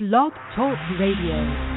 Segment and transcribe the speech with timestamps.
[0.00, 1.69] Blog Talk Radio.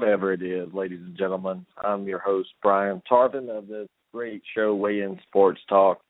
[0.00, 1.66] Whatever it is, ladies and gentlemen.
[1.76, 6.00] I'm your host, Brian Tarvin of this great show, Weigh In Sports Talk.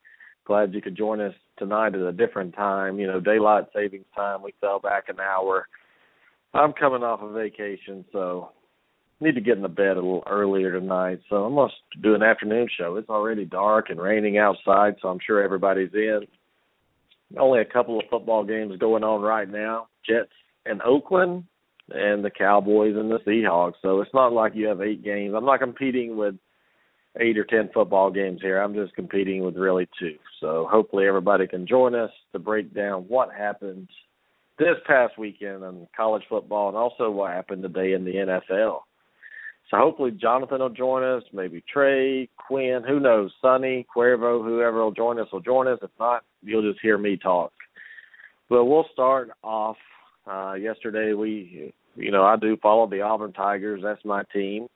[0.46, 3.00] Glad you could join us tonight at a different time.
[3.00, 5.66] You know, daylight savings time, we fell back an hour.
[6.54, 8.50] I'm coming off a of vacation, so
[9.20, 11.18] need to get in the bed a little earlier tonight.
[11.28, 12.94] So I'm going to do an afternoon show.
[12.94, 16.20] It's already dark and raining outside, so I'm sure everybody's in.
[17.36, 19.88] Only a couple of football games going on right now.
[20.08, 20.30] Jets
[20.64, 21.42] and Oakland
[21.92, 23.74] and the Cowboys and the Seahawks.
[23.82, 25.34] So it's not like you have eight games.
[25.36, 26.34] I'm not competing with
[27.18, 28.60] eight or ten football games here.
[28.60, 30.16] I'm just competing with really two.
[30.40, 33.88] So hopefully everybody can join us to break down what happened
[34.58, 38.80] this past weekend in college football and also what happened today in the NFL.
[39.70, 44.92] So hopefully Jonathan will join us, maybe Trey, Quinn, who knows, Sonny, Cuervo, whoever will
[44.92, 45.78] join us will join us.
[45.80, 47.52] If not, you'll just hear me talk.
[48.48, 49.76] But we'll start off.
[50.26, 53.80] Uh, yesterday we you know, I do follow the Auburn Tigers.
[53.82, 54.66] That's my team.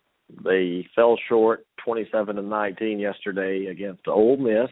[0.43, 4.71] They fell short 27 to 19 yesterday against Ole Miss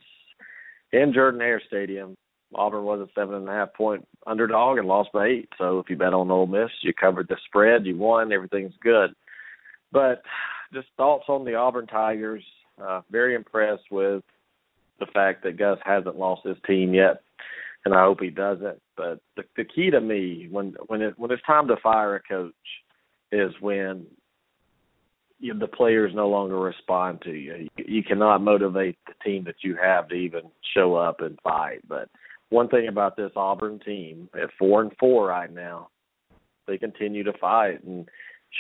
[0.93, 2.17] in Jordan Hare Stadium.
[2.55, 5.49] Auburn was a seven and a half point underdog and lost by eight.
[5.59, 9.15] So if you bet on Ole Miss, you covered the spread, you won, everything's good.
[9.91, 10.23] But
[10.73, 12.45] just thoughts on the Auburn Tigers.
[12.83, 14.23] Uh, very impressed with
[14.99, 17.23] the fact that Gus hasn't lost his team yet
[17.85, 18.81] and I hope he doesn't.
[18.97, 22.23] But the, the key to me when when it when it's time to fire a
[22.23, 22.55] coach
[23.31, 24.07] is when
[25.39, 27.69] you, the players no longer respond to you.
[27.77, 27.85] you.
[27.87, 30.43] You cannot motivate the team that you have to even
[30.75, 31.81] show up and fight.
[31.89, 32.09] But
[32.51, 35.89] one thing about this Auburn team at four and four right now,
[36.67, 38.09] they continue to fight and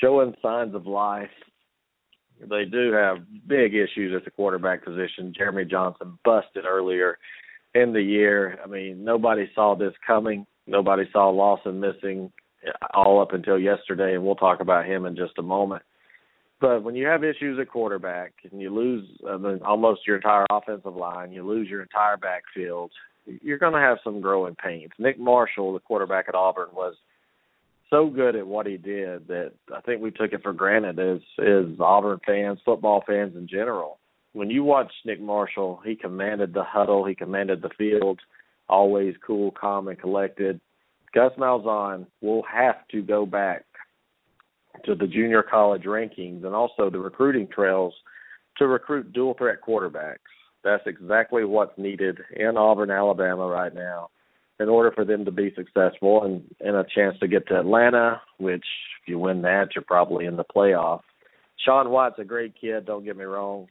[0.00, 1.30] showing signs of life.
[2.40, 5.32] They do have big issues at the quarterback position.
[5.36, 7.18] Jeremy Johnson busted earlier
[7.74, 8.58] in the year.
[8.62, 10.46] I mean, nobody saw this coming.
[10.66, 12.32] Nobody saw Lawson missing
[12.94, 15.82] all up until yesterday, and we'll talk about him in just a moment.
[16.60, 20.46] But when you have issues at quarterback and you lose I mean, almost your entire
[20.50, 22.92] offensive line, you lose your entire backfield,
[23.26, 24.92] you're going to have some growing pains.
[24.98, 26.94] Nick Marshall, the quarterback at Auburn, was
[27.90, 31.20] so good at what he did that I think we took it for granted as
[31.40, 33.98] as Auburn fans, football fans in general
[34.32, 38.20] when you watch Nick Marshall, he commanded the huddle, he commanded the field,
[38.68, 40.60] always cool, calm, and collected.
[41.14, 43.64] Gus Malzahn will have to go back
[44.86, 47.92] to the junior college rankings and also the recruiting trails
[48.56, 50.16] to recruit dual threat quarterbacks.
[50.64, 54.08] That's exactly what's needed in Auburn, Alabama right now
[54.60, 58.20] in order for them to be successful and, and a chance to get to Atlanta,
[58.38, 58.64] which
[59.02, 61.00] if you win that, you're probably in the playoff.
[61.64, 63.66] Sean White's a great kid, don't get me wrong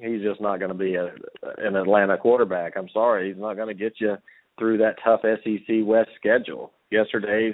[0.00, 1.12] he's just not going to be a,
[1.58, 2.74] an Atlanta quarterback.
[2.76, 4.16] I'm sorry, he's not going to get you
[4.58, 6.72] through that tough SEC West schedule.
[6.90, 7.52] Yesterday,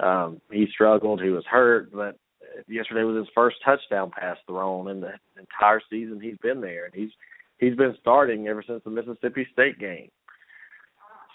[0.00, 1.22] um, he struggled.
[1.22, 2.18] He was hurt, but
[2.68, 6.94] yesterday was his first touchdown pass thrown in the entire season he's been there, and
[6.94, 7.10] he's
[7.58, 10.10] he's been starting ever since the Mississippi State game.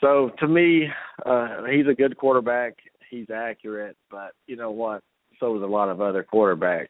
[0.02, 0.88] So to me,
[1.26, 2.78] uh, he's a good quarterback.
[3.10, 5.04] He's accurate, but you know what?
[5.40, 6.88] So is a lot of other quarterbacks.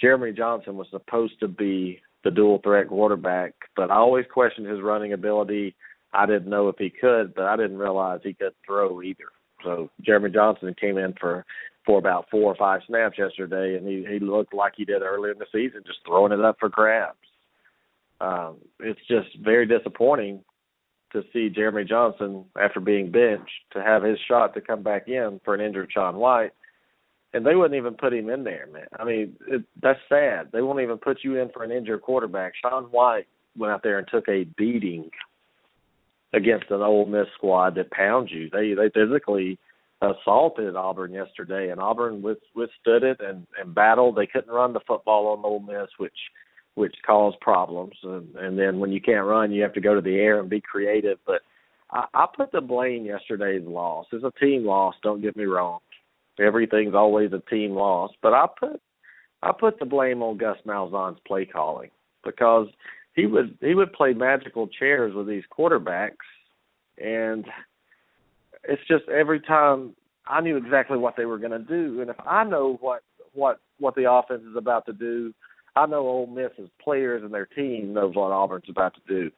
[0.00, 4.82] Jeremy Johnson was supposed to be the dual threat quarterback, but I always questioned his
[4.82, 5.74] running ability.
[6.12, 9.24] I didn't know if he could, but I didn't realize he could throw either.
[9.64, 11.44] So Jeremy Johnson came in for
[11.86, 15.32] for about four or five snaps yesterday, and he he looked like he did earlier
[15.32, 17.16] in the season, just throwing it up for grabs.
[18.20, 20.44] Um, it's just very disappointing
[21.12, 25.40] to see Jeremy Johnson after being benched to have his shot to come back in
[25.44, 26.52] for an injured Sean White
[27.32, 28.86] and they wouldn't even put him in there, man.
[28.98, 30.48] I mean, it, that's sad.
[30.52, 32.52] They won't even put you in for an injured quarterback.
[32.60, 35.10] Sean White went out there and took a beating
[36.32, 38.48] against an Ole Miss squad that pounds you.
[38.50, 39.58] They they physically
[40.00, 44.16] assaulted Auburn yesterday, and Auburn with, withstood it and, and battled.
[44.16, 46.16] They couldn't run the football on Ole Miss, which
[46.74, 47.94] which caused problems.
[48.02, 50.48] And, and then when you can't run, you have to go to the air and
[50.48, 51.18] be creative.
[51.26, 51.42] But
[51.90, 54.06] I, I put the blame yesterday's loss.
[54.12, 54.94] It's a team loss.
[55.02, 55.80] Don't get me wrong
[56.40, 58.12] everything's always a team loss.
[58.22, 58.80] But I put
[59.42, 61.90] I put the blame on Gus Malzahn's play calling
[62.24, 62.68] because
[63.14, 66.16] he would he would play magical chairs with these quarterbacks,
[66.98, 67.46] and
[68.64, 69.94] it's just every time
[70.26, 73.02] I knew exactly what they were going to do, and if I know what
[73.32, 75.34] what what the offense is about to do,
[75.76, 79.30] I know Ole Miss's players and their team knows what Auburn's about to do.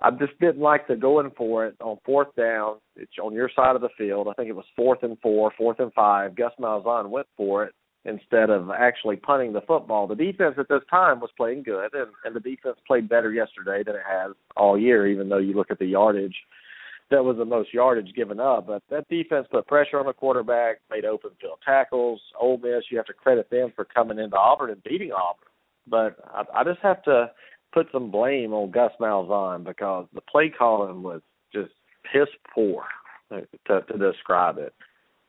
[0.00, 2.76] I just didn't like the going for it on fourth down.
[2.96, 4.28] It's on your side of the field.
[4.28, 6.36] I think it was fourth and four, fourth and five.
[6.36, 7.74] Gus Malzahn went for it
[8.04, 10.06] instead of actually punting the football.
[10.06, 13.82] The defense at this time was playing good, and, and the defense played better yesterday
[13.84, 16.36] than it has all year, even though you look at the yardage.
[17.10, 20.76] That was the most yardage given up, but that defense put pressure on the quarterback,
[20.90, 22.20] made open field tackles.
[22.38, 25.48] Ole Miss, you have to credit them for coming into Auburn and beating Auburn.
[25.86, 27.30] But I, I just have to
[27.72, 31.20] put some blame on Gus Malzahn because the play calling was
[31.52, 31.70] just
[32.12, 32.84] piss poor
[33.30, 34.74] to, to describe it.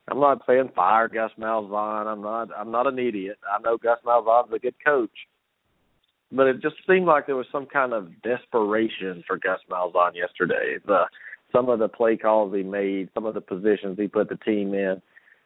[0.10, 2.08] I'm not saying fire Gus Malzahn.
[2.08, 2.50] I'm not.
[2.58, 3.38] I'm not an idiot.
[3.48, 5.12] I know Gus Malzahn's a good coach,
[6.32, 10.78] but it just seemed like there was some kind of desperation for Gus Malzahn yesterday.
[10.86, 11.04] The
[11.52, 14.74] some of the play calls he made, some of the positions he put the team
[14.74, 15.02] in.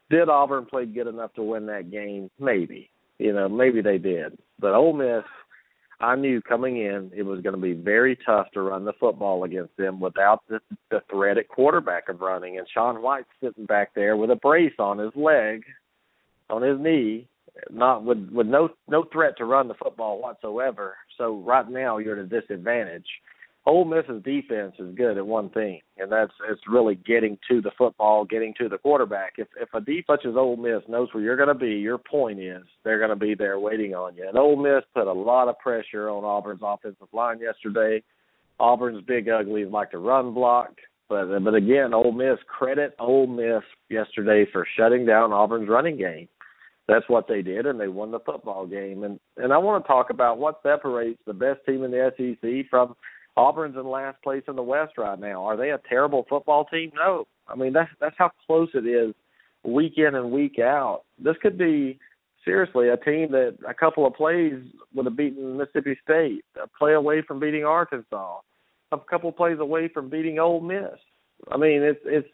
[0.10, 2.30] Did Auburn play good enough to win that game?
[2.40, 2.90] Maybe.
[3.20, 4.38] You know, maybe they did.
[4.60, 5.24] But Ole Miss
[6.04, 9.46] I knew coming in it was going to be very tough to run the football
[9.46, 10.60] against them without the,
[10.92, 12.58] the threat at quarterback of running.
[12.58, 15.64] And Sean White sitting back there with a brace on his leg,
[16.50, 17.26] on his knee,
[17.70, 20.98] not with with no no threat to run the football whatsoever.
[21.18, 23.08] So right now you're at a disadvantage.
[23.66, 27.72] Ole Miss's defense is good at one thing, and that's it's really getting to the
[27.78, 29.36] football, getting to the quarterback.
[29.38, 31.98] If if a defense such as Ole Miss knows where you're going to be, your
[31.98, 34.28] point is they're going to be there waiting on you.
[34.28, 38.04] And Ole Miss put a lot of pressure on Auburn's offensive line yesterday.
[38.60, 40.74] Auburn's big uglies like to run block,
[41.08, 46.28] but but again, Ole Miss credit Ole Miss yesterday for shutting down Auburn's running game.
[46.90, 49.06] That's what they did, and they won the football game.
[49.06, 52.70] And and I want to talk about what separates the best team in the SEC
[52.70, 52.94] from
[53.36, 55.44] Auburn's in last place in the West right now.
[55.44, 56.92] Are they a terrible football team?
[56.96, 57.26] No.
[57.48, 59.14] I mean that's that's how close it is
[59.64, 61.04] week in and week out.
[61.18, 62.00] This could be
[62.46, 64.60] seriously a team that a couple of plays
[64.94, 68.40] would have beaten Mississippi State, a play away from beating Arkansas,
[68.92, 71.00] a couple of plays away from beating Ole Miss.
[71.52, 72.28] I mean, it's it's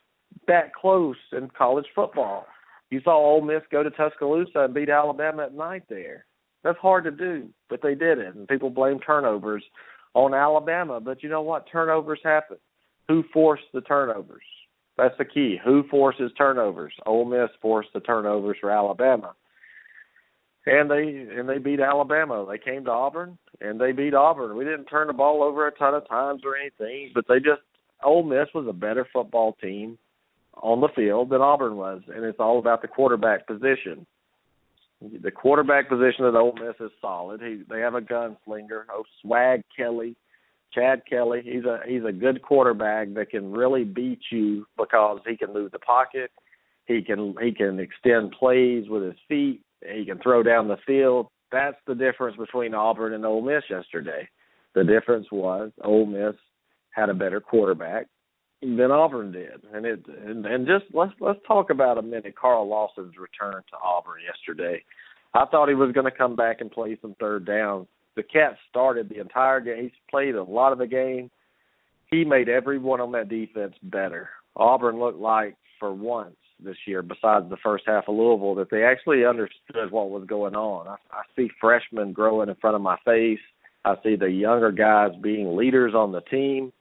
[0.48, 2.46] that close in college football.
[2.90, 6.26] You saw Ole Miss go to Tuscaloosa and beat Alabama at night there.
[6.64, 9.64] That's hard to do, but they did it, and people blame turnovers
[10.20, 11.00] on Alabama.
[11.00, 11.66] But you know what?
[11.72, 12.58] Turnovers happen.
[13.08, 14.44] Who forced the turnovers?
[14.98, 15.58] That's the key.
[15.64, 16.94] Who forces turnovers?
[17.06, 19.34] Ole Miss forced the turnovers for Alabama.
[20.66, 22.46] And they and they beat Alabama.
[22.48, 24.58] They came to Auburn and they beat Auburn.
[24.58, 27.62] We didn't turn the ball over a ton of times or anything, but they just
[28.04, 29.98] Ole Miss was a better football team
[30.62, 34.06] on the field than Auburn was, and it's all about the quarterback position.
[35.02, 37.42] The quarterback position at Ole Miss is solid.
[37.42, 40.16] He they have a gunslinger, oh Swag Kelly,
[40.74, 41.42] Chad Kelly.
[41.44, 45.72] He's a he's a good quarterback that can really beat you because he can move
[45.72, 46.32] the pocket.
[46.86, 49.62] He can he can extend plays with his feet.
[49.90, 51.28] He can throw down the field.
[51.52, 54.28] That's the difference between Auburn and Ole Miss yesterday.
[54.76, 56.36] The difference was Ole Miss
[56.92, 58.08] had a better quarterback
[58.62, 59.64] than Auburn did.
[59.74, 63.78] And it and, and just let's let's talk about a minute Carl Lawson's return to
[63.84, 64.84] Auburn yesterday.
[65.34, 67.88] I thought he was going to come back and play some third downs.
[68.16, 69.84] The cat started the entire game.
[69.84, 71.30] He's played a lot of the game.
[72.10, 74.30] He made everyone on that defense better.
[74.56, 78.84] Auburn looked like for once this year, besides the first half of Louisville, that they
[78.84, 80.88] actually understood what was going on.
[80.88, 83.40] I, I see freshmen growing in front of my face.
[83.86, 86.74] I see the younger guys being leaders on the team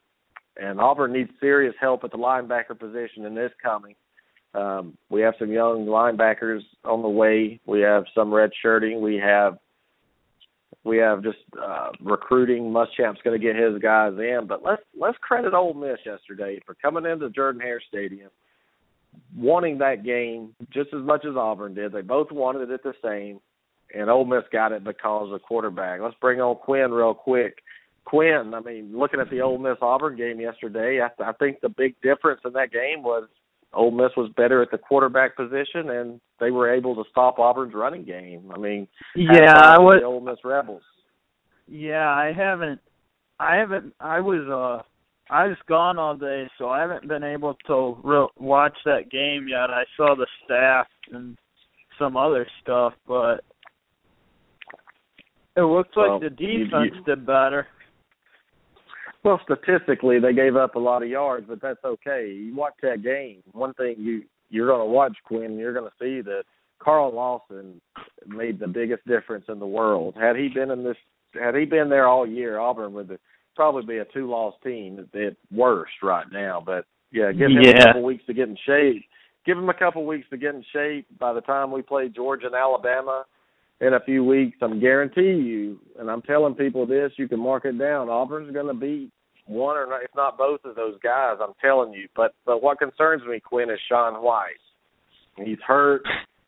[0.58, 3.94] and Auburn needs serious help at the linebacker position in this coming.
[4.54, 7.60] Um, we have some young linebackers on the way.
[7.66, 9.00] We have some red shirting.
[9.00, 9.58] We have
[10.84, 12.72] we have just uh, recruiting.
[12.72, 16.74] Muschamp's going to get his guys in, but let's let's credit Ole Miss yesterday for
[16.74, 18.30] coming into Jordan Hare Stadium,
[19.36, 21.92] wanting that game just as much as Auburn did.
[21.92, 23.40] They both wanted it the same,
[23.94, 26.00] and Ole Miss got it because of quarterback.
[26.00, 27.58] Let's bring on Quinn real quick.
[28.08, 31.68] Quinn, I mean, looking at the Ole Miss Auburn game yesterday, I, I think the
[31.68, 33.28] big difference in that game was
[33.74, 37.74] Ole Miss was better at the quarterback position, and they were able to stop Auburn's
[37.74, 38.50] running game.
[38.54, 40.80] I mean, yeah, I was the Ole Miss Rebels.
[41.66, 42.80] Yeah, I haven't,
[43.38, 44.82] I haven't, I was, uh,
[45.30, 49.48] I was gone all day, so I haven't been able to re- watch that game
[49.50, 49.68] yet.
[49.68, 51.36] I saw the staff and
[51.98, 53.44] some other stuff, but
[55.56, 57.66] it looks like well, the defense you, you, did better.
[59.28, 62.32] Well, statistically, they gave up a lot of yards, but that's okay.
[62.34, 63.42] You watch that game.
[63.52, 65.58] One thing you you're going to watch, Quinn.
[65.58, 66.44] You're going to see that
[66.78, 67.78] Carl Lawson
[68.26, 70.14] made the biggest difference in the world.
[70.18, 70.96] Had he been in this
[71.34, 73.18] had he been there all year, Auburn would
[73.54, 76.62] probably be a two-loss team at worst right now.
[76.64, 77.82] But yeah, give him yeah.
[77.82, 79.04] a couple weeks to get in shape.
[79.44, 81.06] Give him a couple weeks to get in shape.
[81.18, 83.26] By the time we play Georgia and Alabama
[83.82, 87.66] in a few weeks, I'm guarantee you, and I'm telling people this, you can mark
[87.66, 88.08] it down.
[88.08, 89.12] Auburn's going to beat
[89.48, 91.36] one or not, if not both of those guys.
[91.40, 92.08] I'm telling you.
[92.14, 94.60] But but what concerns me, Quinn, is Sean White.
[95.36, 96.02] He's hurt.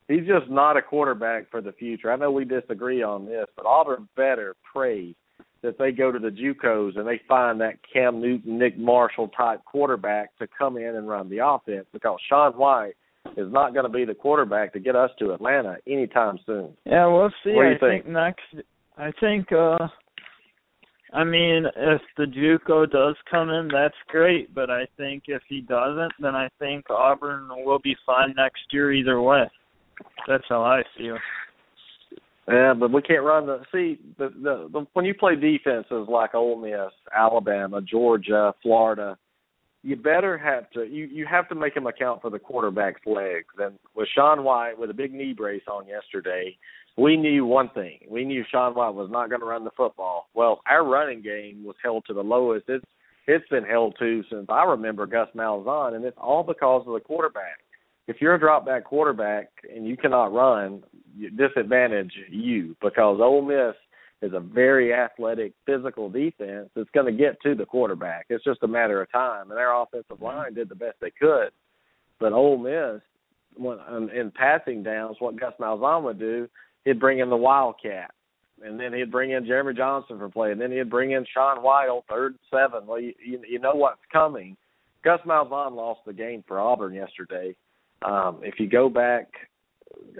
[0.09, 2.13] He's just not a quarterback for the future.
[2.13, 5.15] I know we disagree on this, but Auburn better pray
[5.63, 9.65] that they go to the JUCOs and they find that Cam Newton, Nick Marshall type
[9.65, 12.95] quarterback to come in and run the offense because Sean White
[13.37, 16.71] is not going to be the quarterback to get us to Atlanta anytime soon.
[16.87, 17.53] Yeah, we'll see.
[17.53, 18.05] What do you I think?
[18.05, 18.67] think next.
[18.99, 19.53] I think.
[19.53, 19.87] uh
[21.13, 24.55] I mean, if the JUCO does come in, that's great.
[24.55, 28.93] But I think if he doesn't, then I think Auburn will be fine next year
[28.93, 29.51] either way.
[30.29, 31.19] That's how I feel.
[32.49, 36.35] Yeah, but we can't run the see the, the the when you play defenses like
[36.35, 39.17] Ole Miss, Alabama, Georgia, Florida,
[39.83, 43.55] you better have to you you have to make them account for the quarterback's legs.
[43.59, 46.57] And with Sean White with a big knee brace on yesterday,
[46.97, 48.01] we knew one thing.
[48.09, 50.29] We knew Sean White was not going to run the football.
[50.35, 52.85] Well, our running game was held to the lowest it's
[53.27, 57.01] it's been held to since I remember Gus Malzahn, and it's all because of the
[57.01, 57.59] quarterback.
[58.09, 60.83] If you're a drop back quarterback and you cannot run,
[61.17, 63.77] you disadvantage you because Ole Miss
[64.23, 68.27] is a very athletic, physical defense that's going to get to the quarterback.
[68.29, 70.25] It's just a matter of time, and their offensive mm-hmm.
[70.25, 71.51] line did the best they could.
[72.19, 73.01] But Ole Miss,
[73.57, 76.49] when, um, in passing downs, what Gus Malzahn would do
[76.85, 78.13] he'd bring in the Wildcat,
[78.63, 81.59] and then he'd bring in Jeremy Johnson for play, and then he'd bring in Sean
[81.59, 82.87] on third and seven.
[82.87, 84.57] Well, you you, you know what's coming.
[85.03, 87.55] Gus Malzahn lost the game for Auburn yesterday.
[88.03, 89.29] Um, if you go back,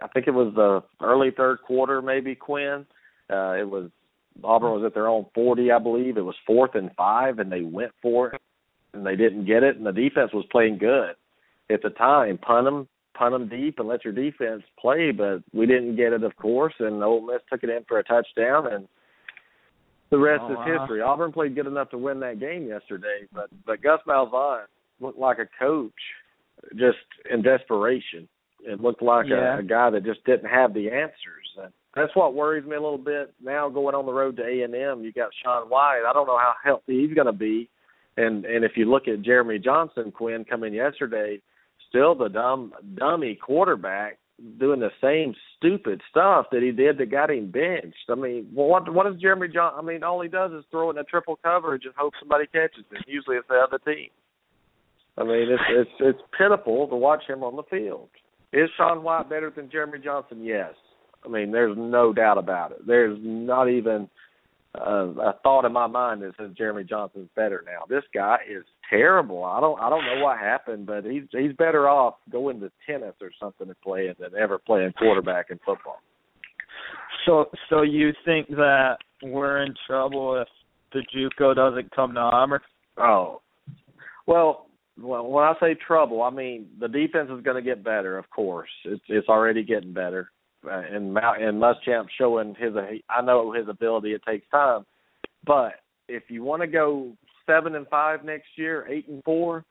[0.03, 2.87] I think it was the early third quarter, maybe Quinn.
[3.31, 3.91] Uh, it was
[4.43, 6.17] Auburn was at their own 40, I believe.
[6.17, 8.41] It was fourth and five, and they went for it,
[8.95, 9.77] and they didn't get it.
[9.77, 11.15] And the defense was playing good
[11.71, 12.39] at the time.
[12.39, 16.23] Punt them, punt them deep and let your defense play, but we didn't get it,
[16.23, 16.75] of course.
[16.79, 18.89] And Ole Miss took it in for a touchdown, and
[20.11, 20.79] the rest Oh, is wow.
[20.79, 21.01] history.
[21.01, 24.65] Auburn played good enough to win that game yesterday, but but Gus Malzahn
[25.01, 25.93] looked like a coach
[26.77, 26.99] just
[27.31, 28.29] in desperation.
[28.63, 29.57] It looked like Yeah.
[29.57, 31.57] a, a guy that just didn't have the answers.
[31.63, 33.33] And that's what worries me a little bit.
[33.43, 36.03] Now going on the road to A and M, you got Sean White.
[36.07, 37.69] I don't know how healthy he's going to be.
[38.17, 41.41] And and if you look at Jeremy Johnson, Quinn coming yesterday,
[41.91, 44.19] still the dumb dummy quarterback
[44.59, 48.09] doing the same stupid stuff that he did that got him benched.
[48.09, 49.75] I mean, what what does Jeremy John?
[49.77, 52.85] I mean, all he does is throw in a triple coverage and hope somebody catches
[52.91, 53.05] it.
[53.07, 54.09] Usually it's the other team.
[55.19, 58.09] I mean, it's it's it's pitiful to watch him on the field.
[58.53, 60.43] Is Sean White better than Jeremy Johnson?
[60.43, 60.73] Yes.
[61.25, 62.87] I mean, there's no doubt about it.
[62.87, 64.09] There's not even
[64.79, 67.85] uh, a thought in my mind is that says Jeremy Johnson's better now.
[67.89, 69.45] This guy is terrible.
[69.45, 73.15] I don't I don't know what happened, but he's he's better off going to tennis
[73.21, 75.99] or something and playing than ever playing quarterback in football.
[77.27, 80.49] So, so you think that we're in trouble if
[80.93, 82.61] the JUCO doesn't come to Auburn?
[82.97, 83.41] Oh,
[84.27, 84.67] well,
[85.01, 88.19] well, when I say trouble, I mean the defense is going to get better.
[88.19, 90.31] Of course, it's it's already getting better,
[90.65, 92.73] uh, and Mount and Muschamp showing his.
[93.09, 94.13] I know his ability.
[94.13, 94.85] It takes time,
[95.47, 95.73] but
[96.09, 97.13] if you want to go
[97.47, 99.65] seven and five next year, eight and four,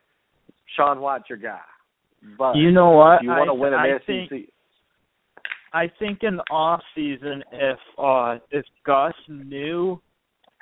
[0.76, 1.60] Sean White's your guy.
[2.38, 3.16] But You know what?
[3.18, 4.50] if you want to win an I SEC, think
[5.74, 10.02] I think in the off season, if uh if Gus knew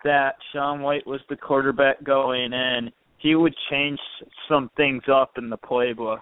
[0.03, 3.99] that Sean White was the quarterback going in, he would change
[4.47, 6.19] some things up in the playbook.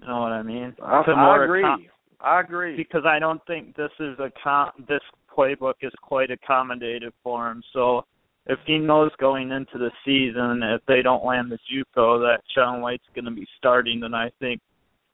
[0.00, 0.74] You know what I mean?
[0.82, 1.62] I, I agree.
[1.62, 1.84] accom-
[2.24, 2.76] I agree.
[2.76, 5.00] because I don't think this is a com- this
[5.36, 7.62] playbook is quite accommodative for him.
[7.72, 8.04] So
[8.46, 12.80] if he knows going into the season if they don't land the JUCO that Sean
[12.80, 14.60] White's going to be starting, then I think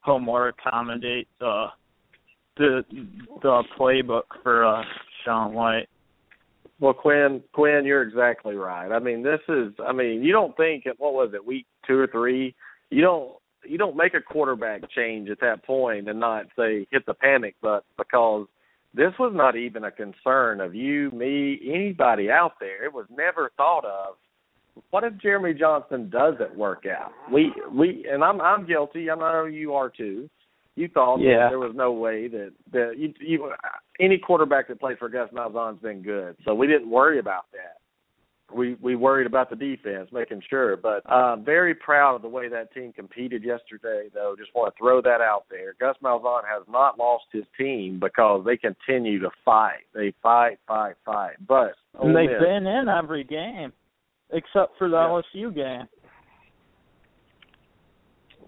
[0.05, 1.67] he'll more accommodate the
[2.57, 2.85] the
[3.43, 4.83] the playbook for uh,
[5.25, 5.89] Sean White.
[6.81, 8.91] Well, Quinn, Quinn, you're exactly right.
[8.91, 9.73] I mean, this is.
[9.87, 12.55] I mean, you don't think at what was it, week two or three?
[12.91, 13.33] You don't.
[13.65, 17.55] You don't make a quarterback change at that point and not say hit the panic
[17.61, 18.47] button because
[18.95, 22.85] this was not even a concern of you, me, anybody out there.
[22.85, 24.17] It was never thought of.
[24.91, 27.13] What if Jeremy Johnson doesn't work out?
[27.31, 29.11] We we and I'm I'm guilty.
[29.11, 30.29] I know you are too.
[30.77, 31.49] You thought that Yeah.
[31.49, 33.53] there was no way that that you, you
[33.99, 37.80] any quarterback that played for Gus Malzahn's been good, so we didn't worry about that.
[38.55, 40.77] We we worried about the defense, making sure.
[40.77, 44.09] But uh, very proud of the way that team competed yesterday.
[44.13, 45.75] Though, just want to throw that out there.
[45.81, 49.85] Gus Malzahn has not lost his team because they continue to fight.
[49.95, 51.35] They fight, fight, fight.
[51.47, 53.73] But and they've Miss, been in every game
[54.33, 55.43] except for the yeah.
[55.43, 55.89] LSU game.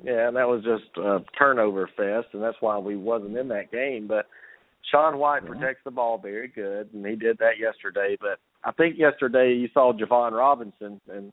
[0.04, 3.70] Yeah, and that was just a turnover fest, and that's why we wasn't in that
[3.70, 4.08] game.
[4.08, 4.26] But
[4.90, 5.52] Sean White mm-hmm.
[5.52, 8.16] protects the ball very good, and he did that yesterday.
[8.20, 11.32] But I think yesterday you saw Jovon Robinson, and,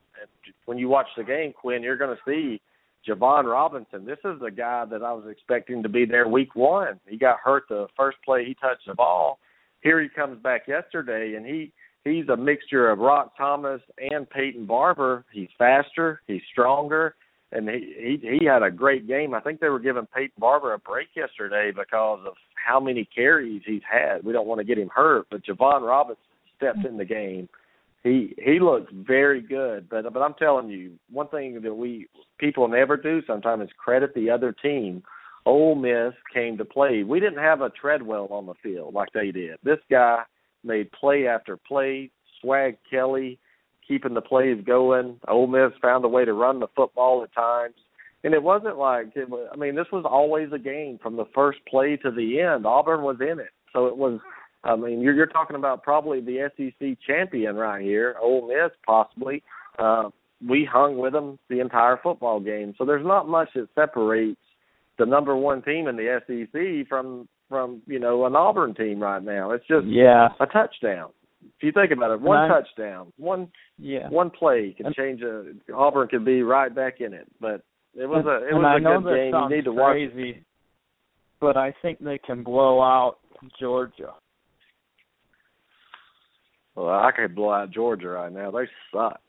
[0.64, 2.60] when you watch the game, Quinn, you're going to see
[3.08, 4.04] Jovon Robinson.
[4.04, 6.98] This is the guy that I was expecting to be there week one.
[7.06, 9.38] He got hurt the first play he touched the ball.
[9.82, 11.72] Here he comes back yesterday, and he
[12.04, 15.24] he's a mixture of Roc Thomas and Peyton Barber.
[15.32, 17.14] He's faster, he's stronger,
[17.52, 19.34] and he he he had a great game.
[19.34, 23.62] I think they were giving Peyton Barber a break yesterday because of how many carries
[23.64, 24.22] he's had.
[24.24, 26.22] We don't want to get him hurt, but Jovon Robinson
[26.60, 27.48] stepped in the game.
[28.02, 32.06] He he looks very good, but but I'm telling you, one thing that we
[32.38, 35.02] people never do sometimes is credit the other team.
[35.46, 37.02] Ole Miss came to play.
[37.02, 39.58] We didn't have a Treadwell on the field like they did.
[39.62, 40.22] This guy
[40.64, 42.10] made play after play.
[42.40, 43.38] Swag Kelly
[43.86, 45.18] keeping the plays going.
[45.28, 47.74] Ole Miss found a way to run the football at times.
[48.22, 51.24] And it wasn't like it was, I mean, this was always a game from the
[51.34, 52.66] first play to the end.
[52.66, 54.20] Auburn was in it, so it was.
[54.62, 59.42] I mean, you're you're talking about probably the SEC champion right here, Ole Miss possibly.
[59.78, 60.10] Uh,
[60.46, 64.40] we hung with them the entire football game, so there's not much that separates
[64.98, 69.22] the number one team in the SEC from from you know an Auburn team right
[69.22, 69.52] now.
[69.52, 71.10] It's just yeah a touchdown.
[71.42, 73.48] If you think about it, one touchdown, one
[73.78, 77.26] yeah one play can change a Auburn could be right back in it.
[77.40, 77.62] But
[77.94, 79.34] it was a it was a good game.
[79.34, 80.44] You need to crazy, watch.
[81.40, 83.16] But I think they can blow out
[83.58, 84.12] Georgia.
[86.74, 88.50] Well, I could blow out Georgia right now.
[88.50, 89.20] They suck.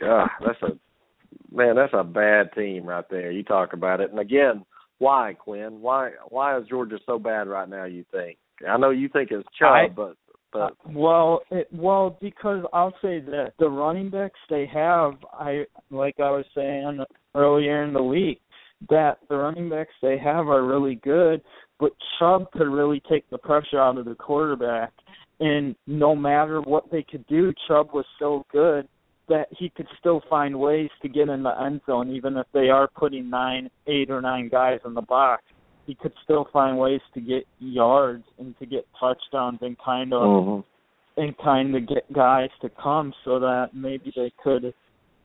[0.00, 1.76] God, that's a man.
[1.76, 3.30] That's a bad team right there.
[3.30, 4.64] You talk about it, and again,
[4.98, 5.80] why, Quinn?
[5.80, 7.84] Why why is Georgia so bad right now?
[7.84, 8.38] You think?
[8.66, 10.16] I know you think it's Chubb, I, but
[10.52, 15.64] but uh, well, it, well because I'll say that the running backs they have, I
[15.90, 17.04] like I was saying
[17.34, 18.40] earlier in the week,
[18.88, 21.42] that the running backs they have are really good,
[21.80, 24.92] but Chubb could really take the pressure out of the quarterback.
[25.40, 28.88] And no matter what they could do, Chubb was so good
[29.28, 32.68] that he could still find ways to get in the end zone, even if they
[32.68, 35.42] are putting nine, eight or nine guys in the box.
[35.86, 40.22] He could still find ways to get yards and to get touchdowns and kind of
[40.22, 41.20] mm-hmm.
[41.20, 44.72] and kind of get guys to come so that maybe they could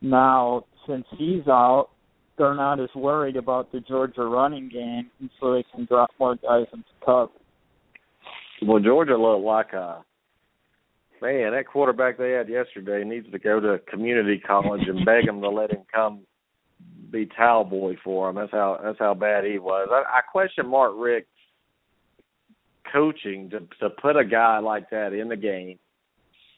[0.01, 1.89] now since he's out
[2.39, 6.35] they're not as worried about the Georgia running game and so they can drop more
[6.37, 7.31] guys into cover.
[8.61, 10.03] Well Georgia looked like a
[11.21, 15.41] man, that quarterback they had yesterday needs to go to community college and beg them
[15.41, 16.21] to let him come
[17.11, 18.35] be towel boy for him.
[18.35, 19.89] That's how that's how bad he was.
[19.91, 21.29] I, I question Mark Richt's
[22.91, 25.79] coaching to to put a guy like that in the game,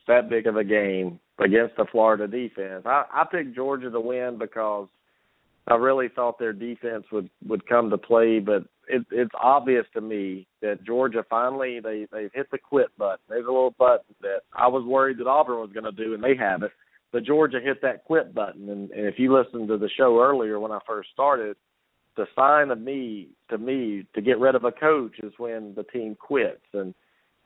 [0.07, 2.83] that big of a game against the Florida defense.
[2.85, 4.87] I, I picked Georgia to win because
[5.67, 10.01] I really thought their defense would would come to play, but it, it's obvious to
[10.01, 13.19] me that Georgia finally they they've hit the quit button.
[13.29, 16.23] There's a little button that I was worried that Auburn was going to do, and
[16.23, 16.71] they haven't.
[17.11, 20.59] But Georgia hit that quit button, and, and if you listened to the show earlier
[20.59, 21.57] when I first started,
[22.17, 25.83] the sign of me to me to get rid of a coach is when the
[25.83, 26.65] team quits.
[26.73, 26.93] And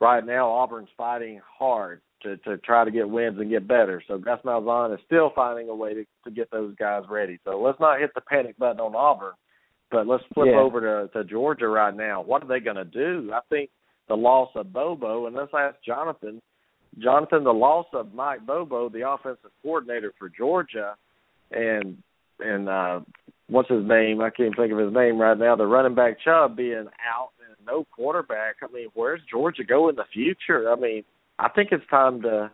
[0.00, 4.02] right now Auburn's fighting hard to to try to get wins and get better.
[4.06, 7.38] So Gus Malzahn is still finding a way to to get those guys ready.
[7.44, 9.34] So let's not hit the panic button on Auburn,
[9.90, 10.58] but let's flip yeah.
[10.58, 12.22] over to to Georgia right now.
[12.22, 13.30] What are they going to do?
[13.32, 13.70] I think
[14.08, 16.40] the loss of Bobo, and let's ask Jonathan.
[16.98, 20.94] Jonathan, the loss of Mike Bobo, the offensive coordinator for Georgia,
[21.50, 21.98] and
[22.40, 23.00] and uh
[23.48, 24.20] what's his name?
[24.20, 25.56] I can't think of his name right now.
[25.56, 28.56] The running back Chubb being out and no quarterback.
[28.62, 30.70] I mean, where's Georgia go in the future?
[30.70, 31.04] I mean,
[31.38, 32.50] I think it's time to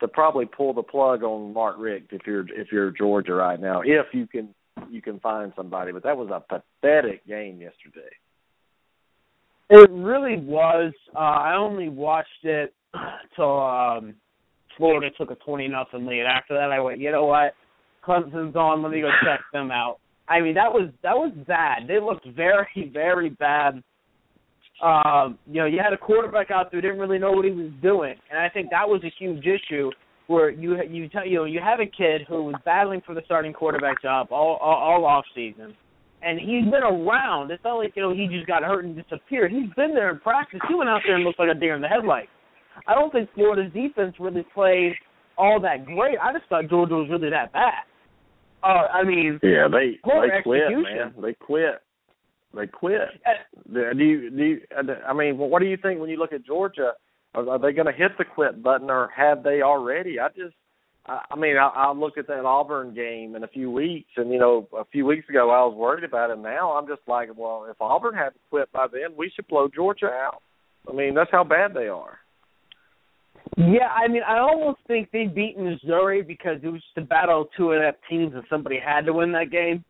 [0.00, 3.82] to probably pull the plug on Mark Richt if you're if you're Georgia right now,
[3.84, 4.54] if you can
[4.90, 5.92] you can find somebody.
[5.92, 8.10] But that was a pathetic game yesterday.
[9.70, 10.92] It really was.
[11.14, 12.74] Uh, I only watched it
[13.36, 14.14] till um,
[14.76, 16.24] Florida took a twenty nothing lead.
[16.24, 17.54] After that, I went, you know what?
[18.04, 18.82] Clemson's on.
[18.82, 19.98] Let me go check them out.
[20.28, 21.86] I mean, that was that was bad.
[21.86, 23.82] They looked very very bad
[24.82, 27.52] um, you know, you had a quarterback out there who didn't really know what he
[27.52, 29.90] was doing, and I think that was a huge issue
[30.26, 33.22] where you you tell you know you have a kid who was battling for the
[33.24, 35.74] starting quarterback job all all, all off season,
[36.22, 37.50] and he's been around.
[37.50, 39.52] It's not like you know he just got hurt and disappeared.
[39.52, 40.60] He's been there in practice.
[40.68, 42.28] He went out there and looked like a deer in the headlights.
[42.86, 44.94] I don't think Florida's defense really played
[45.38, 46.18] all that great.
[46.20, 47.84] I just thought Georgia was really that bad.
[48.62, 49.98] Uh, I mean, yeah, they
[50.30, 51.14] they quit, man.
[51.20, 51.82] They quit.
[52.54, 53.00] They quit.
[53.26, 54.60] Uh, Do you, do you,
[55.06, 56.92] I mean, what do you think when you look at Georgia?
[57.34, 60.20] Are, are they going to hit the quit button, or have they already?
[60.20, 60.54] I just,
[61.06, 64.30] I, I mean, I, I look at that Auburn game in a few weeks, and
[64.30, 66.38] you know, a few weeks ago I was worried about it.
[66.38, 70.10] Now I'm just like, well, if Auburn hadn't quit by then, we should blow Georgia
[70.10, 70.42] out.
[70.88, 72.18] I mean, that's how bad they are.
[73.56, 77.42] Yeah, I mean, I almost think they beat Missouri because it was just a battle
[77.42, 79.84] of two inept teams, and somebody had to win that game.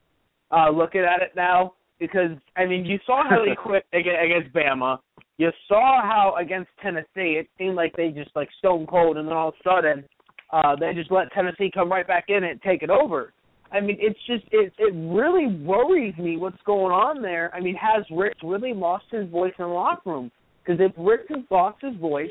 [0.51, 4.99] Uh, looking at it now, because I mean, you saw how they quit against Bama.
[5.39, 9.35] You saw how against Tennessee, it seemed like they just like stone cold, and then
[9.35, 10.05] all of a sudden,
[10.53, 13.33] uh, they just let Tennessee come right back in and take it over.
[13.71, 17.55] I mean, it's just it it really worries me what's going on there.
[17.55, 20.31] I mean, has Richt really lost his voice in the locker room?
[20.65, 22.31] Because if Richt has lost his voice,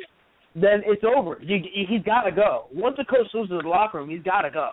[0.53, 1.37] then it's over.
[1.41, 2.65] You, he's got to go.
[2.73, 4.69] Once a coach loses the locker room, he's got to go.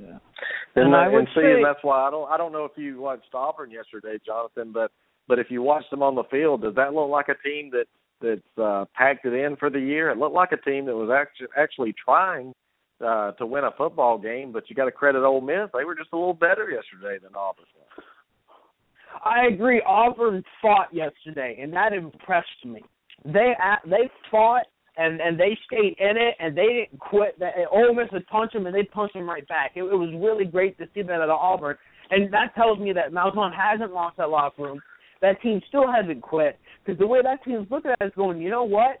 [0.00, 0.18] Yeah.
[0.74, 2.72] And, And I and see, say- and that's why I don't I don't know if
[2.76, 4.90] you watched Auburn yesterday, Jonathan, but
[5.28, 7.86] but if you watched them on the field, does that look like a team that
[8.20, 10.10] that's uh, packed it in for the year?
[10.10, 12.54] It looked like a team that was actually actually trying
[13.04, 15.68] uh, to win a football game, but you got to credit Ole Miss.
[15.76, 17.64] They were just a little better yesterday than Auburn.
[17.74, 18.04] was.
[19.24, 19.82] I agree.
[19.86, 22.82] Auburn fought yesterday, and that impressed me.
[23.24, 23.52] They
[23.84, 27.38] they fought and and they stayed in it, and they didn't quit.
[27.38, 29.72] That Ole Miss would punch them, and they punched them right back.
[29.74, 31.76] It, it was really great to see that at Auburn,
[32.10, 34.80] and that tells me that Malzahn hasn't lost that locker room.
[35.22, 38.40] That team still hasn't quit because the way that team's looking at it is going,
[38.40, 39.00] you know what?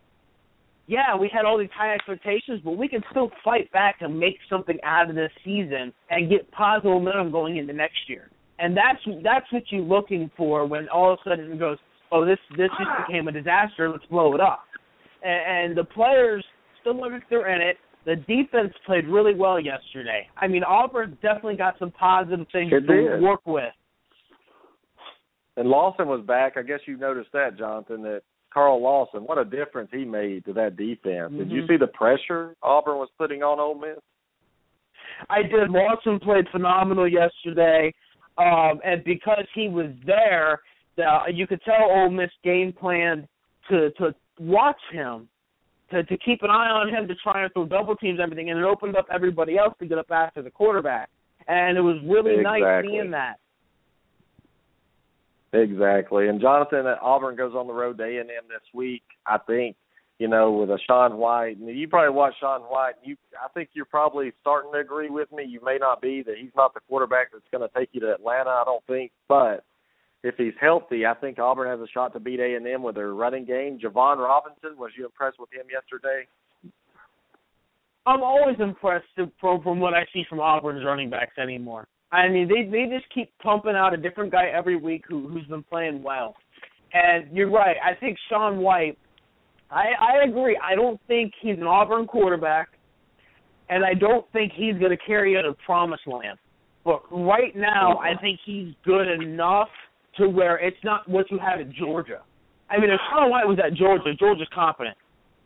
[0.86, 4.36] Yeah, we had all these high expectations, but we can still fight back and make
[4.48, 8.30] something out of this season and get positive momentum going into next year.
[8.58, 11.78] And that's that's what you're looking for when all of a sudden it goes,
[12.12, 13.04] oh, this this just ah.
[13.06, 13.90] became a disaster.
[13.90, 14.64] Let's blow it up.
[15.24, 16.44] And, and the players
[16.80, 17.76] still look like they're in it.
[18.04, 20.28] The defense played really well yesterday.
[20.36, 23.72] I mean, Auburn definitely got some positive things It to work with.
[25.56, 26.56] And Lawson was back.
[26.56, 30.52] I guess you noticed that, Jonathan, that Carl Lawson, what a difference he made to
[30.54, 31.32] that defense.
[31.32, 31.68] Did you Mhm.
[31.68, 33.98] see the pressure Auburn was putting on Ole Miss?
[35.30, 35.70] I did.
[35.70, 37.94] Lawson played phenomenal yesterday,
[38.38, 40.60] um, and because he was there,
[40.96, 43.28] the, you could tell Ole Miss game planned
[43.68, 45.28] to to watch him,
[45.90, 48.58] to to keep an eye on him, to try and throw double teams, everything, and
[48.58, 51.10] it opened up everybody else to get up after the quarterback,
[51.48, 52.92] and it was really nice Exactly.
[52.92, 53.36] seeing that.
[55.52, 56.28] Exactly.
[56.28, 59.02] And Jonathan, Auburn goes on the road to A and M this week.
[59.26, 59.76] I think
[60.18, 61.58] you know with a Sean White.
[61.58, 62.94] And you probably watch Sean White.
[63.04, 65.44] You, I think you're probably starting to agree with me.
[65.44, 68.14] You may not be that he's not the quarterback that's going to take you to
[68.14, 68.48] Atlanta.
[68.48, 69.64] I don't think, but
[70.22, 72.94] if he's healthy, I think Auburn has a shot to beat A and M with
[72.94, 73.78] their running game.
[73.78, 76.26] Jovon Robinson, was you impressed with him yesterday?
[78.06, 79.06] I'm always impressed
[79.40, 81.86] from from what I see from Auburn's running backs anymore.
[82.10, 85.46] I mean, they they just keep pumping out a different guy every week who who's
[85.46, 86.34] been playing well.
[86.92, 87.76] And you're right.
[87.82, 88.98] I think Sean White.
[89.70, 90.58] I I agree.
[90.62, 92.68] I don't think he's an Auburn quarterback,
[93.68, 96.38] and I don't think he's going to carry you to promised land.
[96.84, 99.68] But right now, I think he's good enough
[100.18, 102.22] to where it's not what you had at Georgia.
[102.70, 104.96] I mean, if Sean White was at Georgia, Georgia's competent.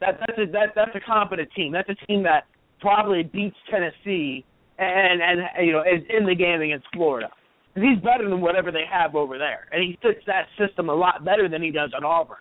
[0.00, 1.72] That that's a that that's a competent team.
[1.72, 2.44] That's a team that
[2.80, 4.44] probably beats Tennessee
[4.78, 7.28] and and you know is in the game against Florida.
[7.74, 11.24] He's better than whatever they have over there, and he fits that system a lot
[11.24, 12.38] better than he does at Auburn.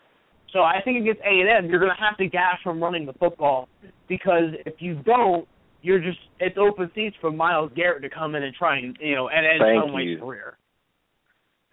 [0.53, 3.05] So I think against A and M, you're going to have to gas from running
[3.05, 3.67] the football
[4.07, 5.45] because if you don't,
[5.81, 9.15] you're just it's open seats for Myles Garrett to come in and try and you
[9.15, 10.19] know and end Thank White's you.
[10.19, 10.57] career.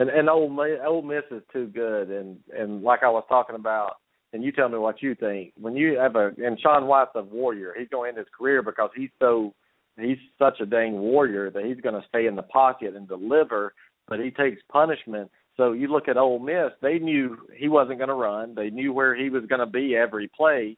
[0.02, 2.10] And and Miss, Ole Miss is too good.
[2.10, 3.96] And and like I was talking about,
[4.32, 5.52] and you tell me what you think.
[5.60, 7.74] When you have a and Sean White's a warrior.
[7.78, 9.54] He's going to end his career because he's so
[9.96, 13.74] he's such a dang warrior that he's going to stay in the pocket and deliver,
[14.08, 15.30] but he takes punishment.
[15.56, 18.54] So you look at Ole Miss, they knew he wasn't going to run.
[18.54, 20.76] They knew where he was going to be every play.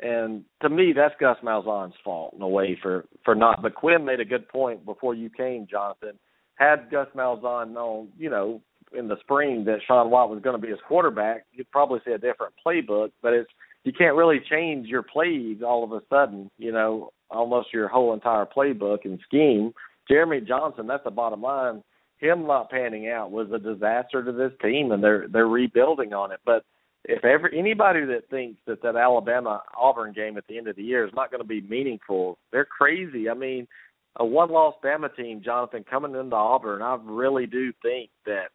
[0.00, 3.62] And to me, that's Gus Malzahn's fault in a way for for not.
[3.62, 6.18] But Quinn made a good point before you came, Jonathan.
[6.56, 8.60] Had Gus Malzahn known, you know,
[8.96, 12.12] in the spring that Sean White was going to be his quarterback, you'd probably see
[12.12, 13.10] a different playbook.
[13.22, 13.50] But it's
[13.84, 18.14] you can't really change your plays all of a sudden, you know, almost your whole
[18.14, 19.72] entire playbook and scheme.
[20.08, 21.82] Jeremy Johnson, that's the bottom line.
[22.18, 26.32] Him not panning out was a disaster to this team, and they're they're rebuilding on
[26.32, 26.40] it.
[26.46, 26.64] But
[27.04, 30.82] if ever anybody that thinks that that Alabama Auburn game at the end of the
[30.82, 33.28] year is not going to be meaningful, they're crazy.
[33.28, 33.66] I mean,
[34.16, 38.48] a one-loss Bama team, Jonathan, coming into Auburn, I really do think that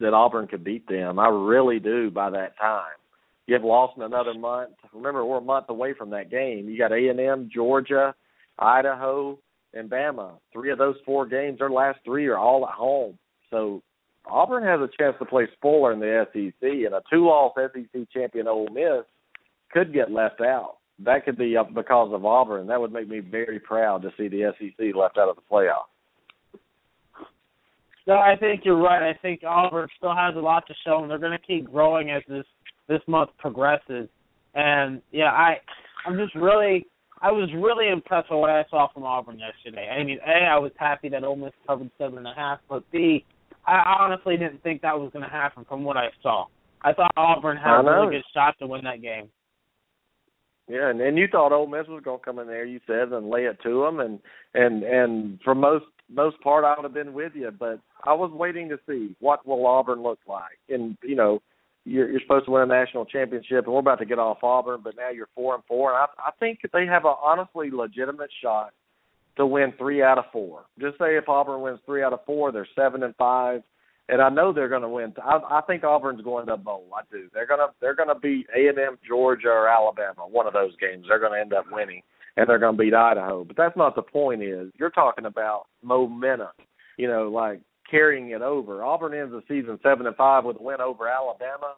[0.00, 1.20] that Auburn could beat them.
[1.20, 2.96] I really do by that time.
[3.46, 4.72] You have lost in another month.
[4.92, 6.68] Remember, we're a month away from that game.
[6.68, 8.14] You got A and M, Georgia,
[8.58, 9.38] Idaho,
[9.72, 10.32] and Bama.
[10.52, 13.18] Three of those four games, their last three are all at home.
[13.50, 13.82] So
[14.26, 18.48] Auburn has a chance to play spoiler in the SEC, and a two-loss SEC champion
[18.48, 19.04] Ole Miss
[19.70, 20.78] could get left out.
[21.00, 22.68] That could be because of Auburn.
[22.68, 25.86] That would make me very proud to see the SEC left out of the playoff.
[28.06, 29.02] No, I think you're right.
[29.02, 32.10] I think Auburn still has a lot to show, and they're going to keep growing
[32.10, 32.44] as this
[32.86, 34.08] this month progresses.
[34.54, 35.56] And yeah, I
[36.06, 36.86] I'm just really
[37.22, 39.88] I was really impressed with what I saw from Auburn yesterday.
[39.88, 42.88] I mean, a I was happy that Ole Miss covered seven and a half, but
[42.92, 43.24] b
[43.66, 46.46] I honestly didn't think that was going to happen from what I saw.
[46.82, 49.30] I thought Auburn had a really good shot to win that game.
[50.68, 53.12] Yeah, and, and you thought Ole Miss was going to come in there, you said,
[53.12, 54.18] and lay it to them, and
[54.54, 58.30] and and for most most part, I would have been with you, but I was
[58.32, 61.42] waiting to see what will Auburn look like, and you know,
[61.84, 64.80] you're, you're supposed to win a national championship, and we're about to get off Auburn,
[64.82, 68.30] but now you're four and four, and I, I think they have a honestly legitimate
[68.42, 68.72] shot
[69.36, 70.64] to win three out of four.
[70.80, 73.62] Just say if Auburn wins three out of four, they're seven and five,
[74.08, 75.14] and I know they're going to win.
[75.22, 76.88] I, I think Auburn's going to bowl.
[76.94, 77.28] I do.
[77.32, 80.26] They're going to they're going to beat A and M, Georgia, or Alabama.
[80.28, 82.02] One of those games, they're going to end up winning,
[82.36, 83.44] and they're going to beat Idaho.
[83.44, 84.42] But that's not the point.
[84.42, 86.48] Is you're talking about momentum.
[86.96, 88.84] You know, like carrying it over.
[88.84, 91.74] Auburn ends the season seven and five with a win over Alabama.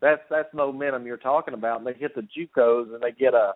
[0.00, 1.78] That's that's momentum you're talking about.
[1.78, 3.52] And they hit the JUCOs and they get a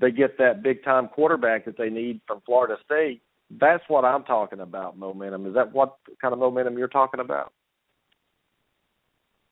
[0.00, 3.22] they get that big time quarterback that they need from Florida State.
[3.50, 4.98] That's what I'm talking about.
[4.98, 5.46] Momentum.
[5.46, 7.52] Is that what kind of momentum you're talking about?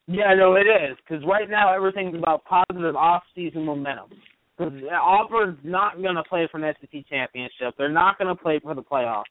[0.07, 4.11] Yeah, no, it is because right now everything's about positive off-season momentum.
[4.57, 7.75] Because Auburn's not going to play for an SEC championship.
[7.77, 9.25] They're not going to play for the playoffs.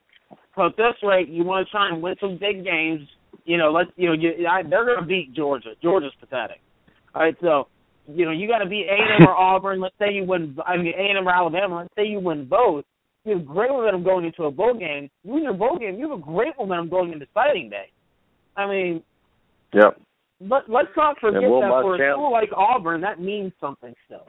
[0.55, 3.07] So at this rate, you want to try and win some big games.
[3.45, 5.71] You know, let's you know you, I, they're going to beat Georgia.
[5.81, 6.59] Georgia's pathetic.
[7.15, 7.67] All right, so
[8.07, 9.79] you know you got to beat A and M or Auburn.
[9.79, 10.57] Let's say you win.
[10.65, 11.77] I mean A and M or Alabama.
[11.77, 12.85] Let's say you win both.
[13.25, 15.09] You have great momentum going into a bowl game.
[15.23, 15.97] You win your bowl game.
[15.97, 17.89] You have a great momentum going into signing day.
[18.57, 19.03] I mean,
[19.73, 19.99] yep.
[20.49, 24.27] Let Let's not forget that for a school like Auburn, that means something still.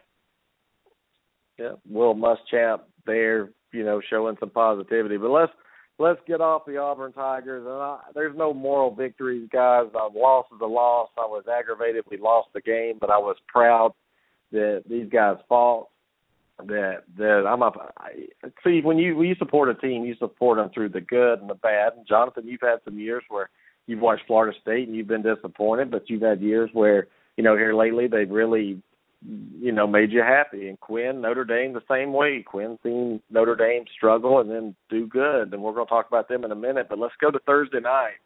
[1.59, 5.17] Yeah, Will Muschamp there, you know, showing some positivity.
[5.17, 5.53] But let's
[5.99, 7.65] let's get off the Auburn Tigers.
[7.65, 9.87] And I, there's no moral victories, guys.
[9.95, 11.11] A loss is a loss.
[11.17, 13.93] I was aggravated we lost the game, but I was proud
[14.53, 15.89] that these guys fought.
[16.67, 17.75] That that I'm up.
[18.63, 21.51] See when you when you support a team, you support them through the good and
[21.51, 21.95] the bad.
[21.97, 23.51] And Jonathan, you've had some years where
[23.87, 27.57] you've watched Florida State and you've been disappointed, but you've had years where you know
[27.57, 28.83] here lately they've really
[29.61, 30.69] you know, made you happy.
[30.69, 32.43] And Quinn, Notre Dame, the same way.
[32.47, 36.29] Quinn seen Notre Dame struggle and then do good, and we're going to talk about
[36.29, 36.87] them in a minute.
[36.89, 38.19] But let's go to Thursday night.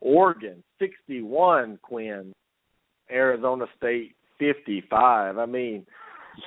[0.00, 1.78] Oregon, 61.
[1.82, 2.32] Quinn,
[3.10, 5.38] Arizona State, 55.
[5.38, 5.86] I mean,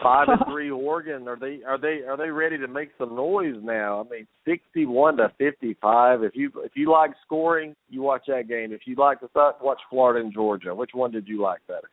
[0.01, 1.27] five and three Oregon.
[1.27, 4.05] Are they are they are they ready to make some noise now?
[4.05, 6.23] I mean, 61 to 55.
[6.23, 8.71] If you if you like scoring, you watch that game.
[8.71, 10.73] If you like to suck, watch Florida and Georgia.
[10.73, 11.89] Which one did you like better?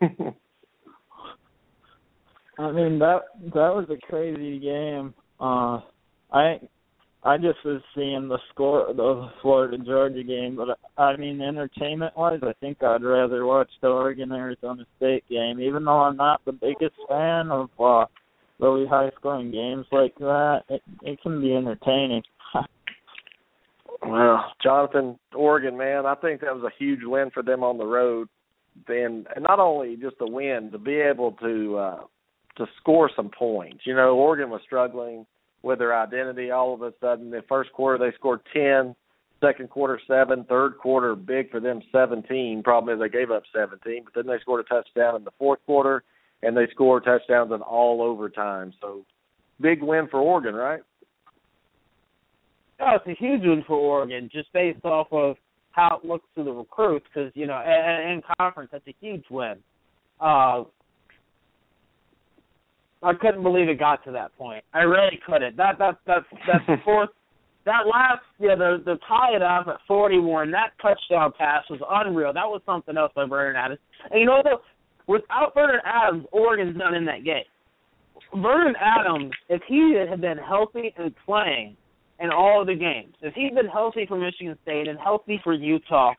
[2.58, 3.20] I mean that
[3.54, 5.14] that was a crazy game.
[5.40, 5.80] Uh,
[6.32, 6.60] I
[7.28, 12.16] I just was seeing the score of the Florida Georgia game, but I mean entertainment
[12.16, 16.42] wise, I think I'd rather watch the Oregon Arizona State game, even though I'm not
[16.46, 18.06] the biggest fan of uh,
[18.58, 20.62] really high scoring games like that.
[20.70, 22.22] It it can be entertaining.
[24.06, 27.84] well, Jonathan, Oregon man, I think that was a huge win for them on the
[27.84, 28.28] road.
[28.86, 31.98] Then, and not only just a win, to be able to uh,
[32.56, 33.80] to score some points.
[33.84, 35.26] You know, Oregon was struggling
[35.62, 36.50] with their identity.
[36.50, 38.94] All of a sudden, the first quarter they scored ten,
[39.40, 42.62] second quarter seven, third quarter big for them seventeen.
[42.62, 45.60] Problem is they gave up seventeen, but then they scored a touchdown in the fourth
[45.66, 46.04] quarter,
[46.42, 48.72] and they scored touchdowns in all overtime.
[48.80, 49.04] So,
[49.60, 50.80] big win for Oregon, right?
[52.80, 55.36] Oh, it's a huge win for Oregon, just based off of
[55.72, 57.06] how it looks to the recruits.
[57.12, 59.56] Because you know, in conference, that's a huge win.
[60.20, 60.64] Uh,
[63.02, 64.64] I couldn't believe it got to that point.
[64.74, 65.56] I really couldn't.
[65.56, 67.10] That that that that fourth
[67.64, 71.80] that last yeah the the tie it up at forty one that touchdown pass was
[71.88, 72.32] unreal.
[72.32, 73.80] That was something else by Vernon Adams.
[74.10, 74.60] And you know though,
[75.06, 77.44] without Vernon Adams, Oregon's not in that game.
[78.34, 81.76] Vernon Adams, if he had been healthy and playing
[82.20, 85.54] in all of the games, if he'd been healthy for Michigan State and healthy for
[85.54, 86.12] Utah,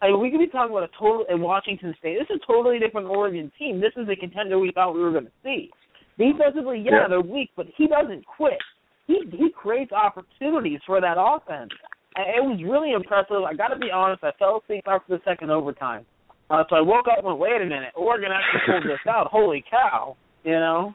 [0.00, 2.18] I mean, we could be talking about a total in Washington State.
[2.18, 3.80] This is a totally different Oregon team.
[3.80, 5.70] This is a contender we thought we were going to see.
[6.30, 8.58] Defensively, yeah, yeah, they're weak, but he doesn't quit.
[9.06, 11.70] He he creates opportunities for that offense.
[12.14, 13.42] And it was really impressive.
[13.48, 14.22] I got to be honest.
[14.22, 16.04] I fell asleep after the second overtime.
[16.50, 19.28] Uh, so I woke up and went, wait a minute, Oregon actually pulled this out.
[19.28, 20.16] Holy cow!
[20.44, 20.94] You know.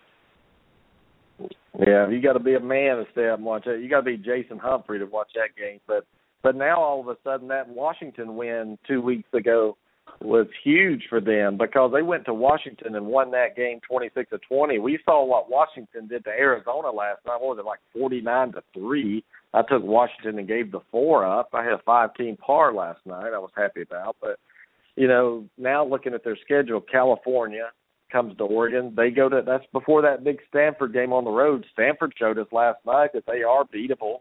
[1.85, 3.81] Yeah, you got to be a man to stay up and watch it.
[3.81, 5.79] You got to be Jason Humphrey to watch that game.
[5.87, 6.05] But
[6.43, 9.77] but now all of a sudden that Washington win two weeks ago
[10.21, 14.29] was huge for them because they went to Washington and won that game twenty six
[14.31, 14.79] to twenty.
[14.79, 17.39] We saw what Washington did to Arizona last night.
[17.39, 19.23] What was it like forty nine to three?
[19.53, 21.49] I took Washington and gave the four up.
[21.53, 23.33] I had a five team par last night.
[23.33, 24.39] I was happy about, but
[24.95, 27.69] you know now looking at their schedule, California
[28.11, 28.93] comes to Oregon.
[28.95, 31.65] They go to that's before that big Stanford game on the road.
[31.73, 34.19] Stanford showed us last night that they are beatable.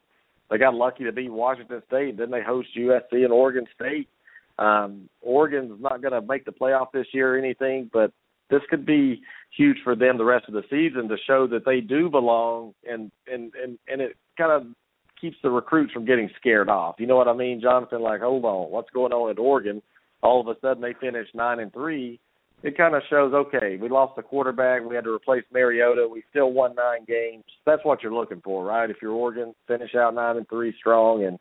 [0.51, 2.19] They got lucky to beat Washington State.
[2.19, 4.09] Then they host USC and Oregon State.
[4.59, 8.13] Um, Oregon's not going to make the playoff this year or anything, but
[8.51, 9.23] this could be
[9.57, 13.11] huge for them the rest of the season to show that they do belong, and
[13.27, 14.73] and and and it kind of
[15.21, 16.97] keeps the recruits from getting scared off.
[16.99, 18.03] You know what I mean, Jonathan?
[18.03, 19.83] Like, hold on, what's going on at Oregon?
[20.23, 22.21] All of a sudden they finish nine and three.
[22.63, 26.23] It kind of shows okay, we lost the quarterback, we had to replace Mariota, we
[26.31, 27.45] still won nine games.
[27.67, 28.89] That's what you're looking for, right?
[28.89, 31.39] If you're Oregon, finish out nine and three strong and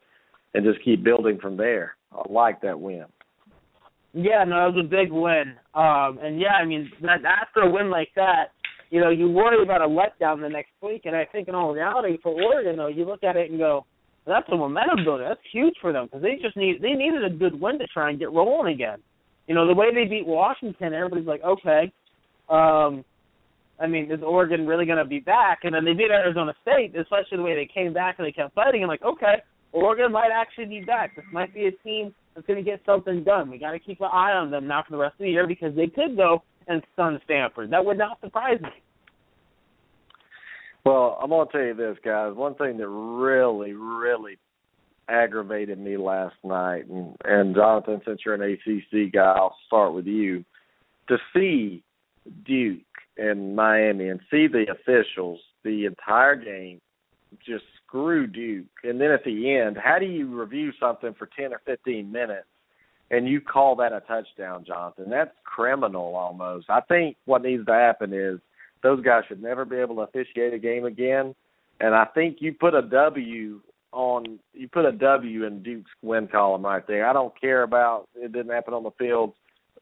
[0.56, 1.96] and just keep building from there.
[2.12, 3.06] I like that win.
[4.13, 5.56] Yeah, no, it was a big win.
[5.74, 8.52] Um, and yeah, I mean, that, after a win like that,
[8.89, 11.02] you know, you worry about a letdown the next week.
[11.04, 13.86] And I think in all reality, for Oregon, though, you look at it and go,
[14.26, 15.26] that's a momentum builder.
[15.28, 18.10] That's huge for them because they just need they needed a good win to try
[18.10, 19.00] and get rolling again.
[19.48, 21.91] You know, the way they beat Washington, everybody's like, okay.
[22.50, 23.04] Um,
[23.80, 25.60] I mean, is Oregon really going to be back?
[25.63, 28.56] And then they beat Arizona State, especially the way they came back and they kept
[28.56, 28.82] fighting.
[28.82, 29.44] I'm like, okay,
[29.75, 31.17] Oregon might actually be back.
[31.17, 33.51] This might be a team that's going to get something done.
[33.51, 35.45] We got to keep an eye on them now for the rest of the year
[35.45, 37.71] because they could go and stun Stanford.
[37.71, 38.69] That would not surprise me.
[40.85, 42.33] Well, I'm going to tell you this, guys.
[42.35, 44.38] One thing that really, really
[45.09, 50.05] aggravated me last night, and, and Jonathan, since you're an ACC guy, I'll start with
[50.05, 50.45] you.
[51.09, 51.83] To see
[52.45, 52.81] Duke
[53.17, 56.79] and Miami and see the officials the entire game
[57.45, 58.65] just screw Duke.
[58.84, 62.47] And then at the end, how do you review something for 10 or 15 minutes
[63.12, 65.10] and you call that a touchdown, Jonathan?
[65.10, 66.69] That's criminal almost.
[66.69, 68.39] I think what needs to happen is
[68.84, 71.34] those guys should never be able to officiate a game again.
[71.79, 76.27] And I think you put a W on you put a W in Duke's win
[76.27, 77.08] column right there.
[77.08, 79.34] I don't care about it didn't happen on the field.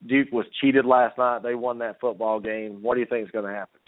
[0.07, 1.43] Duke was cheated last night.
[1.43, 2.79] They won that football game.
[2.81, 3.79] What do you think is going to happen?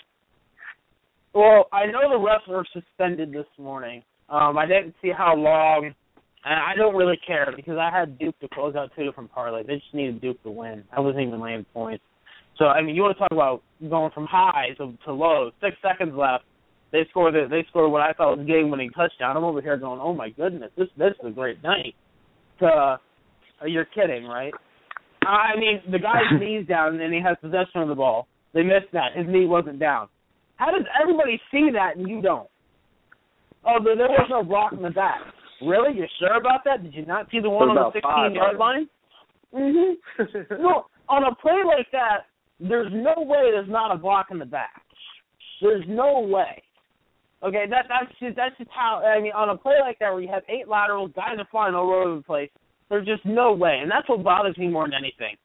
[1.34, 4.02] Well, I know the refs were suspended this morning.
[4.30, 5.94] Um, I didn't see how long,
[6.46, 9.68] and I don't really care because I had Duke to close out two different parlays.
[9.68, 10.84] They just needed Duke to win.
[10.96, 12.04] I wasn't even laying points.
[12.58, 15.54] So I mean, you want to talk about going from highs to, to lows?
[15.62, 16.46] Six seconds left.
[16.92, 19.36] They score the they score what I thought was a game-winning touchdown.
[19.36, 21.96] I'm over here going, oh my goodness, this this is a great night.
[22.62, 22.98] Uh,
[23.66, 24.54] you're kidding, right?
[25.28, 28.28] I mean, the guy's knees down and he has possession of the ball.
[28.54, 29.16] They missed that.
[29.16, 30.08] His knee wasn't down.
[30.56, 32.48] How does everybody see that and you don't?
[33.66, 35.22] Oh, there, there was no block in the back.
[35.62, 35.98] Really?
[35.98, 36.84] You're sure about that?
[36.84, 38.88] Did you not see the one on the 16 yard line?
[39.54, 40.62] Mm-hmm.
[40.62, 42.28] no, on a play like that,
[42.60, 44.82] there's no way there's not a block in the back.
[45.62, 46.62] There's no way.
[47.44, 50.22] Okay, that that's just that's just how I mean on a play like that where
[50.22, 52.50] you have eight laterals, guys are flying all over the place.
[52.90, 55.36] There's just no way, and that's what bothers me more than anything.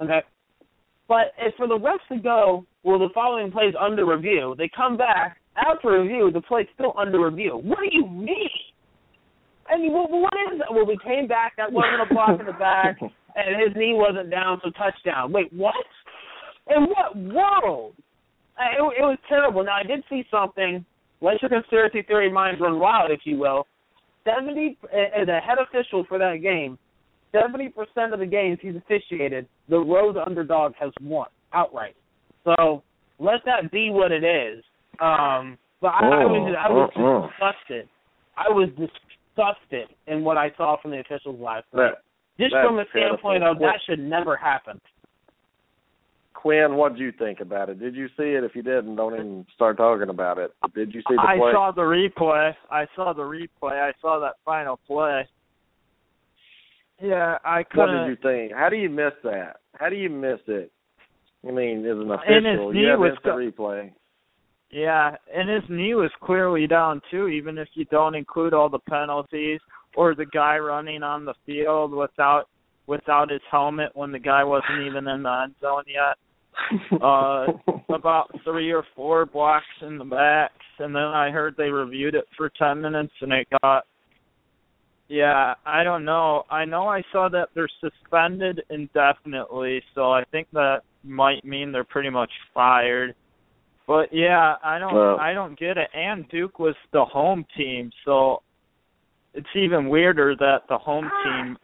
[0.00, 0.20] Okay,
[1.08, 4.54] but if for the refs to go, well, the following play is under review.
[4.56, 7.60] They come back after review, the play's still under review.
[7.62, 8.48] What do you mean?
[9.68, 10.72] I mean, what, what is that?
[10.72, 11.54] Well, we came back.
[11.56, 15.32] That wasn't a block in the back, and his knee wasn't down, so touchdown.
[15.32, 15.74] Wait, what?
[16.68, 17.94] In what world?
[18.58, 19.64] Uh, it, it was terrible.
[19.64, 20.84] Now I did see something.
[21.20, 23.66] Let your conspiracy theory minds run wild, if you will.
[24.24, 26.78] Seventy, uh, uh, as a head official for that game,
[27.32, 31.94] seventy percent of the games he's officiated, the road underdog has won outright.
[32.44, 32.82] So
[33.18, 34.64] let that be what it is.
[35.00, 37.28] Um, but I, I was I was oh, oh.
[37.28, 37.88] disgusted.
[38.36, 41.94] I was disgusted in what I saw from the officials last night.
[42.38, 44.80] Just from the standpoint of that should never happen.
[46.34, 47.78] Quinn, what did you think about it?
[47.78, 48.44] Did you see it?
[48.44, 50.52] If you didn't, don't even start talking about it.
[50.74, 51.50] Did you see the play?
[51.50, 52.54] I saw the replay.
[52.70, 53.72] I saw the replay.
[53.72, 55.28] I saw that final play.
[57.02, 57.94] Yeah, I couldn't.
[57.94, 58.52] What did you think?
[58.58, 59.56] How do you miss that?
[59.74, 60.72] How do you miss it?
[61.46, 63.92] I mean, as an official, you have the replay.
[64.70, 68.78] Yeah, and his knee was clearly down too, even if you don't include all the
[68.78, 69.60] penalties
[69.96, 72.44] or the guy running on the field without
[72.86, 76.16] without his helmet when the guy wasn't even in the end zone yet.
[77.02, 77.46] uh
[77.94, 82.24] about three or four blocks in the backs and then I heard they reviewed it
[82.36, 83.84] for ten minutes and it got
[85.08, 86.44] Yeah, I don't know.
[86.50, 91.84] I know I saw that they're suspended indefinitely, so I think that might mean they're
[91.84, 93.14] pretty much fired.
[93.90, 95.90] But yeah, I don't Well- I don't get it.
[95.92, 98.40] And Duke was the home team, so
[99.34, 101.22] it's even weirder that the home ah.
[101.24, 101.58] team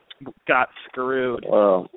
[0.49, 1.47] got screwed.
[1.49, 1.89] Well,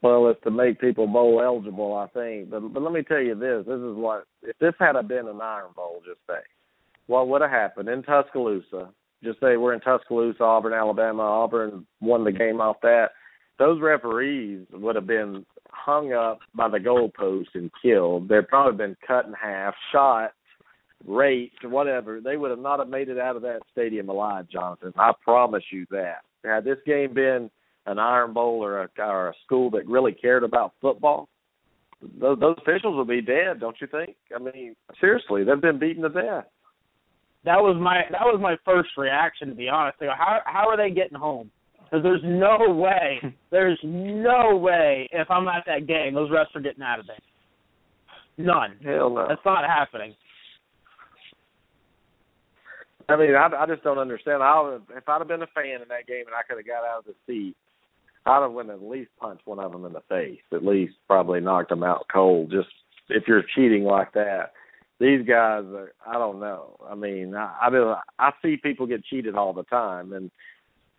[0.00, 2.48] well, it's to make people bowl eligible, I think.
[2.48, 5.42] But but let me tell you this: this is what if this had been an
[5.42, 6.40] Iron Bowl, just say,
[7.06, 8.88] what would have happened in Tuscaloosa?
[9.22, 11.24] Just say we're in Tuscaloosa, Auburn, Alabama.
[11.24, 13.10] Auburn won the game off that.
[13.58, 18.28] Those referees would have been hung up by the goalpost and killed.
[18.28, 20.32] They'd probably been cut in half, shot,
[21.06, 22.20] raped, whatever.
[22.20, 24.92] They would have not have made it out of that stadium alive, Jonathan.
[24.96, 26.22] I promise you that.
[26.44, 27.50] Had this game been
[27.86, 31.28] an Iron Bowl or a, or a school that really cared about football,
[32.20, 34.16] those, those officials would be dead, don't you think?
[34.34, 36.44] I mean, seriously, they've been beaten to death.
[37.44, 39.98] That was my that was my first reaction to be honest.
[40.00, 41.50] How how are they getting home?
[41.84, 43.20] Because there's no way,
[43.50, 47.16] there's no way if I'm at that game, those refs are getting out of there.
[48.36, 48.76] None.
[48.84, 49.26] Hell no.
[49.28, 50.14] That's not happening.
[53.08, 54.42] I mean, I, I just don't understand.
[54.42, 56.66] I would, if I'd have been a fan in that game and I could have
[56.66, 57.54] got out of the seat,
[58.26, 60.40] I'd have went at least punched one of them in the face.
[60.52, 62.50] At least probably knocked them out cold.
[62.50, 62.68] Just
[63.10, 64.52] if you're cheating like that,
[64.98, 65.92] these guys are.
[66.06, 66.78] I don't know.
[66.88, 70.30] I mean, I I, do, I see people get cheated all the time, and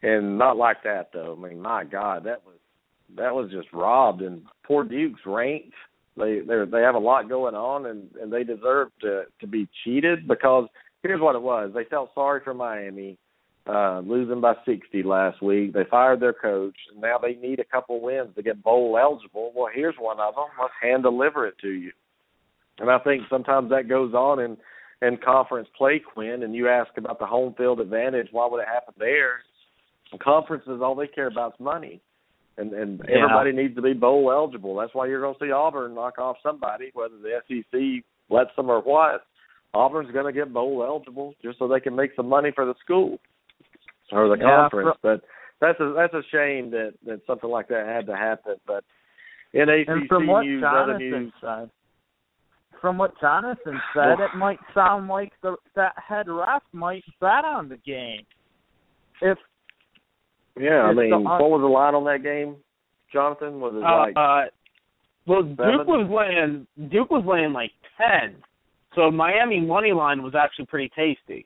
[0.05, 1.35] and not like that though.
[1.37, 2.55] I mean, my God, that was
[3.17, 4.21] that was just robbed.
[4.21, 5.73] And poor Duke's ranked.
[6.15, 9.67] They they they have a lot going on, and and they deserve to to be
[9.83, 10.67] cheated because
[11.01, 11.71] here's what it was.
[11.73, 13.17] They felt sorry for Miami
[13.67, 15.73] uh losing by 60 last week.
[15.73, 19.51] They fired their coach, and now they need a couple wins to get bowl eligible.
[19.55, 20.45] Well, here's one of them.
[20.61, 21.91] Let's hand deliver it to you.
[22.77, 24.57] And I think sometimes that goes on in
[25.01, 26.43] in conference play, Quinn.
[26.43, 28.27] And you ask about the home field advantage.
[28.31, 29.39] Why would it happen there?
[30.21, 32.01] Conferences, all they care about is money,
[32.57, 33.17] and and Yeah.
[33.17, 34.75] everybody needs to be bowl eligible.
[34.75, 38.69] That's why you're going to see Auburn knock off somebody, whether the SEC lets them
[38.69, 39.25] or what.
[39.73, 42.75] Auburn's going to get bowl eligible just so they can make some money for the
[42.83, 43.19] school
[44.11, 44.97] or the Yeah, conference.
[45.01, 45.21] but
[45.59, 48.55] that's a that's a shame that that something like that had to happen.
[48.65, 48.83] But
[49.53, 51.69] in ACC And from what news, other Jonathan news, said,
[52.79, 57.67] from what Jonathan said, it might sound like the that head ref might bet on
[57.67, 58.25] the game.
[59.21, 59.37] If
[60.59, 62.57] yeah, I mean, what was the line on that game,
[63.11, 63.59] Jonathan?
[63.59, 64.49] Was it Uh, like uh,
[65.27, 65.77] well, seven?
[65.77, 68.35] Duke was laying Duke was laying like ten,
[68.95, 71.45] so Miami money line was actually pretty tasty.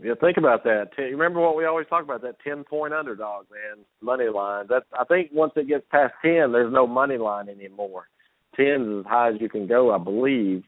[0.00, 0.90] Yeah, think about that.
[0.94, 4.66] Ten, remember what we always talk about that ten point underdog, man, money line.
[4.68, 8.08] That I think once it gets past ten, there's no money line anymore.
[8.54, 10.62] Ten is as high as you can go, I believe,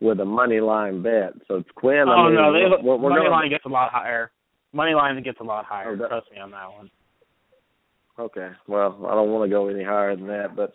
[0.00, 1.32] with a money line bet.
[1.48, 2.08] So it's Quinn.
[2.08, 4.30] I oh mean, no, they, we're, we're money gonna, line gets a lot higher.
[4.72, 5.92] Money line gets a lot higher.
[5.92, 6.90] Oh, that- Trust me on that one.
[8.18, 8.50] Okay.
[8.66, 10.72] Well, I don't want to go any higher than that, but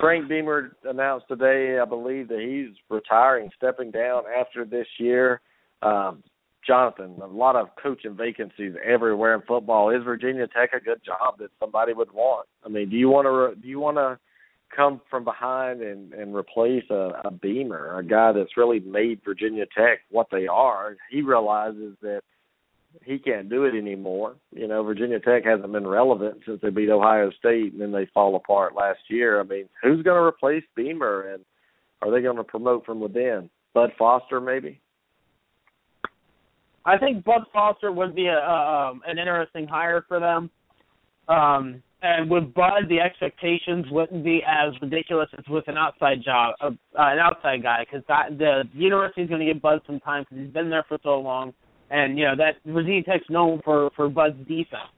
[0.00, 5.40] Frank Beamer announced today, I believe, that he's retiring, stepping down after this year.
[5.82, 6.22] Um,
[6.66, 9.90] Jonathan, a lot of coaching vacancies everywhere in football.
[9.90, 12.48] Is Virginia Tech a good job that somebody would want?
[12.64, 14.18] I mean, do you want to do you want to
[14.74, 19.66] come from behind and and replace a, a Beamer, a guy that's really made Virginia
[19.76, 20.96] Tech what they are?
[21.10, 22.22] He realizes that
[23.02, 24.36] he can't do it anymore.
[24.52, 28.06] You know, Virginia Tech hasn't been relevant since they beat Ohio State and then they
[28.14, 29.40] fall apart last year.
[29.40, 31.44] I mean, who's going to replace Beamer and
[32.02, 33.50] are they going to promote from within?
[33.72, 34.80] Bud Foster maybe?
[36.84, 40.50] I think Bud Foster would be a, um, an interesting hire for them.
[41.28, 46.54] Um, and with Bud, the expectations wouldn't be as ridiculous as with an outside job,
[46.60, 48.04] uh, an outside guy, because
[48.36, 51.54] the university's going to give Bud some time because he's been there for so long,
[51.90, 54.90] and you know that Virginia Tech's known for for Bud's defense.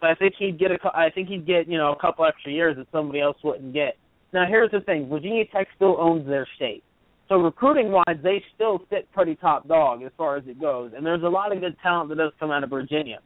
[0.00, 2.50] But I think he'd get a, I think he'd get you know a couple extra
[2.52, 3.96] years that somebody else wouldn't get.
[4.32, 6.82] Now here's the thing: Virginia Tech still owns their state.
[7.28, 11.06] So recruiting wise, they still sit pretty top dog as far as it goes, and
[11.06, 13.20] there's a lot of good talent that does come out of Virginia.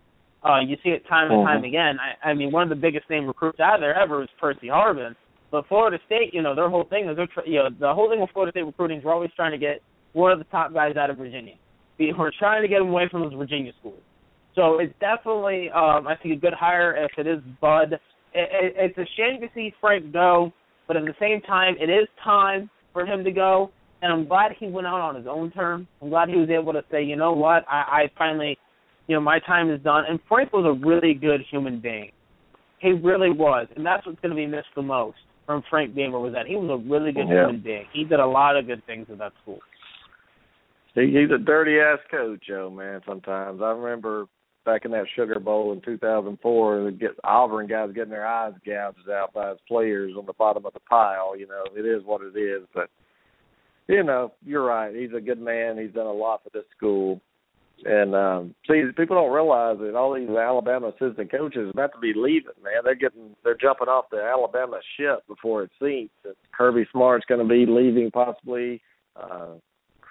[0.45, 1.69] Uh, you see it time and time Mhm.
[1.69, 1.99] again.
[1.99, 4.69] I, I mean, one of the biggest name recruits out of there ever is Percy
[4.69, 5.17] Harvin.
[5.51, 8.21] But Florida State, you know, their whole thing is they're you know the whole thing
[8.21, 9.81] with Florida State recruiting is we're always trying to get
[10.13, 11.55] one of the top guys out of Virginia.
[11.99, 14.01] We- We're trying to get them away from those Virginia schools.
[14.55, 17.93] So it's definitely, um, I think, a good hire if it is Bud.
[17.93, 18.01] It,
[18.35, 20.53] it, it's a shame to see Frank go,
[20.87, 23.71] but at the same time, it is time for him to go.
[24.03, 25.87] And I'm glad he went out on his own terms.
[26.03, 28.59] I'm glad he was able to say, you know what, I, I finally,
[29.09, 30.05] you know, my time is done.
[30.09, 32.11] And Frank was a really good human being.
[32.79, 35.17] He really was, and that's what's going to be missed the most
[35.47, 37.45] from Frank Beamer was that he was a really good Yeah.
[37.47, 37.85] human being.
[37.93, 39.61] He did a lot of good things at that school.
[40.97, 42.71] He, he's a dirty ass coach, Joe.
[42.71, 44.25] Man, sometimes I remember
[44.65, 46.91] back in that Sugar Bowl in 2004.
[46.93, 50.73] Get Auburn guys getting their eyes gouged out by his players on the bottom of
[50.73, 51.39] the pile.
[51.39, 52.63] You know, it is what it is.
[52.75, 52.89] But
[53.89, 54.95] you know, you're right.
[54.97, 55.79] He's a good man.
[55.79, 57.21] He's done a lot for this school.
[57.85, 62.01] And um see, people don't realize that all these Alabama assistant coaches are about to
[62.01, 62.53] be leaving.
[62.65, 66.15] Man, they're getting they're jumping off the Alabama ship before it sinks.
[66.57, 68.81] Kirby Smart's to be leaving possibly.
[69.15, 69.57] Uh,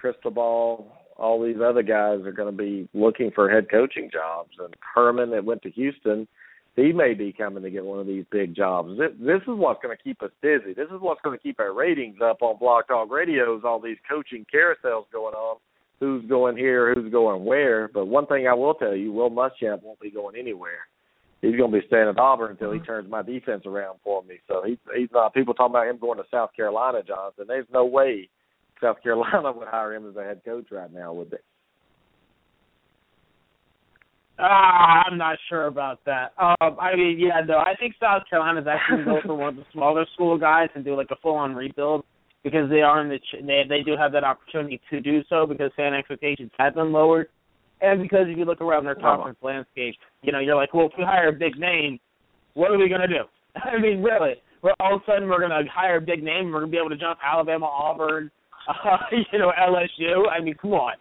[0.00, 4.50] Cristobal, all these other guys are going to be looking for head coaching jobs.
[4.58, 6.28] And Herman that went to Houston,
[6.76, 8.98] he may be coming to get one of these big jobs.
[8.98, 10.74] This, this is what's going to keep us busy.
[10.74, 13.62] This is what's going to keep our ratings up on Blog Talk Radios.
[13.64, 15.56] All these coaching carousels going on.
[15.98, 16.92] Who's going here?
[16.92, 17.88] Who's going where?
[17.88, 20.80] But one thing I will tell you, Will Muschamp won't be going anywhere.
[21.40, 22.86] He's going to be staying at Auburn until he mm-hmm.
[22.86, 24.36] turns my defense around for me.
[24.46, 25.32] So he's he's not.
[25.32, 27.44] People talking about him going to South Carolina, Johnson.
[27.48, 28.28] There's no way
[28.80, 31.38] South Carolina would hire him as a head coach right now, would they?
[34.38, 36.32] Uh, I'm not sure about that.
[36.38, 39.64] Um, I mean, yeah, no, I think South Carolina's actually going for one of the
[39.72, 42.04] smaller school guys and do like a full-on rebuild
[42.44, 45.46] because they are in the ch- they they do have that opportunity to do so
[45.46, 47.28] because fan expectations have been lowered,
[47.80, 49.54] and because if you look around their conference uh-huh.
[49.54, 51.98] landscape, you know, you're like, well, if we hire a big name,
[52.52, 53.24] what are we going to do?
[53.56, 56.60] I mean, really, we're all of a sudden we're to hire a big name, we're
[56.60, 58.30] going to be able to jump Alabama, Auburn,
[58.68, 58.96] uh,
[59.32, 60.28] you know, LSU.
[60.30, 60.94] I mean, come on.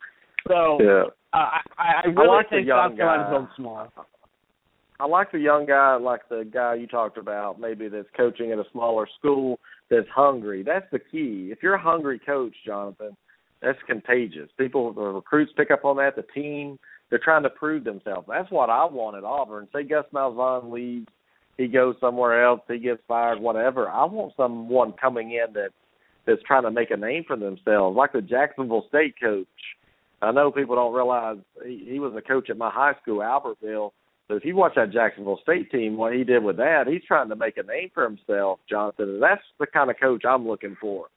[0.47, 1.03] So yeah.
[1.33, 3.87] uh, I, I really I like think South Carolina's going small.
[4.99, 8.59] I like the young guy, like the guy you talked about, maybe that's coaching at
[8.59, 9.59] a smaller school
[9.89, 10.63] that's hungry.
[10.63, 11.49] That's the key.
[11.51, 13.17] If you're a hungry coach, Jonathan,
[13.61, 14.49] that's contagious.
[14.57, 16.15] People, the recruits pick up on that.
[16.15, 18.27] The team, they're trying to prove themselves.
[18.29, 19.67] That's what I want at Auburn.
[19.73, 21.07] Say Gus Malzahn leaves,
[21.57, 23.89] he goes somewhere else, he gets fired, whatever.
[23.89, 25.69] I want someone coming in that
[26.25, 29.47] that's trying to make a name for themselves, like the Jacksonville State coach.
[30.21, 33.91] I know people don't realize he, he was a coach at my high school, Albertville.
[34.27, 37.29] But if you watch that Jacksonville State team, what he did with that, he's trying
[37.29, 39.09] to make a name for himself, Jonathan.
[39.09, 41.07] And that's the kind of coach I'm looking for.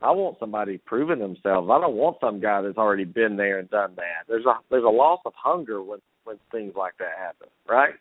[0.00, 1.68] I want somebody proving themselves.
[1.72, 4.28] I don't want some guy that's already been there and done that.
[4.28, 7.94] There's a there's a loss of hunger when when things like that happen, right?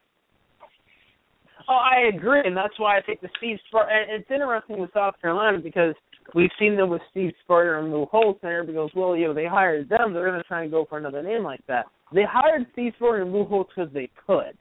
[1.68, 3.30] Oh, I agree, and that's why I think the
[3.68, 3.90] Spurrier.
[3.90, 5.96] And it's interesting with South Carolina because
[6.36, 9.46] we've seen them with Steve Spurrier and Lou Holtz there because, well, you know, they
[9.46, 10.14] hired them.
[10.14, 11.86] They're going to try and go for another name like that.
[12.14, 14.58] They hired Steve Spurrier and Lou Holtz because they could.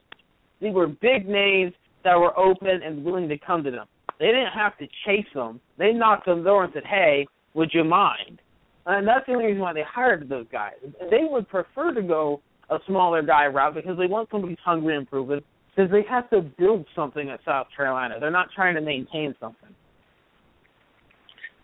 [0.60, 1.72] They were big names
[2.04, 3.86] that were open and willing to come to them.
[4.18, 5.60] They didn't have to chase them.
[5.78, 8.40] They knocked on the door and said, "Hey, would you mind?"
[8.86, 10.74] And that's the only reason why they hired those guys.
[11.10, 12.40] They would prefer to go
[12.70, 15.42] a smaller guy route because they want somebody who's hungry and proven.
[15.74, 18.14] Because they have to build something at South Carolina.
[18.18, 19.74] They're not trying to maintain something.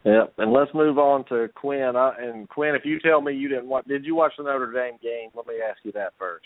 [0.05, 1.92] Yeah, and let's move on to Quinn.
[1.94, 4.72] I, and Quinn, if you tell me you didn't watch, did you watch the Notre
[4.72, 5.30] Dame game?
[5.34, 6.44] Let me ask you that first.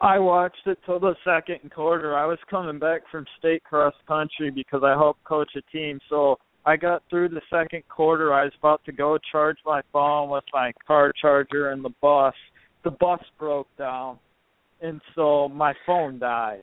[0.00, 2.16] I watched it till the second quarter.
[2.16, 5.98] I was coming back from state cross country because I helped coach a team.
[6.08, 8.32] So I got through the second quarter.
[8.32, 12.34] I was about to go charge my phone with my car charger and the bus.
[12.84, 14.18] The bus broke down,
[14.80, 16.62] and so my phone died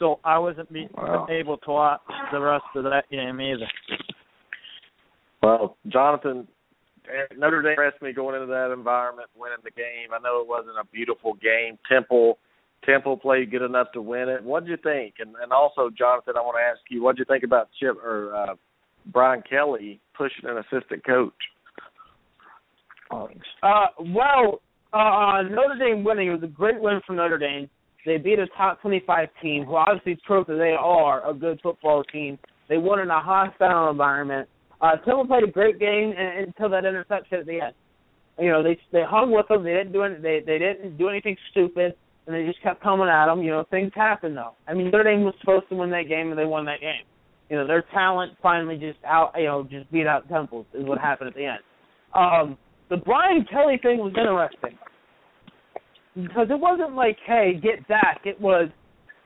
[0.00, 1.28] so I wasn't be, wow.
[1.30, 2.00] able to watch
[2.32, 3.68] the rest of that game either.
[5.42, 6.46] Well, Jonathan,
[7.36, 10.12] Notre Dame impressed me going into that environment, winning the game.
[10.12, 11.78] I know it wasn't a beautiful game.
[11.90, 12.38] Temple,
[12.84, 14.42] Temple played good enough to win it.
[14.42, 15.14] What did you think?
[15.18, 17.96] And and also, Jonathan, I want to ask you, what did you think about Chip
[18.04, 18.54] or uh,
[19.06, 21.32] Brian Kelly pushing an assistant coach?
[23.10, 24.60] Uh, well,
[24.92, 27.68] uh, Notre Dame winning was a great win for Notre Dame.
[28.06, 32.02] They beat a top 25 team who obviously proved that they are a good football
[32.04, 32.38] team.
[32.68, 34.48] They won in a hostile environment.
[34.80, 37.74] Uh, Temple played a great game until that interception at the end.
[38.38, 39.62] You know, they they hung with them.
[39.62, 41.94] They didn't do any, they they didn't do anything stupid,
[42.26, 43.42] and they just kept coming at them.
[43.42, 44.54] You know, things happen though.
[44.66, 47.04] I mean, Notre Dame was supposed to win that game, and they won that game.
[47.50, 49.32] You know, their talent finally just out.
[49.36, 51.58] You know, just beat out Temple is what happened at the end.
[52.14, 52.56] Um,
[52.88, 54.78] the Brian Kelly thing was interesting
[56.14, 58.22] because it wasn't like, hey, get back.
[58.24, 58.68] It was,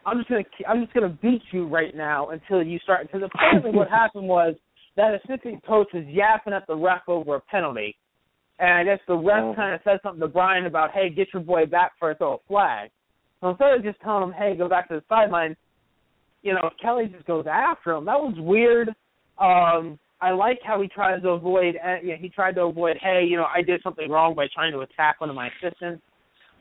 [0.04, 3.06] I'm just gonna, I'm just gonna beat you right now until you start.
[3.06, 4.54] Because apparently, what happened was
[4.96, 7.96] that assistant coach was yapping at the ref over a penalty,
[8.58, 9.54] and I guess the ref oh.
[9.54, 12.34] kind of said something to Brian about, hey, get your boy back for a throw
[12.34, 12.90] a flag.
[13.40, 15.56] So instead of just telling him, hey, go back to the sideline,
[16.42, 18.04] you know, Kelly just goes after him.
[18.04, 18.88] That was weird.
[19.38, 21.76] Um, I like how he tries to avoid.
[21.84, 24.46] Uh, you know, he tried to avoid, hey, you know, I did something wrong by
[24.54, 26.02] trying to attack one of my assistants.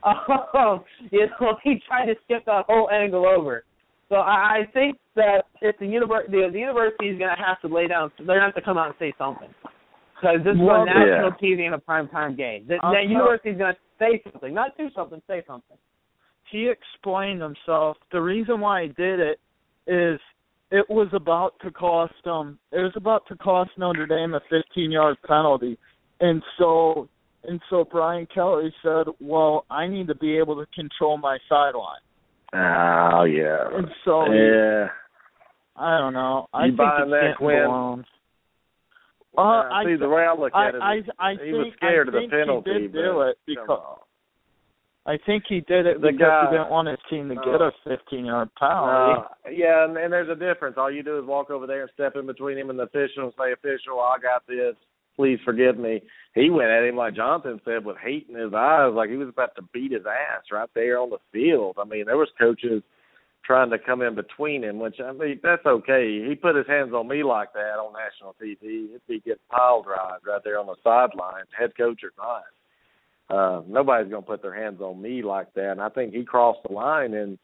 [0.04, 3.64] Um, you know, he tried to skip that whole angle over.
[4.08, 7.60] So I, I think that if the university, the, the university is going to have
[7.62, 9.48] to lay down, they're going to have to come out and say something.
[10.14, 11.56] Because this is well, on national yeah.
[11.56, 12.64] TV in a prime time game.
[12.68, 15.76] The, the university is going to say something, not do something, say something.
[16.50, 17.96] he explained himself.
[18.12, 19.40] The reason why he did it
[19.86, 20.20] is
[20.70, 24.90] it was about to cost um it was about to cost Notre Dame a 15
[24.90, 25.78] yard penalty,
[26.20, 27.08] and so
[27.44, 32.00] and so Brian Kelly said, "Well, I need to be able to control my sideline."
[32.54, 33.66] Oh yeah.
[33.76, 34.86] And so yeah.
[35.76, 36.46] I don't know.
[36.54, 37.64] I You think buying it's that, Quinn?
[37.66, 38.00] blown.
[39.36, 41.52] Uh, Nah, I see the way I look I at it, I I he think
[41.54, 42.70] was scared I of the penalty.
[42.72, 43.98] He did but do it because.
[45.06, 47.60] I think he did it The because guy- he didn't want his team to get
[47.60, 49.20] uh, a 15 yard penalty.
[49.20, 50.76] Uh, yeah, and, and there's a difference.
[50.78, 53.24] All you do is walk over there and step in between him and the official
[53.24, 54.76] and say, "Official, I got this.
[55.16, 56.02] Please forgive me."
[56.34, 59.28] He went at him like Jonathan said, with hate in his eyes, like he was
[59.28, 61.76] about to beat his ass right there on the field.
[61.80, 62.82] I mean, there was coaches
[63.44, 66.24] trying to come in between him, which I mean that's okay.
[66.26, 68.90] He put his hands on me like that on national TV.
[68.92, 72.44] He'd be getting pile drived right there on the sideline, head coach or not.
[73.30, 75.72] Uh, nobody's gonna put their hands on me like that.
[75.72, 77.38] And I think he crossed the line and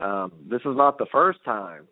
[0.00, 1.84] um, this is not the first time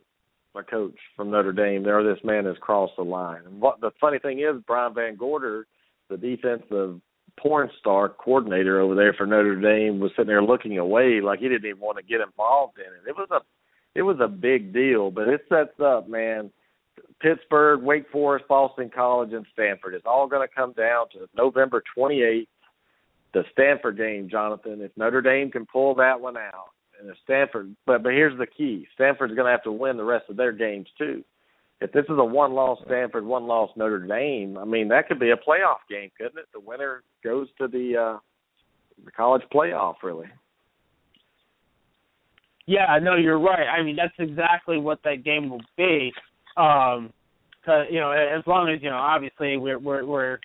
[0.59, 3.43] a coach from Notre Dame or this man has crossed the line.
[3.47, 5.65] And what the funny thing is, Brian VanGorder,
[6.11, 7.01] the defensive
[7.39, 11.49] porn star coordinator over there for Notre Dame, was sitting there looking away like he
[11.49, 13.09] didn't even want to get involved in it.
[13.09, 13.41] It was a
[13.95, 16.51] it was a big deal, but it sets up, man.
[17.21, 19.95] Pittsburgh, Wake Forest, Boston College, and Stanford.
[19.95, 22.47] It's all going to come down to November 28th,
[23.35, 24.81] the Stanford game, Jonathan.
[24.83, 26.71] If Notre Dame can pull that one out,
[27.01, 30.27] and Stanford, but but here's the key: Stanford's going to have to win the rest
[30.29, 31.25] of their games too.
[31.81, 35.37] If this is a one-loss Stanford, one-loss Notre Dame, I mean that could be a
[35.37, 36.47] playoff game, couldn't it?
[36.53, 38.19] The winner goes to the uh
[39.05, 40.27] the college playoff, really.
[42.67, 43.67] Yeah, no, you're right.
[43.67, 46.13] I mean, that's exactly what that game will be.
[46.59, 47.13] Um,
[47.65, 50.39] cause, you know, as long as you know, obviously we're we're we're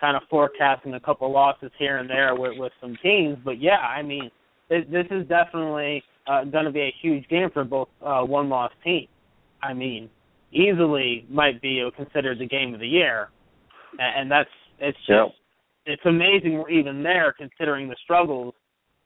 [0.00, 3.78] kind of forecasting a couple losses here and there with with some teams, but yeah,
[3.78, 4.30] I mean,
[4.68, 8.72] this, this is definitely uh, going to be a huge game for both uh, one-loss
[8.84, 9.08] teams.
[9.62, 10.08] I mean,
[10.52, 13.28] easily might be considered the game of the year,
[13.98, 15.28] and, and that's it's just Yep.
[15.86, 18.54] it's amazing we're even there considering the struggles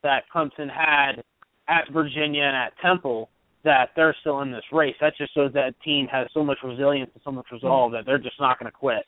[0.03, 1.23] that Clemson had
[1.67, 3.29] at Virginia and at Temple
[3.63, 4.95] that they're still in this race.
[4.99, 8.17] That just shows that team has so much resilience and so much resolve that they're
[8.19, 9.05] just not going to quit.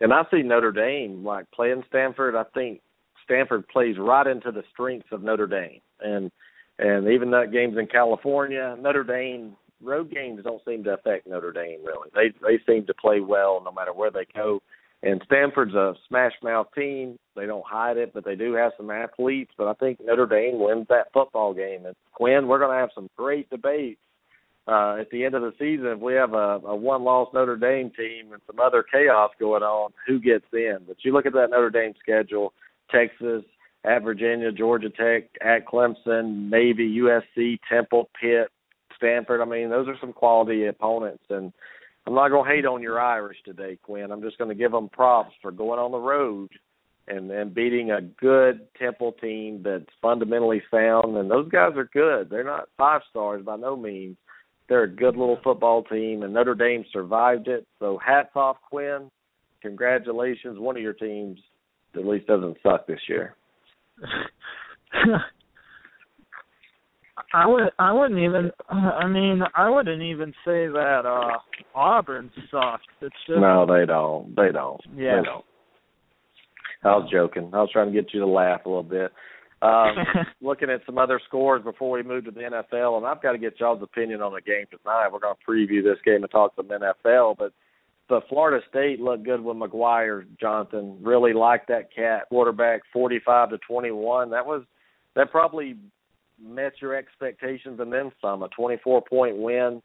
[0.00, 2.36] And I see Notre Dame like playing Stanford.
[2.36, 2.80] I think
[3.24, 6.30] Stanford plays right into the strengths of Notre Dame, and
[6.78, 11.52] and even that games in California, Notre Dame road games don't seem to affect Notre
[11.52, 12.08] Dame really.
[12.14, 14.60] They they seem to play well no matter where they go.
[15.04, 17.18] And Stanford's a smash mouth team.
[17.34, 19.50] They don't hide it, but they do have some athletes.
[19.58, 21.86] But I think Notre Dame wins that football game.
[21.86, 23.98] And Quinn, we're going to have some great debates
[24.68, 27.90] uh, at the end of the season, if we have a, a one-loss Notre Dame
[27.96, 30.78] team and some other chaos going on, who gets in?
[30.86, 32.52] But you look at that Notre Dame schedule:
[32.90, 33.44] Texas,
[33.84, 38.48] at Virginia, Georgia Tech, at Clemson, Navy, USC, Temple, Pitt,
[38.96, 39.40] Stanford.
[39.40, 41.52] I mean, those are some quality opponents, and
[42.06, 44.10] I'm not going to hate on your Irish today, Quinn.
[44.10, 46.50] I'm just going to give them props for going on the road
[47.08, 51.16] and and beating a good Temple team that's fundamentally sound.
[51.16, 52.30] And those guys are good.
[52.30, 54.16] They're not five stars by no means.
[54.68, 57.66] They're a good little football team, and Notre Dame survived it.
[57.78, 59.10] So hats off, Quinn.
[59.60, 60.58] Congratulations.
[60.58, 61.38] One of your teams
[61.96, 63.34] at least doesn't suck this year.
[67.34, 71.38] I would I wouldn't even I mean I wouldn't even say that uh
[71.74, 72.82] Auburn sucks.
[73.00, 74.34] It's just No, they don't.
[74.36, 74.80] They don't.
[74.96, 75.16] Yeah.
[75.16, 75.44] They don't.
[76.84, 77.50] I was joking.
[77.52, 79.12] I was trying to get you to laugh a little bit.
[79.62, 79.94] Um,
[80.42, 83.38] looking at some other scores before we move to the NFL, and I've got to
[83.38, 85.08] get y'all's opinion on the game tonight.
[85.12, 87.52] We're going to preview this game and talk some NFL, but
[88.08, 90.26] the Florida State looked good with Maguire.
[90.40, 94.30] Jonathan really liked that cat quarterback, forty-five to twenty-one.
[94.30, 94.64] That was
[95.14, 95.76] that probably
[96.42, 98.42] met your expectations and then some.
[98.42, 99.80] A twenty-four point win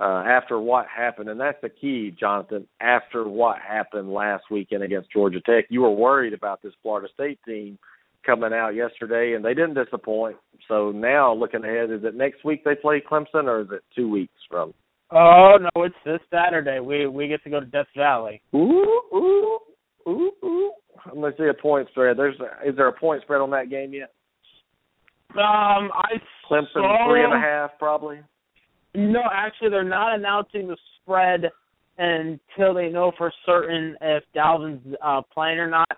[0.00, 2.66] uh, after what happened, and that's the key, Jonathan.
[2.80, 7.38] After what happened last weekend against Georgia Tech, you were worried about this Florida State
[7.46, 7.78] team
[8.24, 10.36] coming out yesterday, and they didn't disappoint.
[10.66, 14.08] So now, looking ahead, is it next week they play Clemson, or is it two
[14.08, 14.74] weeks from?
[15.10, 16.80] Oh no, it's this Saturday.
[16.80, 18.42] We we get to go to Death Valley.
[18.54, 19.58] Ooh, ooh,
[20.06, 20.72] ooh, ooh.
[21.14, 22.16] Gonna see a point spread.
[22.18, 22.34] There's
[22.66, 24.12] is there a point spread on that game yet?
[25.34, 28.18] Um, I Clemson saw, three and a half, probably.
[28.94, 31.50] No, actually, they're not announcing the spread
[31.98, 35.88] until they know for certain if Dalvin's uh, playing or not.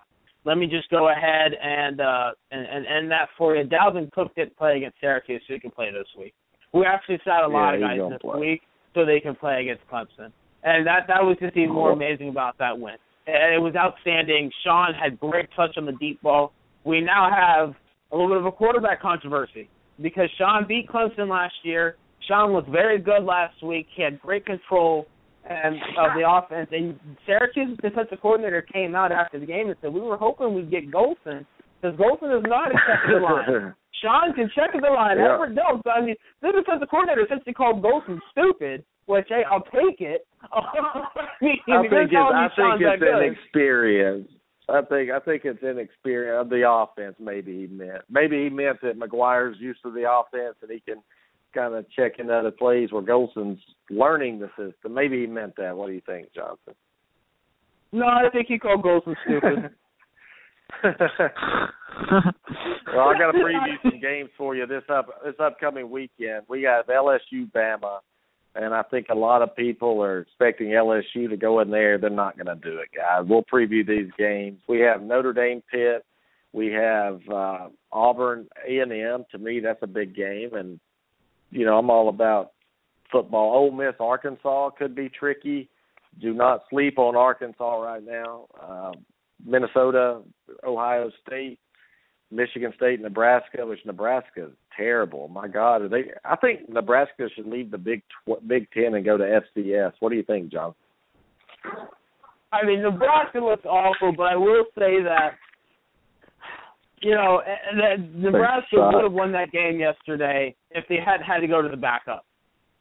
[0.45, 3.65] Let me just go ahead and uh and, and end that for you.
[3.69, 6.35] Dalvin Cook didn't play against Syracuse, so he can play this week.
[6.73, 8.41] We actually sat a lot Yeah, of guys this play.
[8.41, 8.63] week
[8.95, 10.33] so they can play against Clemson,
[10.63, 12.97] and that that was just even more amazing about that win.
[13.27, 14.51] And it was outstanding.
[14.65, 16.53] Sean had great touch on the deep ball.
[16.85, 17.75] We now have
[18.13, 19.69] a little bit of a quarterback controversy
[20.01, 21.97] because Sean beat Clemson last year.
[22.27, 23.87] Sean looked very good last week.
[23.95, 25.07] He had great control
[25.49, 26.69] and of the offense.
[26.73, 30.71] And Syracuse's defensive coordinator came out after the game and said we were hoping we'd
[30.71, 31.47] get Golson
[31.81, 33.75] because Golson is not a check the line.
[34.03, 35.19] Sean can check the line.
[35.19, 35.35] Yeah.
[35.35, 35.83] Everett don't.
[35.87, 40.27] I mean, the defensive coordinator essentially called Golson stupid, which hey, I'll take it.
[40.53, 44.29] I mean, I think it's, I Sean's think it's inexperience.
[44.69, 47.17] I think I think it's inexperience of the offense.
[47.19, 51.03] Maybe he meant maybe he meant that Maguire's used to the offense and he can
[51.53, 53.61] kind of check into other plays where Golson's
[53.91, 54.95] learning the system.
[54.95, 55.77] Maybe he meant that.
[55.77, 56.75] What do you think, Johnson?
[57.93, 59.75] No, I think he called Golson stupid.
[60.85, 60.93] well,
[63.09, 66.43] I got to preview some games for you this up this upcoming weekend.
[66.49, 67.99] We got LSU Bama,
[68.55, 71.99] and I think a lot of people are expecting LSU to go in there.
[71.99, 73.27] They're not going to do it, guys.
[73.29, 74.61] We'll preview these games.
[74.69, 76.05] We have Notre Dame Pitt.
[76.53, 79.25] We have uh, Auburn A and M.
[79.33, 80.81] To me, that's a big game, and
[81.51, 82.53] you know I'm all about
[83.13, 83.57] football.
[83.57, 85.69] Ole Miss Arkansas could be tricky.
[86.21, 88.47] Do not sleep on Arkansas right now.
[88.61, 88.93] Uh,
[89.45, 90.23] Minnesota,
[90.65, 91.59] Ohio State,
[92.31, 95.29] Michigan State, Nebraska, which Nebraska is terrible.
[95.29, 96.13] My God, are they?
[96.25, 99.93] I think Nebraska should leave the Big tw- Big Ten and go to FCS.
[100.01, 100.75] What do you think, John?
[102.53, 105.33] I mean, Nebraska looks awful, but I will say that
[107.01, 111.41] you know eh, that Nebraska would have won that game yesterday if they had had
[111.41, 112.25] to go to the backup.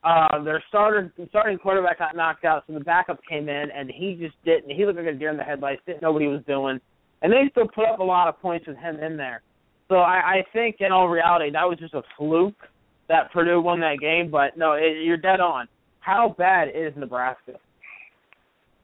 [0.03, 4.15] Uh, their starter starting quarterback got knocked out, so the backup came in, and he
[4.15, 4.69] just didn't.
[4.69, 5.81] He looked like a deer in the headlights.
[5.85, 6.79] Didn't know what he was doing,
[7.21, 9.41] and they still put up a lot of points with him in there.
[9.89, 12.55] So I, I think, in all reality, that was just a fluke
[13.09, 14.31] that Purdue won that game.
[14.31, 15.67] But no, it, you're dead on.
[15.99, 17.53] How bad is Nebraska?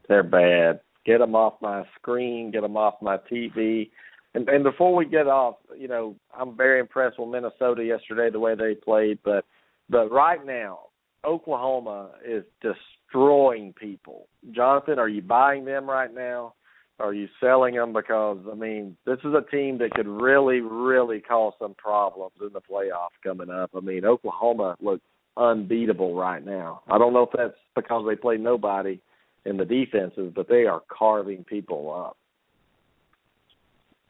[0.10, 0.82] They're bad.
[1.06, 2.52] Get them off my screen.
[2.52, 3.90] Get them off my TV.
[4.34, 8.40] And, and before we get off, you know, I'm very impressed with Minnesota yesterday the
[8.40, 9.46] way they played, but
[9.90, 10.80] but right now,
[11.26, 14.28] Oklahoma is destroying people.
[14.52, 16.54] Jonathan, are you buying them right now?
[17.00, 21.20] Are you selling them because I mean this is a team that could really, really
[21.20, 23.72] cause some problems in the playoffs coming up.
[23.76, 25.04] I mean Oklahoma looks
[25.38, 26.84] unbeatable right now.
[26.90, 29.02] I don't know if that's because they play nobody
[29.46, 32.18] in the defenses, but they are carving people up.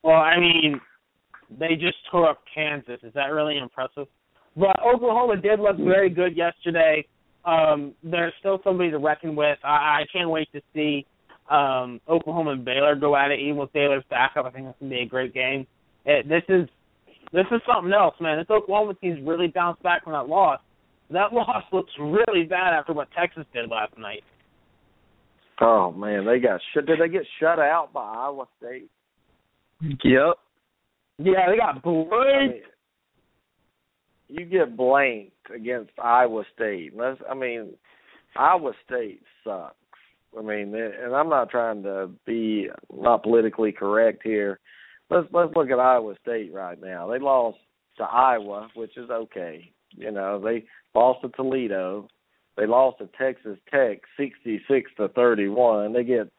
[0.03, 0.79] Well, I mean,
[1.59, 2.99] they just tore up Kansas.
[3.03, 4.07] Is that really impressive?
[4.55, 7.05] But Oklahoma did look very good yesterday.
[7.43, 9.57] Um, they're still somebody to reckon with.
[9.63, 11.05] I, I can't wait to see
[11.49, 14.45] um, Oklahoma and Baylor go at it, even with Baylor's backup.
[14.45, 15.67] I think it's gonna be a great game.
[16.05, 16.67] It, this is
[17.33, 18.37] this is something else, man.
[18.37, 20.59] This Oklahoma team's really bounced back from that loss.
[21.11, 24.23] That loss looks really bad after what Texas did last night.
[25.61, 26.85] Oh man, they got shut.
[26.85, 28.89] Did they get shut out by Iowa State?
[29.81, 30.35] Yep.
[31.17, 32.61] Yeah, they got I mean,
[34.27, 36.93] you get blanked against Iowa State.
[36.95, 37.73] Let's, I mean,
[38.35, 39.75] Iowa State sucks.
[40.37, 44.59] I mean, and I'm not trying to be not politically correct here.
[45.09, 47.07] Let's let's look at Iowa State right now.
[47.07, 47.57] They lost
[47.97, 49.71] to Iowa, which is okay.
[49.91, 52.09] You know, they lost to Toledo.
[52.57, 55.93] They lost to Texas Tech, 66 to 31.
[55.93, 56.31] They get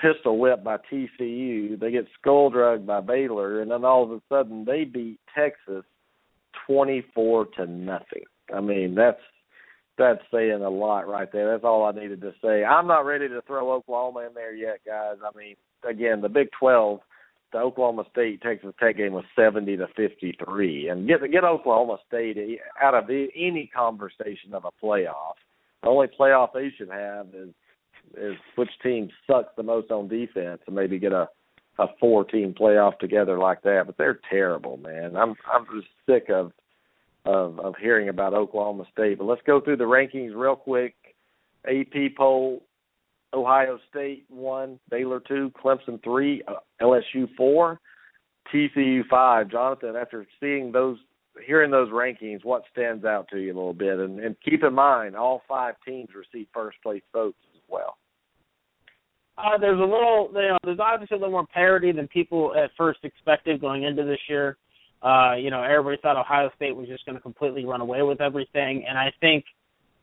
[0.00, 1.78] pistol whipped by TCU.
[1.78, 5.84] They get skull drugged by Baylor, and then all of a sudden they beat Texas
[6.66, 8.24] 24 to nothing.
[8.54, 9.20] I mean, that's
[9.98, 11.50] that's saying a lot right there.
[11.50, 12.64] That's all I needed to say.
[12.64, 15.16] I'm not ready to throw Oklahoma in there yet, guys.
[15.22, 15.56] I mean,
[15.88, 17.00] again, the Big 12,
[17.52, 22.38] the Oklahoma State Texas Tech game was 70 to 53, and get get Oklahoma State
[22.80, 25.34] out of any conversation of a playoff.
[25.82, 27.50] The only playoff they should have is
[28.16, 31.28] is which team sucks the most on defense, and maybe get a
[31.80, 33.84] a four team playoff together like that.
[33.86, 35.16] But they're terrible, man.
[35.16, 36.52] I'm I'm just sick of
[37.24, 39.18] of of hearing about Oklahoma State.
[39.18, 40.94] But let's go through the rankings real quick.
[41.66, 42.62] AP poll:
[43.32, 47.80] Ohio State one, Baylor two, Clemson three, uh, LSU four,
[48.52, 49.50] TCU five.
[49.50, 50.98] Jonathan, after seeing those,
[51.46, 53.98] hearing those rankings, what stands out to you a little bit?
[53.98, 57.96] And, and keep in mind, all five teams receive first place votes as well.
[59.42, 62.70] Uh, there's a little, you know, there's obviously a little more parity than people at
[62.76, 64.56] first expected going into this year.
[65.02, 68.20] Uh, you know, everybody thought Ohio State was just going to completely run away with
[68.20, 69.44] everything, and I think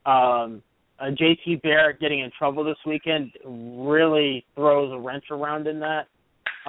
[0.07, 0.63] um,
[0.99, 6.07] uh, JT Barrett getting in trouble this weekend really throws a wrench around in that.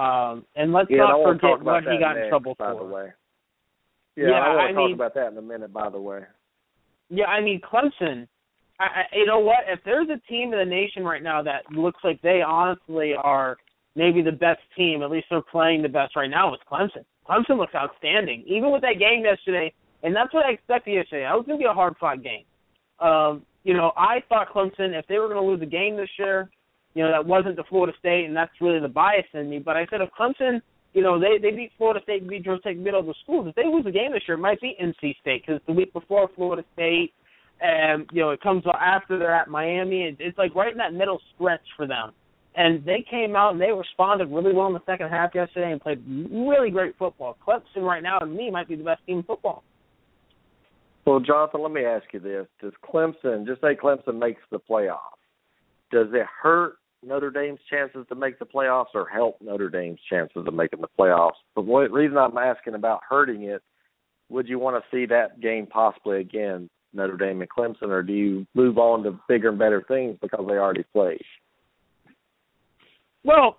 [0.01, 2.79] Um, and let's Yeah, not talk forget what he got next, in trouble by for.
[2.87, 3.07] the way.
[4.15, 5.73] Yeah, Yeah, I want I to talk mean- about that in a minute.
[5.73, 6.21] By the way,
[7.09, 8.27] Yeah, I mean Clemson.
[8.79, 9.59] I, I, you know what?
[9.67, 13.57] If there's a team in the nation right now that looks like they honestly are
[13.95, 17.03] maybe the best team, at least they're playing the best right now, it's Clemson.
[17.27, 19.73] Clemson looks outstanding, even with that game yesterday,
[20.03, 21.25] and that's what I expected yesterday.
[21.25, 22.45] I was going to be a hard fought game.
[22.99, 26.09] Um, you know, I thought Clemson, if they were going to lose a game this
[26.17, 26.49] year,
[26.95, 29.59] you know, that wasn't to Florida State, and that's really the bias in me.
[29.59, 30.61] But I said if Clemson,
[30.93, 33.47] you know, they they beat Florida State, beat Georgia Tech, middle of the schools.
[33.47, 35.93] If they lose a game this year, it might be NC State because the week
[35.93, 37.13] before Florida State,
[37.61, 40.03] and you know, it comes after they're at Miami.
[40.03, 42.11] It, it's like right in that middle stretch for them.
[42.55, 45.79] And they came out and they responded really well in the second half yesterday and
[45.79, 47.37] played really great football.
[47.45, 49.63] Clemson right now, to me, might be the best team in football.
[51.05, 55.17] Well, Jonathan, let me ask you this: Does Clemson, just say Clemson makes the playoff,
[55.91, 60.43] does it hurt Notre Dame's chances to make the playoffs, or help Notre Dame's chances
[60.45, 61.39] of making the playoffs?
[61.55, 63.61] But what reason I'm asking about hurting it,
[64.29, 68.13] would you want to see that game possibly again, Notre Dame and Clemson, or do
[68.13, 71.21] you move on to bigger and better things because they already played?
[73.23, 73.57] Well,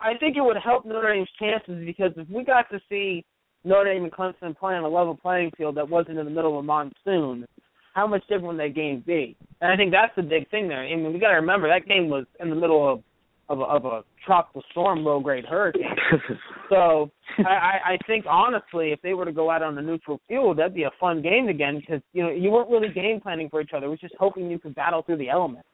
[0.00, 3.24] I think it would help Notre Dame's chances because if we got to see
[3.64, 6.58] Notre Dame and Clemson play on a level playing field that wasn't in the middle
[6.58, 7.46] of a monsoon,
[7.94, 9.36] how much different would that game be?
[9.60, 10.82] And I think that's the big thing there.
[10.82, 13.02] I mean, we got to remember that game was in the middle of
[13.48, 15.84] of a, of a tropical storm, low grade hurricane.
[16.70, 20.58] so I, I think honestly, if they were to go out on a neutral field,
[20.58, 23.60] that'd be a fun game again because you know you weren't really game planning for
[23.60, 23.86] each other.
[23.86, 25.68] It was just hoping you could battle through the elements.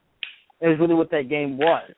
[0.61, 1.91] It was really what that game was.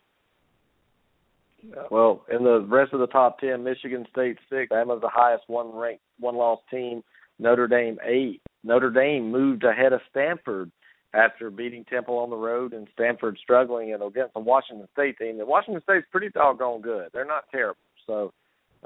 [1.91, 5.75] Well, in the rest of the top ten, Michigan State six, Bama's the highest one
[5.75, 7.03] ranked one loss team.
[7.39, 8.41] Notre Dame eight.
[8.63, 10.71] Notre Dame moved ahead of Stanford
[11.15, 15.39] after beating Temple on the road and Stanford struggling and against the Washington State team.
[15.39, 17.09] And Washington State's pretty doggone good.
[17.13, 17.79] They're not terrible.
[18.07, 18.33] So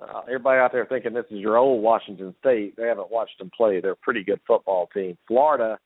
[0.01, 3.51] uh, everybody out there thinking this is your old Washington State, they haven't watched them
[3.57, 3.81] play.
[3.81, 5.17] They're a pretty good football team.
[5.27, 5.79] Florida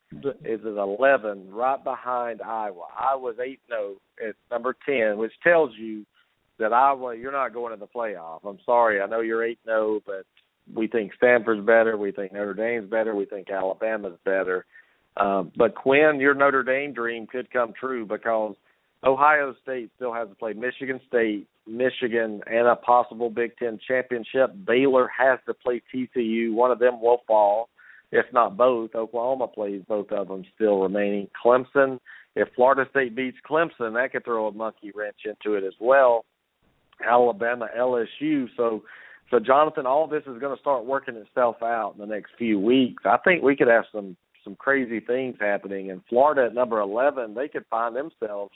[0.44, 2.86] is at 11, right behind Iowa.
[2.98, 3.94] Iowa's 8 0
[4.26, 6.04] at number 10, which tells you
[6.58, 8.40] that Iowa, you're not going to the playoff.
[8.44, 9.00] I'm sorry.
[9.00, 10.26] I know you're 8 0, but
[10.74, 11.96] we think Stanford's better.
[11.96, 13.14] We think Notre Dame's better.
[13.14, 14.66] We think Alabama's better.
[15.16, 18.54] Um, but Quinn, your Notre Dame dream could come true because
[19.04, 24.52] Ohio State still has to play Michigan State, Michigan, and a possible Big Ten championship.
[24.66, 26.52] Baylor has to play TCU.
[26.52, 27.68] One of them will fall,
[28.12, 28.94] if not both.
[28.94, 31.28] Oklahoma plays both of them still remaining.
[31.44, 31.98] Clemson,
[32.36, 36.24] if Florida State beats Clemson, that could throw a monkey wrench into it as well.
[37.06, 38.48] Alabama, LSU.
[38.56, 38.82] So,
[39.30, 42.60] so Jonathan, all this is going to start working itself out in the next few
[42.60, 43.02] weeks.
[43.06, 45.90] I think we could have some some crazy things happening.
[45.90, 48.52] And Florida at number eleven, they could find themselves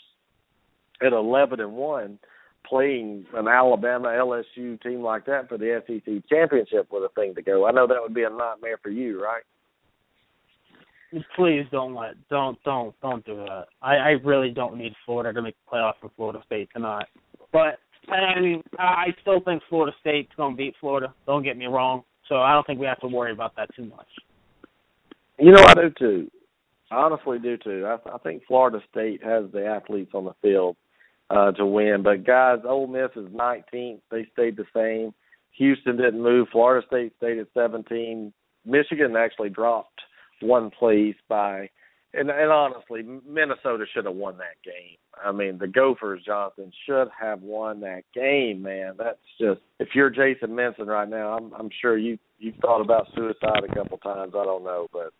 [1.04, 2.18] at eleven and one,
[2.66, 7.42] playing an Alabama LSU team like that for the SEC championship with a thing to
[7.42, 7.66] go.
[7.66, 9.42] I know that would be a nightmare for you, right?
[11.36, 13.66] Please don't let don't don't don't do that.
[13.82, 17.06] I I really don't need Florida to make the playoff for Florida State tonight.
[17.52, 17.78] But
[18.08, 21.14] I mean, I still think Florida State's going to beat Florida.
[21.26, 22.02] Don't get me wrong.
[22.28, 24.08] So I don't think we have to worry about that too much.
[25.38, 26.30] You know, I do too.
[26.90, 27.86] I honestly do too.
[27.86, 30.76] I, I think Florida State has the athletes on the field
[31.30, 32.02] uh, to win.
[32.02, 34.00] But guys, Ole Miss is 19th.
[34.10, 35.12] They stayed the same.
[35.52, 36.48] Houston didn't move.
[36.52, 38.32] Florida State stayed at 17.
[38.64, 40.00] Michigan actually dropped
[40.40, 41.68] one place by
[42.16, 44.96] and and honestly, Minnesota should have won that game.
[45.22, 48.94] I mean, the Gophers, Jonathan, should have won that game, man.
[48.96, 53.08] That's just if you're Jason Minson right now, I'm I'm sure you you've thought about
[53.14, 54.32] suicide a couple times.
[54.36, 55.12] I don't know, but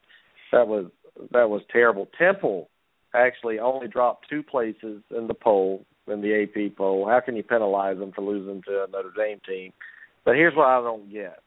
[0.55, 0.87] that was
[1.33, 2.09] that was terrible.
[2.17, 2.69] Temple
[3.15, 7.07] actually only dropped two places in the poll in the AP poll.
[7.09, 9.73] How can you penalize them for losing to a Notre Dame team?
[10.25, 11.41] But here's what I don't get.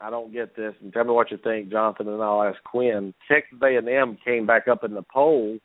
[0.00, 3.12] I don't get this, and tell me what you think, Jonathan, and I'll ask Quinn.
[3.30, 5.58] Texas A&M came back up in the poll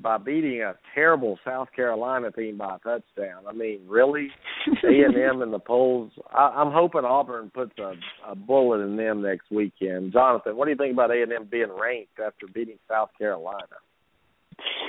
[0.00, 3.44] by beating a terrible South Carolina team by a touchdown.
[3.48, 4.28] I mean, really,
[4.84, 6.10] A&M in the polls.
[6.32, 7.94] I, I'm hoping Auburn puts a,
[8.28, 10.12] a bullet in them next weekend.
[10.12, 13.66] Jonathan, what do you think about A&M being ranked after beating South Carolina?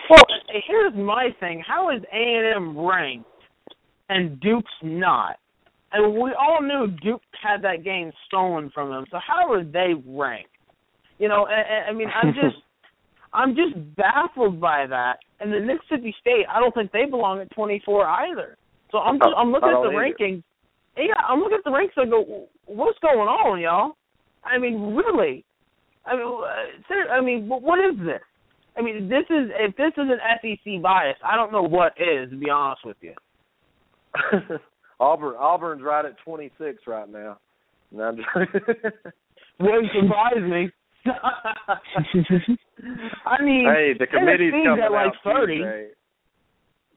[0.10, 0.24] Well,
[0.68, 3.26] here's my thing: How is A&M ranked
[4.10, 5.38] and Duke's not?
[5.94, 9.06] and we all knew Duke had that game stolen from them.
[9.12, 10.50] So how are they ranked?
[11.20, 12.58] You know, I, I mean, I'm just,
[13.34, 15.20] I'm just baffled by that.
[15.40, 18.58] And the Mississippi State, I don't think they belong at 24 either.
[18.92, 20.44] So I'm just, I'm looking at the rankings.
[20.98, 21.96] Yeah, I'm looking at the ranks.
[21.98, 23.94] I go, what's going on, y'all?
[24.44, 25.46] I mean, really?
[26.06, 28.22] I mean, uh, I mean, what is this?
[28.78, 32.30] I mean, this is if this is an SEC bias, I don't know what is.
[32.30, 33.14] To be honest with you.
[35.00, 37.40] Auburn Auburn's right at 26 right now.
[37.92, 38.28] No, I'm just
[39.60, 40.70] Wouldn't surprise me.
[43.32, 45.56] I mean, hey, the committee's coming at like out 30.
[45.56, 45.88] Tuesday.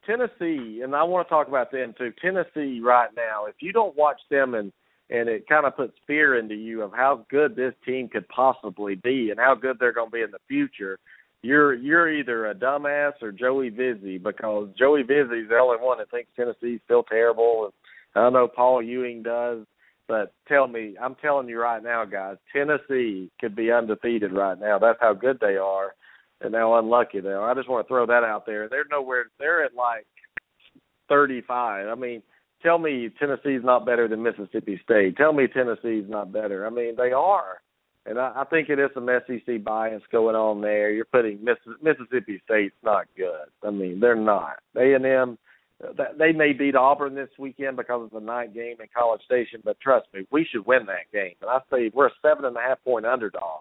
[0.06, 2.12] Tennessee, and I want to talk about them too.
[2.20, 4.72] Tennessee right now, if you don't watch them and
[5.10, 8.94] and it kind of puts fear into you of how good this team could possibly
[8.94, 10.98] be and how good they're going to be in the future.
[11.42, 16.10] You're you're either a dumbass or Joey Vizzy because Joey Vizzy's the only one that
[16.10, 17.70] thinks Tennessee's still terrible.
[18.14, 19.66] And I know Paul Ewing does,
[20.08, 24.78] but tell me, I'm telling you right now, guys, Tennessee could be undefeated right now.
[24.78, 25.94] That's how good they are,
[26.40, 27.50] and how unlucky they are.
[27.50, 28.68] I just want to throw that out there.
[28.68, 29.26] They're nowhere.
[29.38, 30.06] They're at like
[31.08, 31.88] 35.
[31.88, 32.22] I mean
[32.64, 35.16] tell me Tennessee's not better than Mississippi State.
[35.16, 36.66] Tell me Tennessee's not better.
[36.66, 37.60] I mean, they are.
[38.06, 40.90] And I, I think it is some SEC bias going on there.
[40.90, 43.46] You're putting Miss, Mississippi State's not good.
[43.62, 44.58] I mean, they're not.
[44.76, 45.38] A and M,
[46.18, 49.80] they may beat Auburn this weekend because it's a night game in College Station, but
[49.80, 51.34] trust me, we should win that game.
[51.40, 53.60] And I say we're a seven and a half point underdog,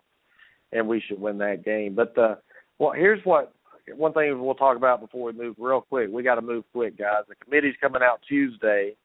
[0.71, 1.95] and we should win that game.
[1.95, 2.35] But uh,
[2.83, 3.53] well, here's what
[3.95, 6.09] one thing we'll talk about before we move real quick.
[6.11, 7.23] We got to move quick, guys.
[7.29, 8.95] The committee's coming out Tuesday,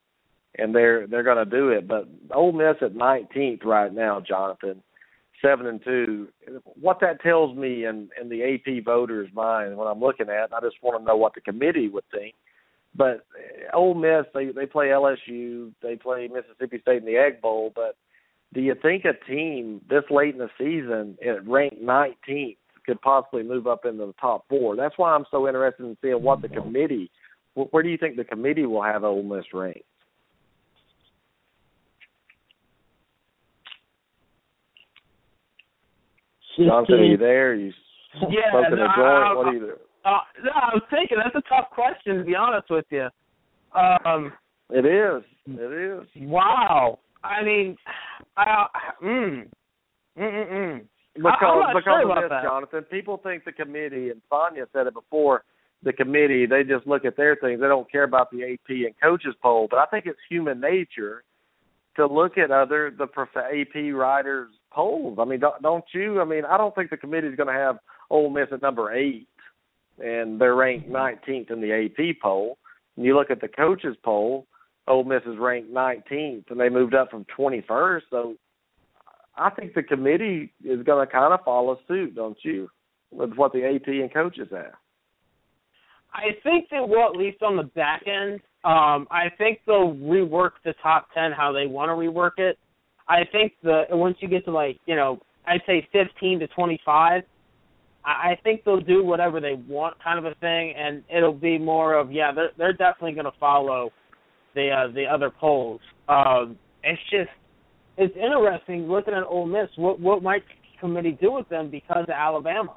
[0.56, 1.86] and they're they're going to do it.
[1.86, 4.82] But Ole Miss at 19th right now, Jonathan,
[5.40, 6.28] seven and two.
[6.80, 10.60] What that tells me in in the AP voters' mind when I'm looking at, I
[10.60, 12.34] just want to know what the committee would think.
[12.96, 13.26] But
[13.72, 17.70] Ole Miss, they they play LSU, they play Mississippi State in the Egg Bowl.
[17.72, 17.96] But
[18.52, 22.56] do you think a team this late in the season, at ranked 19th,
[22.88, 24.74] could possibly move up into the top four.
[24.74, 27.10] That's why I'm so interested in seeing what the committee.
[27.54, 29.80] Where do you think the committee will have Ole Miss ranked?
[36.56, 37.54] Johnson, are you there?
[37.54, 37.72] you
[38.30, 39.36] yeah, smoking no, a joint?
[39.36, 39.72] what are you doing?
[40.04, 43.08] Uh, no, I was thinking that's a tough question to be honest with you.
[43.76, 44.32] Um,
[44.70, 45.22] it is.
[45.46, 46.08] It is.
[46.22, 46.98] Wow.
[47.22, 47.76] I mean,
[48.36, 48.66] I
[49.02, 49.46] mm,
[50.18, 50.80] mm, mm, mm.
[51.18, 52.42] Because because sure of this, that.
[52.42, 55.44] Jonathan, people think the committee and Sonia said it before.
[55.82, 57.60] The committee they just look at their things.
[57.60, 59.68] They don't care about the AP and coaches poll.
[59.70, 61.22] But I think it's human nature
[61.96, 65.18] to look at other the AP writers polls.
[65.20, 66.20] I mean, don't, don't you?
[66.20, 67.78] I mean, I don't think the committee is going to have
[68.10, 69.26] Ole Miss at number eight,
[69.98, 72.58] and they're ranked 19th in the AP poll.
[72.96, 74.46] And you look at the coaches poll,
[74.86, 78.02] Ole Miss is ranked 19th, and they moved up from 21st.
[78.10, 78.34] So
[79.38, 82.68] I think the committee is going to kind of follow suit, don't you,
[83.10, 84.74] with what the AP and coaches have.
[86.12, 88.40] I think they will, at least on the back end.
[88.64, 92.58] Um, I think they'll rework the top ten how they want to rework it.
[93.08, 96.80] I think the once you get to like you know I'd say fifteen to twenty
[96.84, 97.22] five,
[98.04, 101.56] I, I think they'll do whatever they want, kind of a thing, and it'll be
[101.56, 103.92] more of yeah they're they're definitely going to follow
[104.54, 105.80] the uh, the other polls.
[106.08, 107.30] Um, it's just
[107.98, 109.68] it's interesting looking at Ole Miss.
[109.76, 110.44] What what might
[110.80, 112.76] committee do with them because of Alabama,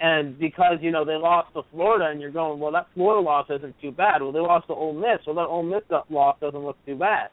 [0.00, 3.46] and because you know they lost to Florida, and you're going, well, that Florida loss
[3.50, 4.22] isn't too bad.
[4.22, 7.30] Well, they lost to Ole Miss, well, that Ole Miss loss doesn't look too bad.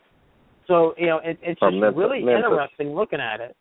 [0.68, 2.44] So you know, it, it's just Memphis, really Memphis.
[2.46, 3.56] interesting looking at it.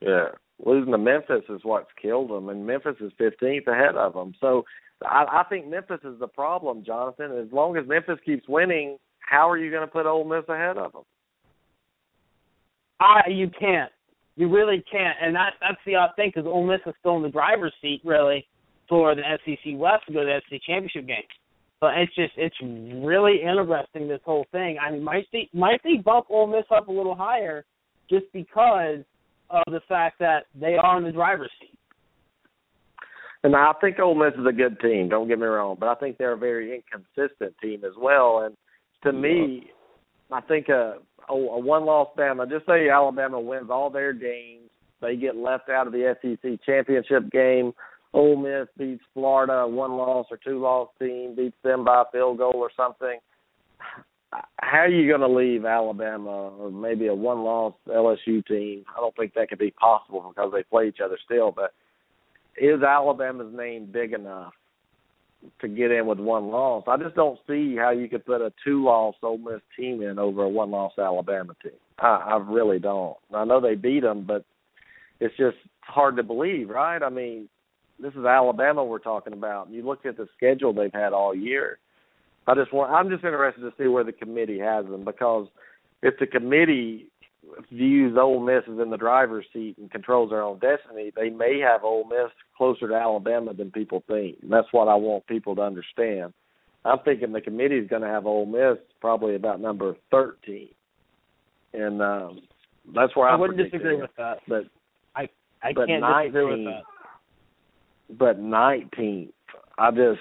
[0.00, 0.28] Yeah,
[0.64, 4.34] losing to Memphis is what's killed them, and Memphis is 15th ahead of them.
[4.40, 4.64] So
[5.04, 7.32] I, I think Memphis is the problem, Jonathan.
[7.38, 10.78] As long as Memphis keeps winning, how are you going to put Ole Miss ahead
[10.78, 11.02] of them?
[13.00, 13.90] I you can't.
[14.36, 17.22] You really can't, and that that's the odd thing because Ole Miss is still in
[17.22, 18.46] the driver's seat really
[18.88, 21.22] for the SEC West to go to the SEC championship game.
[21.80, 24.76] But it's just it's really interesting this whole thing.
[24.78, 27.64] I mean, might they might they bump Ole Miss up a little higher
[28.08, 28.98] just because
[29.50, 31.76] of the fact that they are in the driver's seat.
[33.42, 35.08] And I think Ole Miss is a good team.
[35.08, 38.42] Don't get me wrong, but I think they're a very inconsistent team as well.
[38.44, 38.56] And
[39.04, 39.70] to me,
[40.32, 40.98] I think a
[41.30, 42.48] a, a one loss Bama.
[42.48, 44.70] Just say Alabama wins all their games,
[45.00, 47.72] they get left out of the SEC championship game.
[48.12, 52.38] Ole Miss beats Florida, one loss or two loss team, beats them by a field
[52.38, 53.18] goal or something.
[54.60, 58.84] How are you going to leave Alabama or maybe a one loss LSU team?
[58.96, 61.52] I don't think that could be possible because they play each other still.
[61.52, 61.72] But
[62.56, 64.52] is Alabama's name big enough
[65.60, 66.84] to get in with one loss.
[66.86, 70.18] I just don't see how you could put a two loss Ole Miss team in
[70.18, 71.72] over a one loss Alabama team.
[71.98, 73.16] I, I really don't.
[73.34, 74.44] I know they beat them, but
[75.18, 77.02] it's just hard to believe, right?
[77.02, 77.48] I mean,
[77.98, 79.70] this is Alabama we're talking about.
[79.70, 81.78] You look at the schedule they've had all year.
[82.46, 82.90] I just want.
[82.92, 85.46] I'm just interested to see where the committee has them because
[86.02, 87.08] if the committee
[87.70, 91.58] views Ole Miss as in the driver's seat and controls their own destiny, they may
[91.60, 94.38] have Ole Miss closer to Alabama than people think.
[94.42, 96.32] And that's what I want people to understand.
[96.84, 100.68] I'm thinking the committee is going to have Ole Miss probably about number 13,
[101.74, 102.40] and um,
[102.94, 104.00] that's where I I'm wouldn't disagree it.
[104.00, 104.38] with that.
[104.48, 104.64] But
[105.14, 105.28] I
[105.62, 106.82] I but can't 19, disagree with that.
[108.18, 109.32] But 19th,
[109.78, 110.20] I just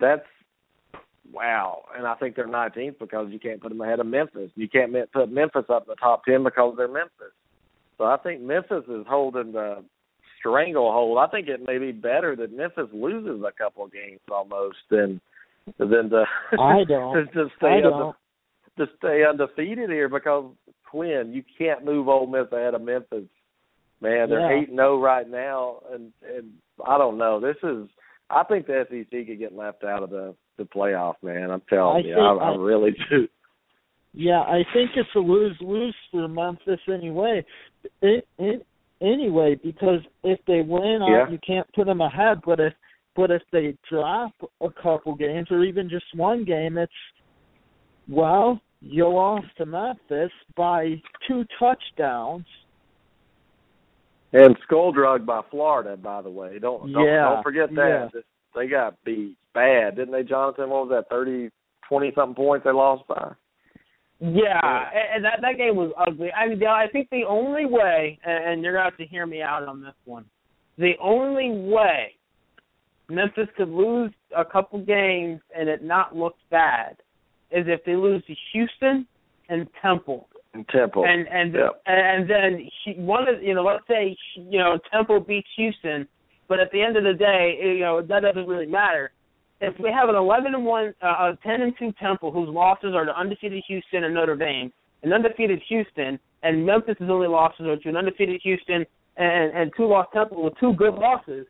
[0.00, 0.26] that's
[1.32, 1.82] wow.
[1.96, 4.50] And I think they're 19th because you can't put them ahead of Memphis.
[4.54, 7.32] You can't put Memphis up in the top 10 because they're Memphis.
[7.98, 9.82] So I think Memphis is holding the
[10.38, 11.18] stranglehold.
[11.18, 15.20] I think it may be better that Memphis loses a couple of games almost than
[15.78, 16.24] than to
[16.58, 18.14] I don't to stay I don't.
[18.78, 20.52] to stay undefeated here because
[20.90, 23.24] Quinn, you can't move Ole Miss ahead of Memphis.
[24.00, 24.60] Man, they're Yeah.
[24.60, 26.52] eight and zero right now, and and
[26.86, 27.40] I don't know.
[27.40, 27.88] This is
[28.30, 31.14] I think the SEC could get left out of the the playoff.
[31.22, 33.28] Man, I'm telling I you, I, I I- really do.
[34.18, 37.44] Yeah, I think it's a lose lose for Memphis anyway.
[38.00, 38.66] It, it,
[39.02, 41.28] anyway, because if they win, Yeah.
[41.28, 42.40] you can't put them ahead.
[42.46, 42.72] But if
[43.14, 44.32] but if they drop
[44.62, 46.92] a couple games or even just one game, it's
[48.08, 50.94] well, you lost to Memphis by
[51.28, 52.46] two touchdowns.
[54.32, 56.58] And skull drug by Florida, by the way.
[56.58, 58.10] Don't don't, Yeah, don't forget that.
[58.56, 60.70] They got beat bad, didn't they, Jonathan?
[60.70, 61.08] What was that?
[61.08, 61.50] Thirty,
[61.88, 63.32] twenty something points they lost by.
[64.18, 66.32] Yeah, and that that game was ugly.
[66.32, 69.68] I mean, I think the only way, and you're gonna have to hear me out
[69.68, 70.24] on this one.
[70.78, 72.14] The only way
[73.08, 76.96] Memphis could lose a couple games and it not look bad
[77.50, 79.06] is if they lose to Houston
[79.48, 80.28] and Temple.
[80.54, 81.04] And Temple.
[81.06, 81.82] And and Yep.
[81.86, 86.08] and then he- one of you know, let's say you know Temple beats Houston,
[86.48, 89.12] but at the end of the day, you know that doesn't really matter.
[89.60, 92.94] If we have an 11 and one, uh, a 10 and two Temple whose losses
[92.94, 94.70] are to undefeated Houston and Notre Dame,
[95.02, 98.84] an undefeated Houston, and Memphis' only losses are to an undefeated Houston
[99.16, 101.46] and and two lost Temple with two good losses,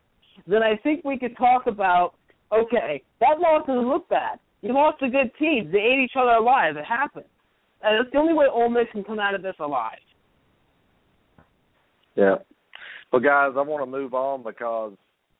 [0.47, 2.15] then I think we could talk about
[2.53, 4.39] okay, that loss doesn't look bad.
[4.63, 5.71] You lost a good team.
[5.73, 6.77] They ate each other alive.
[6.77, 7.27] It happened.
[7.83, 9.99] And that's the only way Ole Miss can come out of this alive.
[12.15, 12.37] Yeah.
[13.17, 14.93] Well, guys, I want to move on because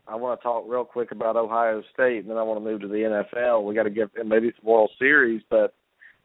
[0.09, 2.81] I want to talk real quick about Ohio State, and then I want to move
[2.81, 3.65] to the NFL.
[3.65, 5.75] We got to get maybe some World Series, but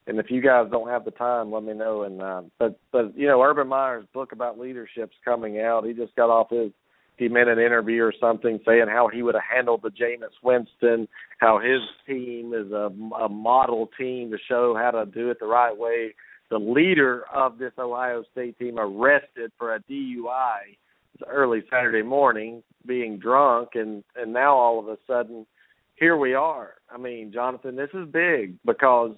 [0.07, 2.03] and if you guys don't have the time, let me know.
[2.03, 5.85] And uh, but but you know, Urban Meyer's book about leadership's coming out.
[5.85, 6.71] He just got off his
[7.17, 11.05] he minute interview or something saying how he would have handled the Jameis Winston,
[11.39, 12.89] how his team is a,
[13.21, 16.15] a model team to show how to do it the right way.
[16.49, 20.77] The leader of this Ohio State team arrested for a DUI
[21.29, 25.45] early Saturday morning, being drunk, and and now all of a sudden,
[25.95, 26.75] here we are.
[26.89, 29.15] I mean, Jonathan, this is big because,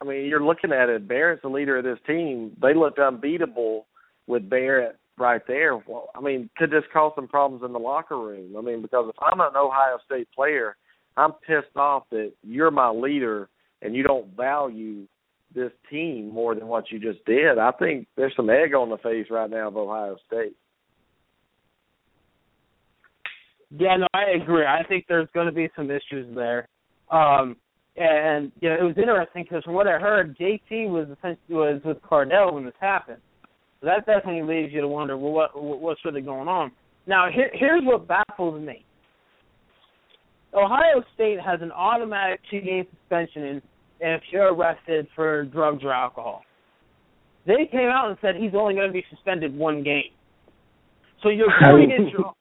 [0.00, 1.06] I mean, you're looking at it.
[1.06, 2.56] Barrett's the leader of this team.
[2.60, 3.86] They looked unbeatable
[4.26, 5.76] with Barrett right there.
[5.76, 8.56] Well, I mean, could this cause some problems in the locker room?
[8.56, 10.76] I mean, because if I'm an Ohio State player,
[11.16, 13.48] I'm pissed off that you're my leader
[13.82, 15.06] and you don't value
[15.54, 17.58] this team more than what you just did.
[17.58, 20.56] I think there's some egg on the face right now of Ohio State.
[23.78, 24.64] Yeah, no, I agree.
[24.64, 26.68] I think there's going to be some issues there.
[27.10, 27.56] Um,
[27.96, 31.80] and you know, it was interesting because from what I heard, JT was essentially was
[31.84, 33.20] with Cardale when this happened.
[33.80, 36.72] So that definitely leads you to wonder well, what what's really going on.
[37.06, 38.84] Now, here, here's what baffles me.
[40.54, 43.62] Ohio State has an automatic two-game suspension
[44.00, 46.42] if you're arrested for drugs or alcohol.
[47.46, 50.10] They came out and said he's only going to be suspended one game.
[51.22, 52.32] So you're going to get your.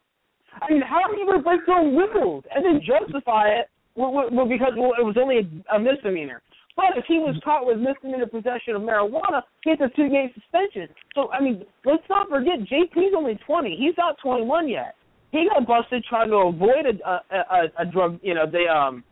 [0.61, 4.73] I mean, how are you break your rules and then justify it well, well, because
[4.77, 6.41] well, it was only a, a misdemeanor?
[6.75, 10.87] But if he was caught with misdemeanor possession of marijuana, he gets a two-game suspension.
[11.13, 13.75] So I mean, let's not forget JP's only 20.
[13.77, 14.95] He's not 21 yet.
[15.31, 19.03] He got busted trying to avoid a a, a, a drug, you know, the um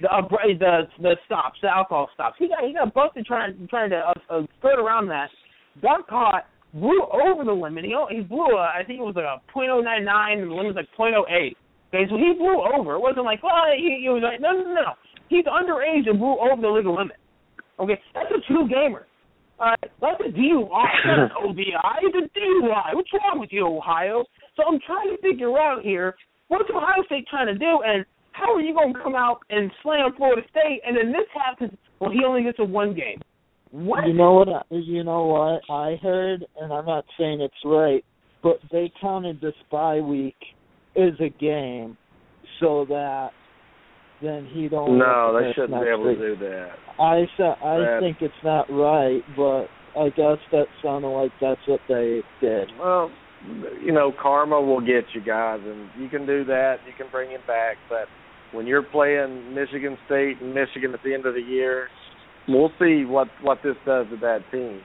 [0.00, 2.36] the uh, the the stops, the alcohol stops.
[2.38, 5.28] He got he got busted trying trying to uh, uh, skirt around that.
[5.82, 7.84] Got caught, blew over the limit.
[7.84, 10.86] He he blew a I think it was like a .099 and the limit was
[10.86, 11.56] like .08.
[11.90, 12.94] Okay, so he blew over.
[12.94, 14.92] It wasn't like well he, he was like no no no.
[15.28, 17.16] He's underage and blew over the legal limit.
[17.78, 19.06] Okay, that's a two gamer.
[19.58, 20.70] All right, that's a DUI,
[21.04, 21.76] not an OBI.
[22.02, 22.94] It's a DUI.
[22.94, 24.24] What's wrong with you, Ohio?
[24.56, 26.14] So I'm trying to figure out here
[26.48, 29.70] what's Ohio State trying to do, and how are you going to come out and
[29.82, 31.76] slam Florida State, and then this happens?
[32.00, 33.20] Well, he only gets a one game.
[33.72, 34.06] What?
[34.06, 34.48] You know what?
[34.48, 38.04] I, you know what I heard, and I'm not saying it's right,
[38.42, 40.36] but they counted this bye week
[40.96, 41.96] as a game,
[42.58, 43.30] so that
[44.22, 44.98] then he don't.
[44.98, 46.18] No, they shouldn't be able week.
[46.18, 46.70] to do that.
[46.98, 49.66] I sa- I think it's not right, but
[49.98, 52.68] I guess that sounded like that's what they did.
[52.78, 53.10] Well,
[53.82, 56.76] you know, karma will get you guys, and you can do that.
[56.86, 58.06] You can bring him back, but
[58.52, 61.88] when you're playing Michigan State and Michigan at the end of the year,
[62.52, 64.80] we'll see what what this does to that team.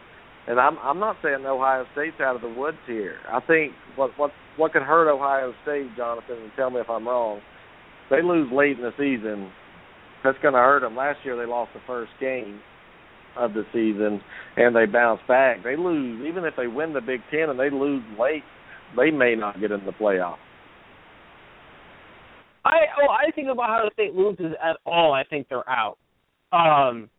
[0.47, 3.17] And I'm I'm not saying Ohio State's out of the woods here.
[3.29, 7.07] I think what what what could hurt Ohio State, Jonathan, and tell me if I'm
[7.07, 7.41] wrong.
[8.09, 9.51] They lose late in the season
[10.23, 10.95] That's going to hurt them.
[10.95, 12.59] Last year they lost the first game
[13.37, 14.21] of the season
[14.57, 15.63] and they bounce back.
[15.63, 18.43] They lose even if they win the Big Ten and they lose late,
[18.95, 20.37] they may not get in the playoffs.
[22.63, 25.97] I oh I think if Ohio State loses at all, I think they're out.
[26.51, 27.09] Um,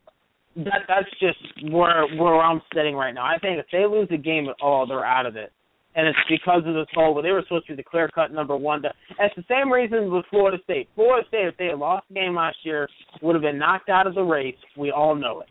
[0.57, 3.25] that that's just where where I'm sitting right now.
[3.25, 5.53] I think if they lose a game at all, they're out of it,
[5.95, 7.15] and it's because of this whole.
[7.15, 8.83] Well, they were supposed to be the clear cut number one.
[8.83, 10.89] To, it's the same reason with Florida State.
[10.95, 12.89] Florida State, if they had lost the game last year,
[13.23, 14.57] would have been knocked out of the race.
[14.77, 15.49] We all know it.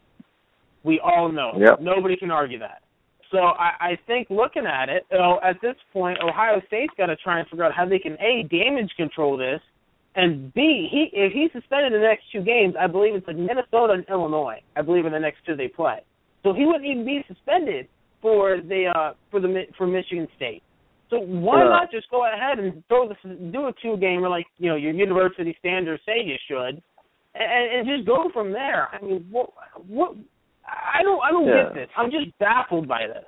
[0.84, 1.54] We all know.
[1.58, 1.82] Yep.
[1.82, 2.82] Nobody can argue that.
[3.32, 7.08] So I, I think looking at it, you know, at this point, Ohio State's got
[7.08, 9.60] to try and figure out how they can a damage control this,
[10.16, 13.36] and B, he if he's suspended in the next two games, I believe it's like
[13.38, 14.62] Minnesota and Illinois.
[14.76, 16.00] I believe in the next two they play.
[16.44, 17.88] So he wouldn't even be suspended
[18.22, 20.64] for the uh for the for Michigan State.
[21.10, 21.70] So why Yeah.
[21.70, 23.18] not just go ahead and throw this
[23.52, 26.82] do a two game gamer like you know your university standards say you should,
[27.36, 28.88] and, and just go from there.
[28.94, 29.50] I mean, what
[29.88, 30.16] what
[30.66, 31.66] I don't I don't Yeah.
[31.66, 31.90] get this.
[31.98, 33.26] I'm just baffled by this.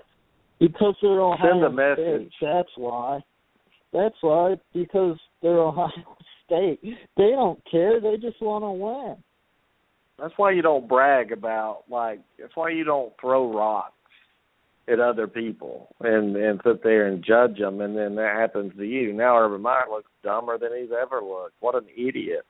[0.59, 2.33] Because they're Send Ohio a message.
[2.37, 2.47] State.
[2.47, 3.19] That's why.
[3.93, 4.55] That's why.
[4.73, 6.16] Because they're Ohio
[6.47, 6.79] State.
[7.17, 8.01] They don't care.
[8.01, 9.17] They just want to win.
[10.17, 12.21] That's why you don't brag about like.
[12.39, 13.91] That's why you don't throw rocks
[14.87, 18.85] at other people and and sit there and judge them, and then that happens to
[18.85, 19.13] you.
[19.13, 21.55] Now Urban Meyer looks dumber than he's ever looked.
[21.59, 22.45] What an idiot!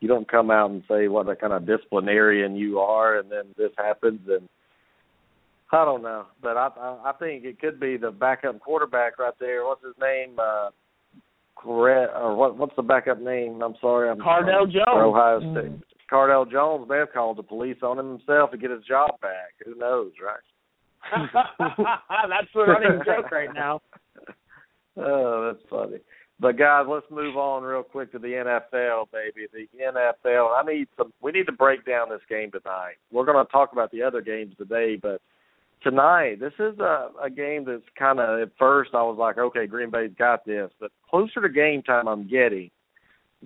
[0.00, 3.54] You don't come out and say what a kind of disciplinarian you are, and then
[3.56, 4.48] this happens, and
[5.72, 9.34] I don't know, but I I, I think it could be the backup quarterback right
[9.38, 9.64] there.
[9.64, 10.38] What's his name?
[10.38, 10.70] Uh,
[11.56, 12.56] Correct or what?
[12.56, 13.62] What's the backup name?
[13.62, 14.86] I'm sorry, I'm Cardale I'm- Jones.
[14.86, 15.58] Ohio mm-hmm.
[15.58, 15.82] State.
[16.10, 19.54] Cardale Jones may have called the police on him himself to get his job back.
[19.64, 20.38] Who knows, right?
[22.28, 23.80] That's the running joke right now.
[24.98, 25.98] Oh, that's funny.
[26.40, 29.46] But guys, let's move on real quick to the NFL, baby.
[29.52, 30.56] The NFL.
[30.56, 31.12] I need some.
[31.20, 32.94] We need to break down this game tonight.
[33.12, 35.20] We're going to talk about the other games today, but
[35.82, 38.40] tonight this is a, a game that's kind of.
[38.40, 42.08] At first, I was like, okay, Green Bay's got this, but closer to game time,
[42.08, 42.70] I'm getting.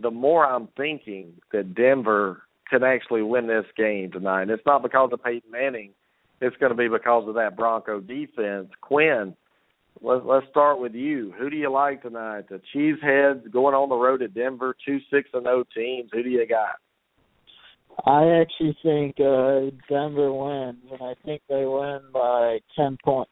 [0.00, 4.42] The more I'm thinking that Denver can actually win this game tonight.
[4.42, 5.90] And it's not because of Peyton Manning.
[6.40, 8.68] It's going to be because of that Bronco defense.
[8.80, 9.34] Quinn,
[10.00, 11.34] let's let's start with you.
[11.38, 12.48] Who do you like tonight?
[12.48, 16.10] The Cheeseheads going on the road to Denver, two six and zero teams.
[16.12, 16.76] Who do you got?
[18.06, 23.30] I actually think uh Denver wins, and I think they win by ten points.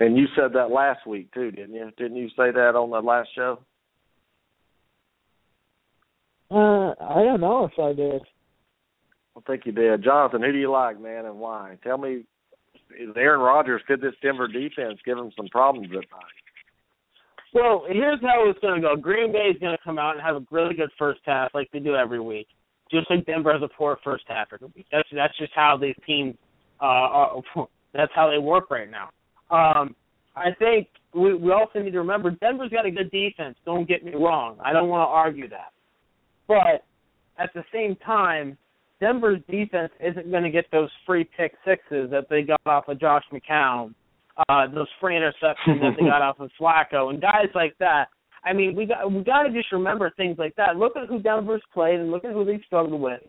[0.00, 1.90] And you said that last week too, didn't you?
[1.96, 3.60] Didn't you say that on the last show?
[6.50, 8.22] Uh, I don't know if I did.
[9.36, 10.04] I think you did.
[10.04, 11.78] Jonathan, who do you like, man, and why?
[11.82, 12.24] Tell me,
[12.98, 16.44] is Aaron Rodgers could this Denver defense give him some problems at night?
[17.52, 18.96] Well, here's how it's going to go.
[18.96, 21.68] Green Bay is going to come out and have a really good first half, like
[21.72, 22.48] they do every week.
[22.94, 24.48] Just like Denver has a poor first half.
[24.50, 26.34] That's that's just how these teams
[26.80, 27.42] uh are.
[27.94, 29.10] That's how they work right now.
[29.56, 29.94] Um,
[30.34, 33.56] I think we we also need to remember Denver's got a good defense.
[33.64, 34.58] Don't get me wrong.
[34.64, 35.72] I don't want to argue that,
[36.48, 36.84] but
[37.38, 38.58] at the same time,
[38.98, 43.00] Denver's defense isn't going to get those free pick sixes that they got off of
[43.00, 43.94] Josh McCown
[44.48, 48.06] uh those free interceptions that they got off of Flacco and guys like that.
[48.44, 50.76] I mean, we got we got to just remember things like that.
[50.76, 53.20] Look at who Denver's played and look at who they struggled with.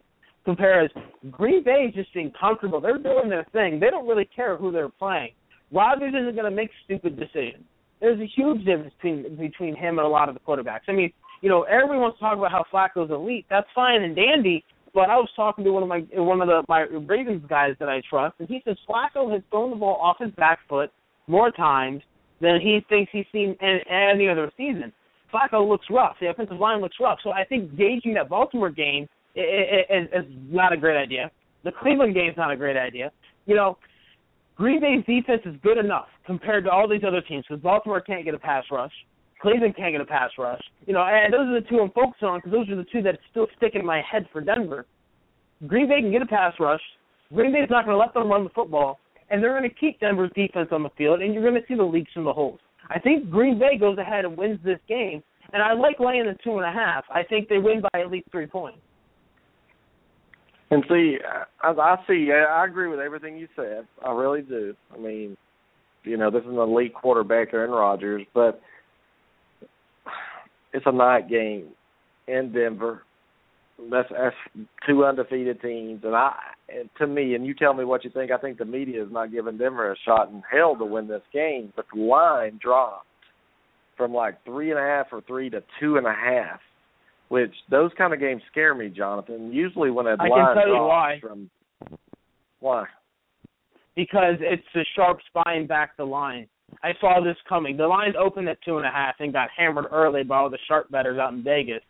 [0.44, 0.92] Compares
[1.32, 2.80] Green Bay just being comfortable.
[2.80, 3.80] They're doing their thing.
[3.80, 5.32] They don't really care who they're playing.
[5.72, 7.64] Rodgers isn't going to make stupid decisions.
[8.00, 10.82] There's a huge difference between between him and a lot of the quarterbacks.
[10.88, 11.12] I mean,
[11.42, 13.46] you know, everyone wants to talk about how Flacco's elite.
[13.50, 14.64] That's fine and dandy.
[14.94, 17.90] But I was talking to one of my one of the my Ravens guys that
[17.90, 20.92] I trust, and he says Flacco has thrown the ball off his back foot
[21.28, 22.02] more times
[22.40, 24.94] than he thinks he's seen in any other season.
[25.34, 26.16] Flacco looks rough.
[26.20, 27.20] The offensive line looks rough.
[27.24, 31.32] So I think gauging that Baltimore game is, is not a great idea.
[31.64, 33.12] The Cleveland game is not a great idea.
[33.46, 33.78] You know,
[34.56, 38.24] Green Bay's defense is good enough compared to all these other teams because Baltimore can't
[38.24, 38.94] get a pass rush.
[39.42, 40.62] Cleveland can't get a pass rush.
[40.88, 43.02] You know, and those are the two I'm focusing on because those are the two
[43.04, 44.86] that still stick in my head for Denver.
[45.68, 46.82] Green Bay can get a pass rush.
[47.34, 49.00] Green Bay's not going to let them run the football,
[49.30, 51.76] and they're going to keep Denver's defense on the field, and you're going to see
[51.76, 52.60] the leaks in the holes.
[52.90, 56.38] I think Green Bay goes ahead and wins this game, and I like laying the
[56.44, 57.04] two and a half.
[57.10, 58.80] I think they win by at least three points.
[60.72, 62.32] And see, uh, I, I see.
[62.32, 63.88] I agree with everything you said.
[64.06, 64.76] I really do.
[64.94, 65.38] I mean,
[66.04, 68.62] you know, this is an elite quarterback, Aaron Rodgers, but
[70.74, 71.68] it's a night game
[72.28, 73.04] in Denver.
[73.92, 74.36] That's that's
[74.88, 76.34] two undefeated teams, and I,
[76.70, 78.32] and to me, and you tell me what you think.
[78.32, 81.22] I think the media is not giving Denver a shot in hell to win this
[81.32, 83.08] game, but the line dropped
[83.98, 86.60] from like three and a half or three to two and a half
[87.30, 89.52] which those kind of games scare me, Jonathan.
[89.52, 91.20] Usually when a I line can tell you drops why.
[91.22, 91.50] from
[92.60, 92.86] why?
[93.96, 96.48] Because it's the sharps buying back the line.
[96.84, 97.78] I saw this coming.
[97.78, 100.58] The line opened at two and a half and got hammered early by all the
[100.68, 101.82] sharp bettors out in Vegas.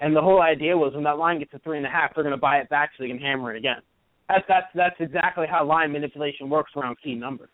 [0.00, 2.24] And the whole idea was when that line gets to three and a half, they're
[2.24, 3.80] going to buy it back so they can hammer it again.
[4.28, 7.50] That's that's that's exactly how line manipulation works around key numbers.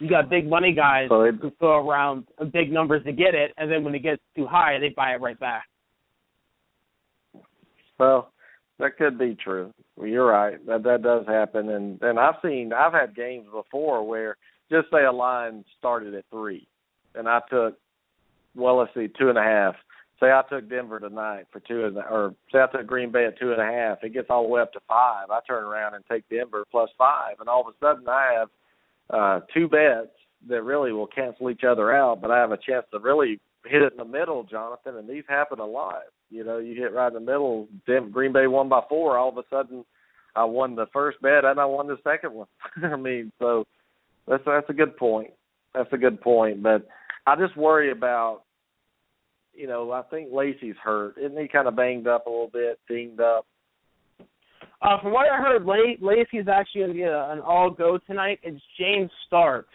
[0.00, 3.52] You got big money guys So it, who throw around big numbers to get it,
[3.58, 5.64] and then when it gets too high, they buy it right back.
[7.98, 8.32] well,
[8.78, 9.72] that could be true.
[9.96, 10.64] Well, you're right.
[10.66, 14.36] That that does happen, and and I've seen I've had games before where
[14.70, 16.66] just say a line started at three,
[17.14, 17.76] and I took
[18.56, 19.74] well, let's see, two and a half.
[20.24, 23.38] Say I took Denver tonight for two and or say I took Green Bay at
[23.38, 23.98] two and a half.
[24.02, 25.30] It gets all the way up to five.
[25.30, 28.48] I turn around and take Denver plus five, and all of a sudden I have
[29.10, 30.16] uh two bets
[30.48, 33.82] that really will cancel each other out, but I have a chance to really hit
[33.82, 36.04] it in the middle, Jonathan, and these happen a lot.
[36.30, 37.68] You know, you hit right in the middle.
[37.86, 39.18] Dem- Green Bay won by four.
[39.18, 39.84] All of a sudden,
[40.34, 42.48] I won the first bet and I won the second one.
[42.82, 43.66] I mean, so
[44.26, 45.32] that's that's a good point.
[45.74, 46.62] That's a good point.
[46.62, 46.86] But
[47.26, 48.43] I just worry about,
[49.54, 51.16] you know, I think Lacy's hurt.
[51.18, 53.46] Isn't he kind of banged up a little bit, dinged up?
[54.82, 57.98] Uh, from what I heard, La- Lacy's actually going to get a, an all go
[58.06, 58.40] tonight.
[58.42, 59.72] It's James Starks,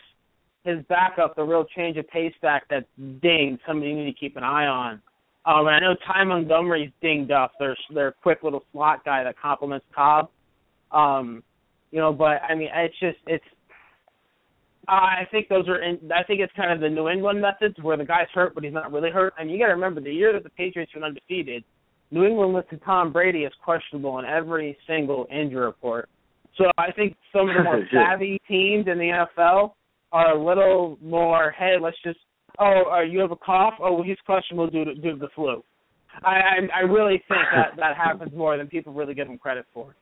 [0.64, 2.85] his backup, the real change of pace back that's
[3.22, 3.61] dinged.
[3.65, 5.01] Somebody you need to keep an eye on.
[5.45, 7.53] Um, and I know Ty Montgomery's dinged up.
[7.60, 10.30] Their their quick little slot guy that complements Cobb.
[10.91, 11.43] Um,
[11.91, 13.43] you know, but I mean, it's just it's.
[14.90, 15.82] I think those are.
[15.82, 18.64] In, I think it's kind of the New England methods where the guy's hurt, but
[18.64, 19.34] he's not really hurt.
[19.38, 21.64] I mean, you got to remember the year that the Patriots went undefeated,
[22.11, 26.10] New England listed Tom Brady as questionable in every single injury report.
[26.57, 29.74] So I think some of the more savvy teams in the NFL
[30.11, 32.20] are a little more, hey, let's just,
[32.57, 33.76] oh, uh, you have a cough?
[33.80, 35.64] Oh, well, he's questionable due to, due to the flu.
[36.24, 39.66] I, I I really think that that happens more than people really give him credit
[39.74, 39.95] for.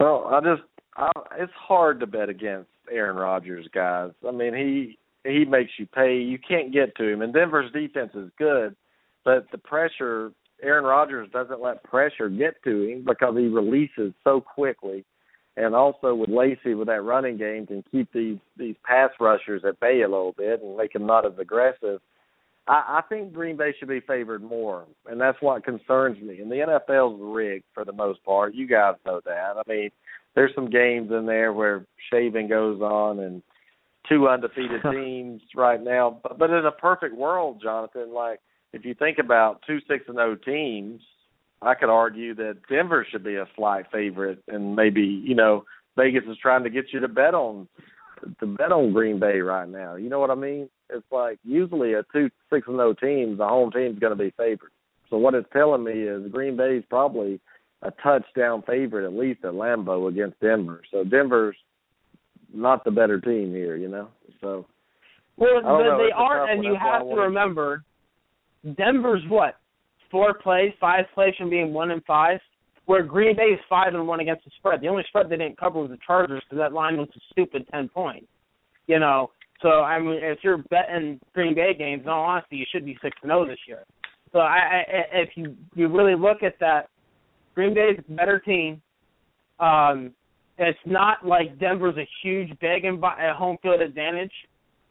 [0.00, 4.10] Well, I just I, it's hard to bet against Aaron Rodgers, guys.
[4.26, 4.98] I mean, he
[5.28, 6.16] he makes you pay.
[6.16, 8.76] You can't get to him, and Denver's defense is good,
[9.24, 10.32] but the pressure.
[10.62, 15.04] Aaron Rodgers doesn't let pressure get to him because he releases so quickly,
[15.56, 19.80] and also with Lacy with that running game can keep these these pass rushers at
[19.80, 22.00] bay a little bit and make them not as aggressive.
[22.66, 26.40] I, I think Green Bay should be favored more, and that's what concerns me.
[26.40, 28.54] And the NFL's rigged for the most part.
[28.54, 29.54] You guys know that.
[29.56, 29.90] I mean,
[30.34, 33.42] there's some games in there where shaving goes on and
[34.08, 36.20] two undefeated teams right now.
[36.22, 38.40] But, but in a perfect world, Jonathan, like
[38.72, 41.00] if you think about two six and zero teams,
[41.62, 45.64] I could argue that Denver should be a slight favorite, and maybe you know
[45.96, 47.68] Vegas is trying to get you to bet on
[48.40, 49.96] to bet on Green Bay right now.
[49.96, 50.68] You know what I mean?
[50.90, 54.32] It's like usually a two six and zero team, the home team's going to be
[54.36, 54.70] favored.
[55.10, 57.40] So what it's telling me is Green Bay's probably
[57.84, 60.82] a touchdown favorite at least at Lambeau against Denver.
[60.90, 61.56] So Denver's
[62.52, 64.08] not the better team here, you know.
[64.40, 64.66] So
[65.36, 65.98] Well, they, know.
[65.98, 67.84] they aren't, and you That's why I have to remember,
[68.76, 69.56] Denver's what
[70.10, 72.38] four plays, five plays from being one and five,
[72.86, 74.80] where Green Bay is five and one against the spread.
[74.80, 77.66] The only spread they didn't cover was the Chargers because that line was a stupid
[77.70, 78.26] ten points.
[78.86, 79.30] You know,
[79.60, 82.96] so I mean, if you're betting Green Bay games, in all honesty, you should be
[83.02, 83.84] six and zero this year.
[84.32, 86.88] So I, I, if you you really look at that,
[87.54, 88.82] Green Bay is a better team.
[89.60, 90.12] Um,
[90.58, 94.32] it's not like Denver's a huge big uh, home field advantage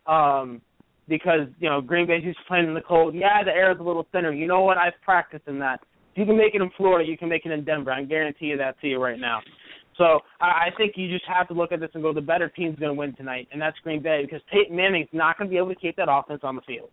[0.07, 0.61] um,
[1.07, 3.15] because you know Green Bay's used to playing in the cold.
[3.15, 4.31] Yeah, the air is a little thinner.
[4.31, 4.77] You know what?
[4.77, 5.79] I've practiced in that.
[6.13, 7.91] If you can make it in Florida, you can make it in Denver.
[7.91, 9.39] I guarantee you that to you right now.
[9.97, 12.49] So I, I think you just have to look at this and go, the better
[12.49, 15.51] team's going to win tonight, and that's Green Bay because Peyton Manning's not going to
[15.51, 16.89] be able to keep that offense on the field.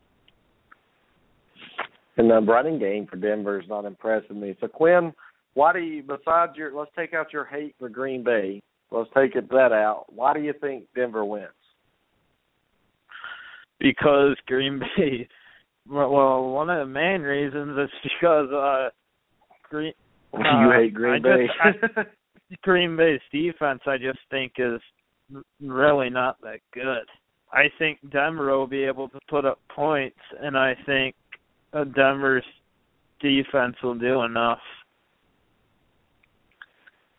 [2.16, 4.56] and the running game for Denver is not impressing me.
[4.60, 5.12] So Quinn,
[5.54, 9.34] why do you besides your let's take out your hate for Green Bay, let's take
[9.36, 10.04] it that out.
[10.08, 11.48] Why do you think Denver wins?
[13.78, 15.28] because Green Bay.
[15.88, 18.90] Well, one of the main reasons is because uh,
[19.68, 19.92] Green
[20.34, 21.46] you Uh, hate Green I Bay.
[21.46, 22.08] just-
[22.62, 23.80] Green Bay's defense.
[23.86, 24.80] I just think is
[25.60, 27.06] really not that good.
[27.52, 31.14] I think Denver will be able to put up points, and I think
[31.72, 32.44] uh, Denver's
[33.20, 34.58] defense will do enough.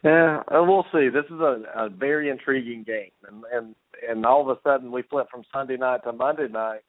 [0.03, 1.09] Yeah, we'll see.
[1.09, 3.75] This is a, a very intriguing game, and and
[4.09, 6.81] and all of a sudden we flip from Sunday night to Monday night.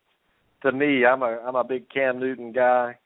[0.62, 2.96] To me, I'm a I'm a big Cam Newton guy.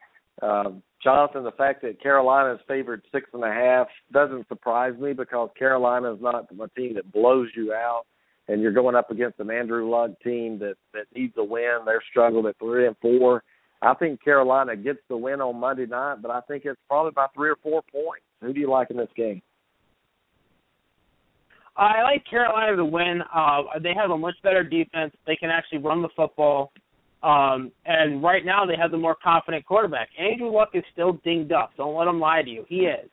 [0.41, 5.11] Um, Jonathan, the fact that Carolina is favored six and a half doesn't surprise me
[5.11, 8.03] because Carolina is not a team that blows you out,
[8.47, 11.79] and you're going up against an Andrew Luck team that that needs a win.
[11.85, 13.43] They're struggled at three and four.
[13.81, 17.27] I think Carolina gets the win on Monday night, but I think it's probably by
[17.35, 18.23] three or four points.
[18.41, 19.41] Who do you like in this game?
[21.77, 23.21] I like Carolina to win.
[23.33, 25.13] Uh, they have a much better defense.
[25.25, 26.71] They can actually run the football.
[27.23, 30.09] Um, and right now they have the more confident quarterback.
[30.19, 31.71] Andrew Luck is still dinged up.
[31.77, 32.65] Don't let him lie to you.
[32.67, 33.09] He is.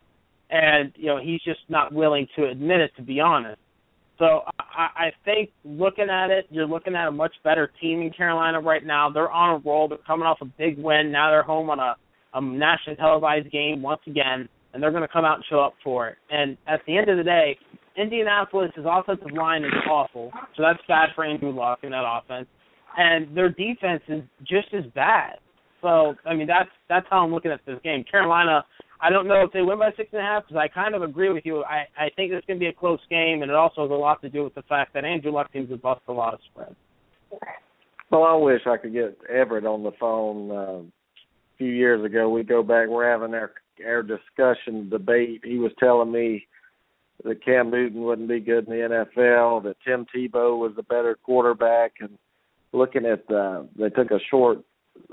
[0.51, 3.59] And, you know, he's just not willing to admit it, to be honest.
[4.19, 8.12] So I, I think looking at it, you're looking at a much better team in
[8.12, 9.11] Carolina right now.
[9.11, 9.89] They're on a roll.
[9.89, 11.11] They're coming off a big win.
[11.11, 11.97] Now they're home on a,
[12.35, 15.74] a nationally televised game once again, and they're going to come out and show up
[15.82, 16.16] for it.
[16.31, 17.59] And at the end of the day,
[17.96, 22.46] Indianapolis' offensive line is awful, so that's bad for Andrew Luck in that offense.
[22.96, 25.38] And their defense is just as bad.
[25.80, 28.04] So I mean that's that's how I'm looking at this game.
[28.10, 28.64] Carolina
[29.00, 31.02] I don't know if they win by six and a half because I kind of
[31.02, 31.62] agree with you.
[31.64, 33.94] I I think it's going to be a close game, and it also has a
[33.94, 36.40] lot to do with the fact that Andrew Luck seems to bust a lot of
[36.50, 36.74] spreads.
[38.10, 40.50] Well, I wish I could get Everett on the phone.
[40.50, 42.88] Uh, a few years ago, we go back.
[42.88, 43.52] We're having our
[43.86, 45.42] our discussion debate.
[45.44, 46.46] He was telling me
[47.23, 51.16] that Cam Newton wouldn't be good in the NFL, that Tim Tebow was the better
[51.23, 52.19] quarterback, and
[52.73, 54.59] looking at the, they took a short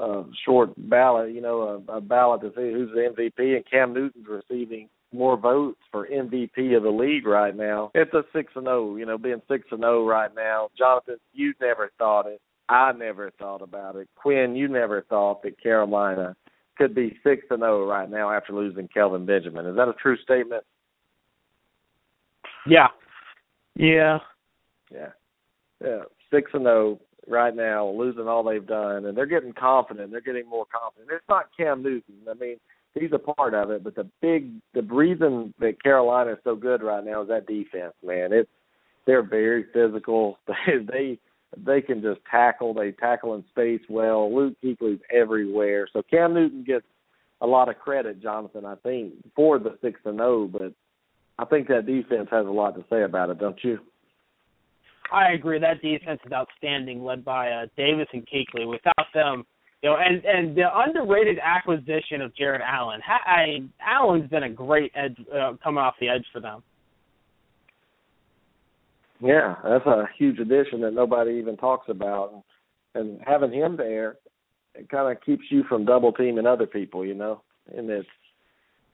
[0.02, 3.94] uh, short ballot, you know, a, a ballot to see who's the MVP, and Cam
[3.94, 7.92] Newton's receiving more votes for MVP of the league right now.
[7.94, 10.70] It's a six and zero, you know, being six and zero right now.
[10.78, 12.42] Jonathan, you never thought it.
[12.70, 14.08] I never thought about it.
[14.16, 16.36] Quinn, you never thought that Carolina
[16.78, 19.66] could be six and zero right now after losing Kelvin Benjamin.
[19.66, 20.64] Is that a true statement?
[22.68, 22.88] Yeah.
[23.76, 24.20] Yeah.
[24.92, 25.10] Yeah.
[25.84, 26.04] Yeah.
[26.32, 30.12] Six and zero right now, losing all they've done, and they're getting confident.
[30.12, 31.12] They're getting more confident.
[31.12, 32.16] It's not Cam Newton.
[32.30, 32.58] I mean,
[32.94, 36.82] he's a part of it, but the big, the reason that Carolina is so good
[36.82, 37.94] right now is that defense.
[38.04, 38.50] Man, it's
[39.06, 40.38] they're very physical.
[40.48, 41.20] They they
[41.66, 42.74] they can just tackle.
[42.74, 44.34] They tackle in space well.
[44.34, 45.88] Luke Kuechly's everywhere.
[45.92, 46.86] So Cam Newton gets
[47.42, 48.66] a lot of credit, Jonathan.
[48.66, 50.74] I think for the six and zero, but
[51.42, 53.80] I think that defense has a lot to say about it, don't you?
[55.12, 55.60] I agree.
[55.60, 58.70] That defense is outstanding, led by uh, Davis and Kuechly.
[58.70, 59.44] Without them,
[59.82, 63.02] you know, and and the underrated acquisition of Jared Allen.
[63.04, 66.62] Ha- I, Allen's been a great edge uh, coming off the edge for them.
[69.20, 72.44] Yeah, that's a huge addition that nobody even talks about,
[72.94, 74.18] and having him there,
[74.76, 77.42] it kind of keeps you from double teaming other people, you know.
[77.76, 78.08] And it's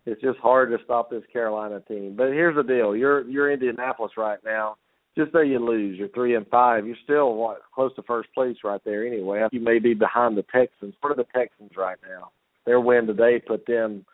[0.07, 2.15] it's just hard to stop this Carolina team.
[2.17, 4.77] But here's the deal: you're you're Indianapolis right now
[5.17, 8.57] just say you lose, you're three and five, you're still what close to first place
[8.63, 9.45] right there anyway.
[9.51, 10.93] You may be behind the Texans.
[11.01, 12.29] What are the Texans right now?
[12.65, 14.05] Their win today put them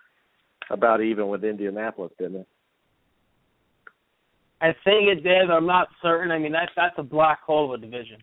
[0.69, 2.47] about even with Indianapolis, didn't it?
[4.61, 5.51] I think it did.
[5.51, 6.31] I'm not certain.
[6.31, 8.17] I mean, that's that's a black hole of a division.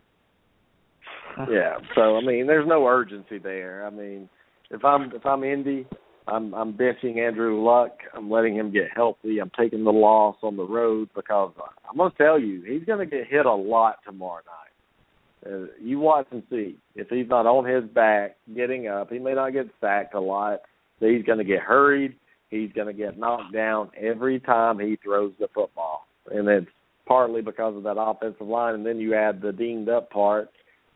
[1.51, 1.75] yeah.
[1.95, 3.87] So I mean, there's no urgency there.
[3.87, 4.27] I mean,
[4.71, 5.87] if I'm if I'm Indy,
[6.31, 7.98] I'm I'm benching Andrew Luck.
[8.15, 9.39] I'm letting him get healthy.
[9.39, 11.52] I'm taking the loss on the road because
[11.89, 15.52] I'm to tell you he's to get hit a lot tomorrow night.
[15.52, 19.11] Uh, you watch and see if he's not on his back, getting up.
[19.11, 20.61] He may not get sacked a lot,
[21.01, 22.15] he's to get hurried.
[22.51, 26.66] He's to get knocked down every time he throws the football, and it's
[27.07, 28.74] partly because of that offensive line.
[28.74, 30.51] And then you add the dinged up part.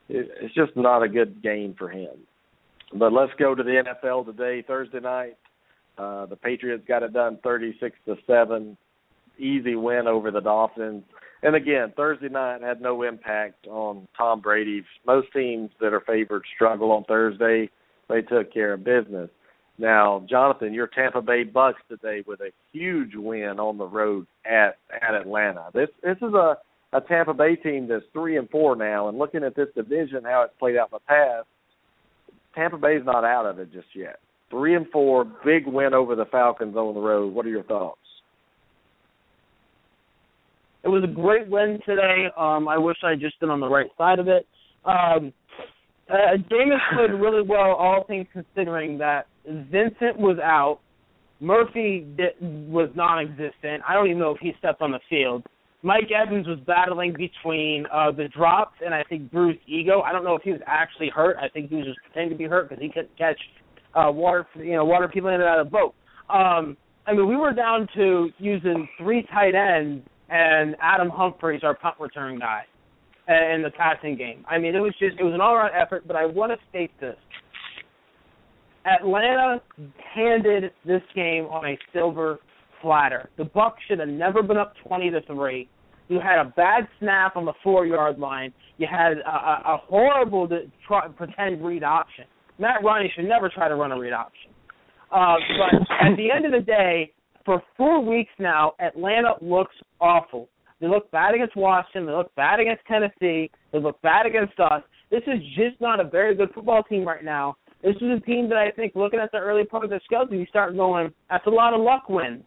[0.09, 2.11] It, it's just not a good game for him.
[2.95, 5.37] But let's go to the NFL today, Thursday night.
[5.99, 8.77] Uh, the Patriots got it done 36 to seven,
[9.39, 11.05] easy win over the Dolphins.
[11.43, 14.85] And again, Thursday night had no impact on Tom Brady.
[15.07, 17.69] Most teams that are favored struggle on Thursday.
[18.09, 19.29] They took care of business.
[19.77, 24.79] Now, Jonathan, your Tampa Bay Bucks today with a huge win on the road at
[25.03, 25.66] at Atlanta.
[25.75, 26.57] This this is a
[26.93, 30.43] a Tampa Bay team that's three and four now, and looking at this division, how
[30.43, 31.49] it's played out in the past,
[32.55, 34.18] Tampa Bay's not out of it just yet.
[34.51, 37.32] Three and four, big win over the Falcons on the road.
[37.32, 37.98] What are your thoughts?
[40.85, 42.26] It was a great win today.
[42.36, 44.47] Um, I wish I had just been on the right side of it.
[44.85, 45.32] Um,
[46.10, 50.81] uh, Jameis played really well, all things considering that Vincent was out.
[51.40, 53.82] Murphy did, was non-existent.
[53.89, 55.44] I don't even know if he stepped on the field.
[55.85, 60.01] Mike Evans was battling between uh, the drops and I think Bruce Ego.
[60.01, 61.36] I don't know if he was actually hurt.
[61.36, 63.39] I think he was just pretending to be hurt because he couldn't catch
[63.94, 65.94] uh, water, you know, water people in and out of the boat.
[66.31, 71.74] Um, I mean, we were down to using three tight ends and Adam Humphries, our
[71.74, 72.62] punt return guy,
[73.28, 74.43] in the passing game.
[74.48, 76.06] I mean, it was just it was an all-around effort.
[76.06, 77.16] But I want to state this:
[78.86, 79.61] Atlanta
[80.15, 82.39] handed this game on a silver
[82.81, 83.28] platter.
[83.36, 85.69] The Bucks should have never been up twenty to three.
[86.09, 88.52] You had a bad snap on the four yard line.
[88.76, 92.24] You had a, a, a horrible to try, pretend read option.
[92.59, 94.51] Matt Ryan should never try to run a read option.
[95.10, 97.12] Uh, but at the end of the day,
[97.44, 100.48] for four weeks now, Atlanta looks awful.
[100.81, 102.06] They look bad against Washington.
[102.06, 103.51] They look bad against Tennessee.
[103.72, 104.82] They look bad against us.
[105.10, 107.56] This is just not a very good football team right now.
[107.82, 110.35] This is a team that I think, looking at the early part of their schedule,
[110.35, 112.43] you start going, that's a lot of luck wins.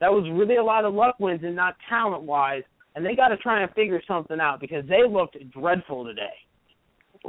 [0.00, 2.62] That was really a lot of luck wins and not talent wise.
[2.98, 6.34] And they got to try and figure something out because they looked dreadful today.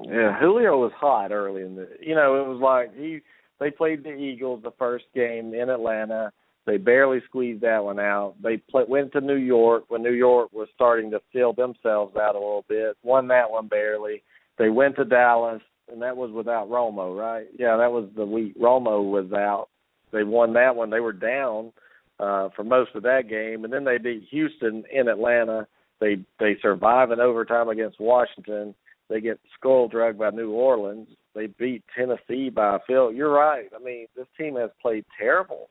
[0.03, 1.87] Yeah, Julio was hot early in the.
[2.01, 3.19] You know, it was like he
[3.59, 6.31] they played the Eagles the first game in Atlanta.
[6.65, 8.33] They barely squeezed that one out.
[8.41, 12.33] They play, went to New York when New York was starting to fill themselves out
[12.33, 12.97] a little bit.
[13.03, 14.23] Won that one barely.
[14.57, 17.45] They went to Dallas, and that was without Romo, right?
[17.59, 19.67] Yeah, that was the week Romo was out.
[20.11, 20.89] They won that one.
[20.89, 21.73] They were down
[22.19, 25.67] uh, for most of that game, and then they beat Houston in Atlanta.
[25.99, 28.75] They they survive in overtime against Washington.
[29.09, 31.07] They get skull drugged by New Orleans.
[31.33, 33.15] They beat Tennessee by a field.
[33.15, 33.69] You're right.
[33.75, 35.69] I mean, this team has played terrible.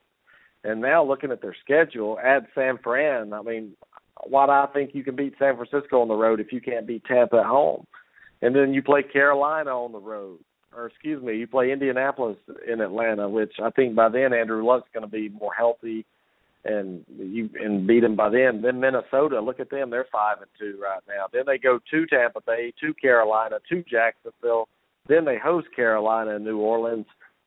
[0.63, 3.31] And now looking at their schedule, add San Fran.
[3.33, 3.73] I mean,
[4.29, 7.05] do I think you can beat San Francisco on the road if you can't beat
[7.05, 7.85] Tampa at home?
[8.41, 10.39] And then you play Carolina on the road,
[10.75, 14.89] or excuse me, you play Indianapolis in Atlanta, which I think by then Andrew Luck's
[14.93, 16.05] going to be more healthy,
[16.65, 18.61] and you and beat them by then.
[18.61, 21.25] Then Minnesota, look at them, they're five and two right now.
[21.31, 24.67] Then they go to Tampa Bay, to Carolina, to Jacksonville.
[25.07, 27.05] Then they host Carolina and New Orleans.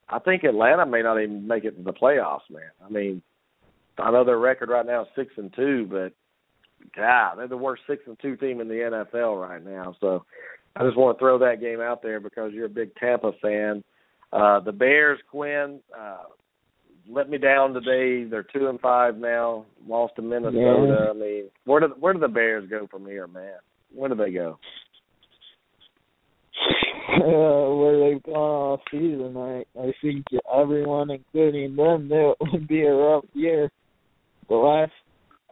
[0.08, 2.70] I think Atlanta may not even make it to the playoffs, man.
[2.84, 3.22] I mean,
[3.98, 6.12] I know their record right now is six and two, but
[6.96, 9.94] God, they're the worst six and two team in the NFL right now.
[10.00, 10.24] So
[10.74, 13.84] I just want to throw that game out there because you're a big Tampa fan.
[14.32, 16.24] Uh, the Bears, Quinn, uh,
[17.08, 18.24] let me down today.
[18.24, 19.66] They're two and five now.
[19.86, 20.96] Lost to Minnesota.
[21.04, 21.10] Yeah.
[21.10, 23.54] I mean, where do where do the Bears go from here, man?
[23.94, 24.58] Where do they go?
[27.14, 32.68] Uh, where they've gone all season, I I think everyone, including them, knew it would
[32.68, 33.70] be a rough year.
[34.48, 34.92] The last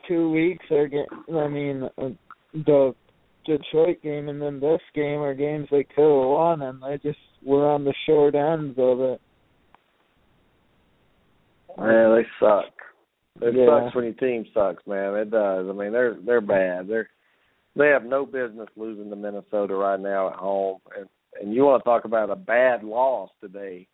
[0.08, 1.36] two weeks are getting.
[1.36, 2.08] I mean, uh,
[2.54, 2.94] the
[3.46, 7.18] Detroit game and then this game are games they could have won, and they just
[7.44, 9.20] were on the short ends of it.
[11.78, 12.72] Man, they suck.
[13.42, 13.66] It yeah.
[13.66, 15.14] sucks when your team sucks, man.
[15.14, 15.66] It does.
[15.68, 16.88] I mean, they're they're bad.
[16.88, 17.08] They're
[17.76, 20.78] they have no business losing to Minnesota right now at home.
[20.96, 21.08] And
[21.40, 23.86] and you want to talk about a bad loss today.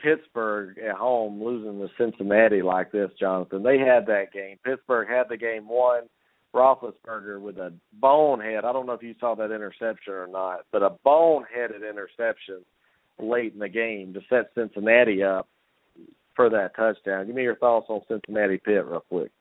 [0.00, 3.64] Pittsburgh at home losing to Cincinnati like this, Jonathan.
[3.64, 4.56] They had that game.
[4.64, 6.02] Pittsburgh had the game won
[6.54, 8.64] Roethlisberger with a bonehead.
[8.64, 12.64] I don't know if you saw that interception or not, but a boneheaded interception
[13.18, 15.48] late in the game to set Cincinnati up
[16.38, 17.26] for that touchdown.
[17.26, 19.32] Give me your thoughts on Cincinnati Pitt real quick.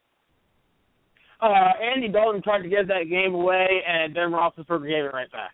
[1.40, 5.32] Uh, Andy Dalton tried to give that game away, and then Roethlisberger gave it right
[5.32, 5.52] back.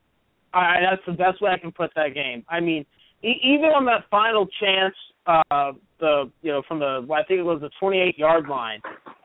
[0.53, 2.45] Uh, that's the best way I can put that game.
[2.47, 2.85] I mean,
[3.23, 4.95] e- even on that final chance,
[5.27, 8.79] uh, the you know from the I think it was the 28 yard line,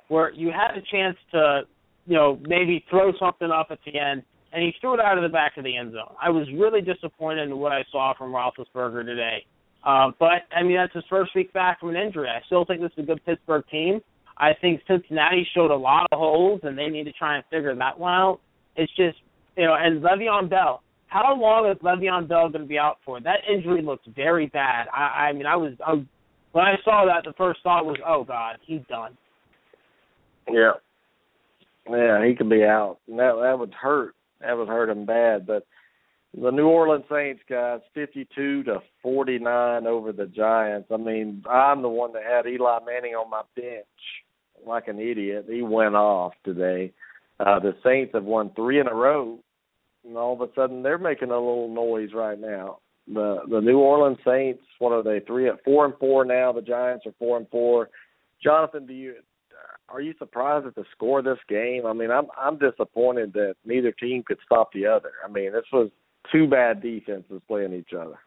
[0.09, 1.63] where you had a chance to
[2.09, 4.23] you know, maybe throw something up at the end,
[4.53, 6.17] and he threw it out of the back of the end zone.
[6.21, 9.45] I was really disappointed in what I saw from Roethlisberger today.
[9.85, 12.29] Uh, but I mean, that's his first week back from an injury.
[12.29, 14.01] I still think this is a good Pittsburgh team.
[14.37, 17.75] I think Cincinnati showed a lot of holes, and they need to try and figure
[17.75, 18.41] that one out.
[18.77, 19.19] It's just,
[19.57, 20.83] you know, and Le'Veon Bell.
[21.09, 23.21] How long is Le'Veon Bell going to be out for?
[23.21, 24.87] That injury looks very bad.
[24.95, 25.95] I, I mean, I was, I
[26.53, 29.17] when I saw that, the first thought was, oh God, he's done.
[30.51, 30.73] Yeah,
[31.91, 32.99] yeah, he could be out.
[33.09, 34.15] That that would hurt.
[34.41, 35.47] That would hurt him bad.
[35.47, 35.67] But
[36.37, 40.89] the New Orleans Saints guys, fifty-two to forty-nine over the Giants.
[40.93, 43.87] I mean, I'm the one that had Eli Manning on my bench
[44.67, 45.47] like an idiot.
[45.49, 46.93] He went off today.
[47.41, 49.39] Uh, the Saints have won three in a row,
[50.05, 52.79] and all of a sudden they're making a little noise right now.
[53.07, 55.25] The the New Orleans Saints, what are they?
[55.25, 56.53] Three at four and four now.
[56.53, 57.89] The Giants are four and four.
[58.43, 59.15] Jonathan, do you
[59.89, 61.87] are you surprised at the score of this game?
[61.87, 65.13] I mean, I'm I'm disappointed that neither team could stop the other.
[65.25, 65.91] I mean, this was
[66.33, 68.19] two bad defenses playing each other.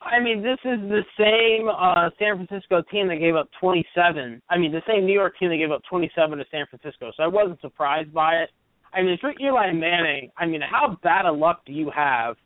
[0.00, 4.40] I mean, this is the same uh San Francisco team that gave up 27.
[4.48, 7.10] I mean, the same New York team that gave up 27 to San Francisco.
[7.16, 8.50] So I wasn't surprised by it.
[8.94, 12.36] I mean, for Eli Manning, I mean, how bad a luck do you have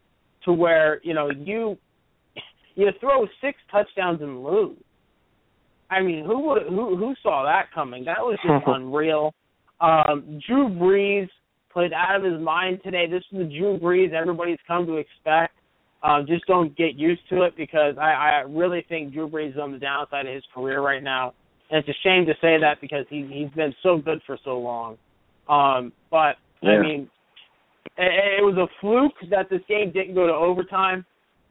[0.44, 1.76] to where you know you
[2.74, 4.78] you throw six touchdowns and lose?
[5.90, 8.04] I mean, who would who who saw that coming?
[8.04, 9.34] That was just unreal.
[9.80, 11.28] Um, Drew Brees
[11.73, 13.07] played out of his mind today.
[13.11, 15.55] This is the Drew Brees everybody's come to expect.
[16.03, 19.59] Uh, just don't get used to it because I, I really think Drew Brees is
[19.59, 21.32] on the downside of his career right now.
[21.70, 24.59] And it's a shame to say that because he he's been so good for so
[24.59, 24.99] long.
[25.49, 26.73] Um, but yeah.
[26.73, 27.11] I mean,
[27.97, 31.05] it, it was a fluke that this game didn't go to overtime.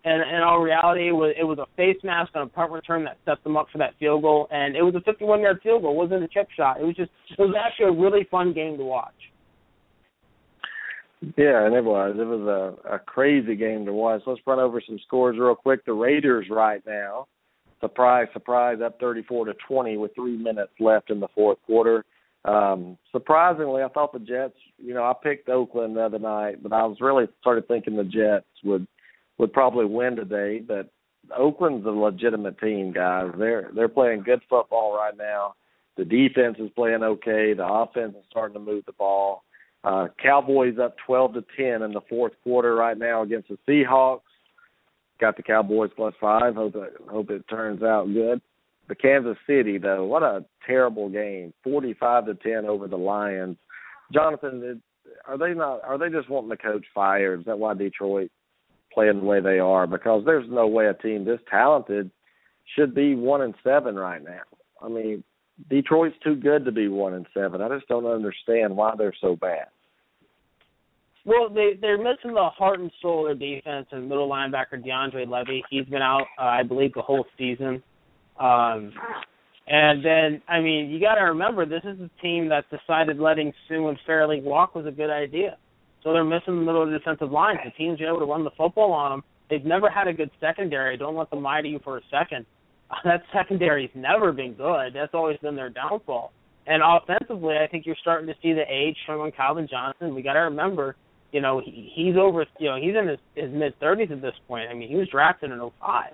[0.04, 3.04] And in all reality, it was it was a face mask on a punt return
[3.06, 5.84] that set them up for that field goal, and it was a 51 yard field
[5.84, 5.92] goal.
[5.92, 6.82] It wasn't a chip shot.
[6.82, 9.14] It was just it was actually a really fun game to watch.
[11.38, 12.16] Yeah, and it was.
[12.18, 12.42] It was
[12.88, 14.22] a, a crazy game to watch.
[14.26, 15.86] Let's run over some scores real quick.
[15.86, 17.28] The Raiders right now,
[17.80, 22.06] surprise, surprise, up 34 to 20 with three minutes left in the fourth quarter.
[22.44, 24.56] Um, surprisingly, I thought the Jets.
[24.78, 28.04] You know, I picked Oakland the other night, but I was really started thinking the
[28.04, 28.88] Jets would
[29.38, 30.60] would probably win today.
[30.60, 30.90] But
[31.38, 33.32] Oakland's a legitimate team, guys.
[33.38, 35.54] They're they're playing good football right now.
[35.98, 37.54] The defense is playing okay.
[37.54, 39.44] The offense is starting to move the ball.
[39.84, 44.22] Uh, Cowboys up 12 to 10 in the fourth quarter right now against the Seahawks.
[45.20, 46.56] Got the Cowboys plus five.
[46.56, 48.42] Hope it, hope it turns out good.
[48.90, 51.54] The Kansas City though, what a terrible game.
[51.64, 53.58] 45 to 10 over the Lions.
[54.14, 54.82] Jonathan,
[55.26, 55.82] are they not?
[55.84, 57.42] Are they just wanting the coach fired?
[57.42, 58.30] Is that why Detroit
[58.94, 59.88] playing the way they are?
[59.88, 62.12] Because there's no way a team this talented
[62.76, 64.42] should be one and seven right now.
[64.82, 65.24] I mean,
[65.70, 67.62] Detroit's too good to be one and seven.
[67.62, 69.68] I just don't understand why they're so bad.
[71.24, 75.30] Well, they they're missing the heart and soul of their defense and middle linebacker DeAndre
[75.30, 75.64] Levy.
[75.70, 77.84] He's been out, uh, I believe, the whole season.
[78.40, 78.92] Um,
[79.68, 83.54] and then, I mean, you got to remember this is a team that decided letting
[83.68, 85.58] Suh and Fairley walk was a good idea.
[86.04, 87.58] So they're missing the middle of the defensive line.
[87.64, 89.24] The teams able to run the football on them.
[89.50, 90.98] They've never had a good secondary.
[90.98, 92.46] Don't let them lie to you for a second.
[93.04, 94.94] that secondary's never been good.
[94.94, 96.32] That's always been their downfall.
[96.68, 100.14] And offensively, I think you're starting to see the age from Calvin Johnson.
[100.14, 100.96] We got to remember,
[101.32, 104.36] you know, he, he's over, you know, he's in his, his mid 30s at this
[104.48, 104.70] point.
[104.70, 106.14] I mean, he was drafted in '05.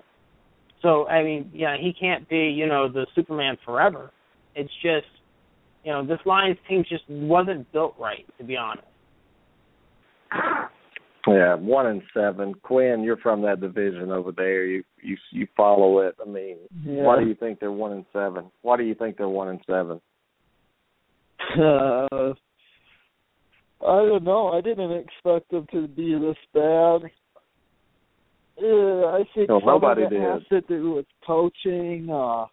[0.80, 4.10] So I mean, yeah, he can't be, you know, the Superman forever.
[4.54, 5.06] It's just,
[5.84, 8.86] you know, this Lions team just wasn't built right, to be honest.
[11.32, 12.54] Yeah, one and seven.
[12.62, 14.64] Quinn, you're from that division over there.
[14.64, 16.16] You you you follow it.
[16.24, 17.02] I mean, yeah.
[17.02, 18.50] why do you think they're one and seven?
[18.62, 20.00] Why do you think they're one and seven?
[21.58, 22.34] Uh,
[23.80, 24.48] I don't know.
[24.48, 27.10] I didn't expect them to be this bad.
[28.60, 30.20] Uh, I think no, nobody it did.
[30.20, 32.46] has to do with coaching, uh,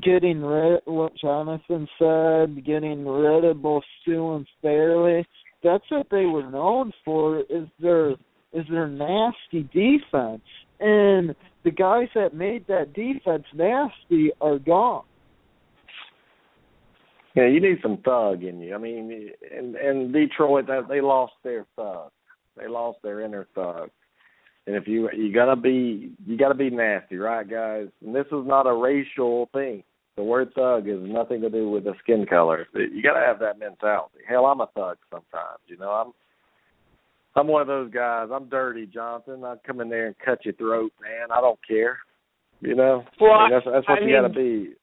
[0.00, 5.26] getting rid what Jonathan said, getting rid of both Suh and Fairley
[5.62, 8.12] that's what they were known for is their
[8.52, 10.42] is their nasty defense.
[10.80, 11.34] And
[11.64, 15.04] the guys that made that defense nasty are gone.
[17.34, 18.74] Yeah, you need some thug in you.
[18.74, 22.10] I mean, in in Detroit, that they lost their thug.
[22.56, 23.90] They lost their inner thug.
[24.66, 27.88] And if you you gotta be you gotta be nasty, right, guys?
[28.04, 29.82] And this is not a racial thing.
[30.22, 32.68] The word thug has nothing to do with the skin color.
[32.74, 34.18] You got to have that mentality.
[34.24, 35.58] Hell, I'm a thug sometimes.
[35.66, 36.12] You know, I'm
[37.34, 38.28] I'm one of those guys.
[38.32, 39.42] I'm dirty, Johnson.
[39.42, 41.32] I come in there and cut your throat, man.
[41.36, 41.98] I don't care.
[42.60, 44.74] You know, well, I mean, that's that's what I you got to be.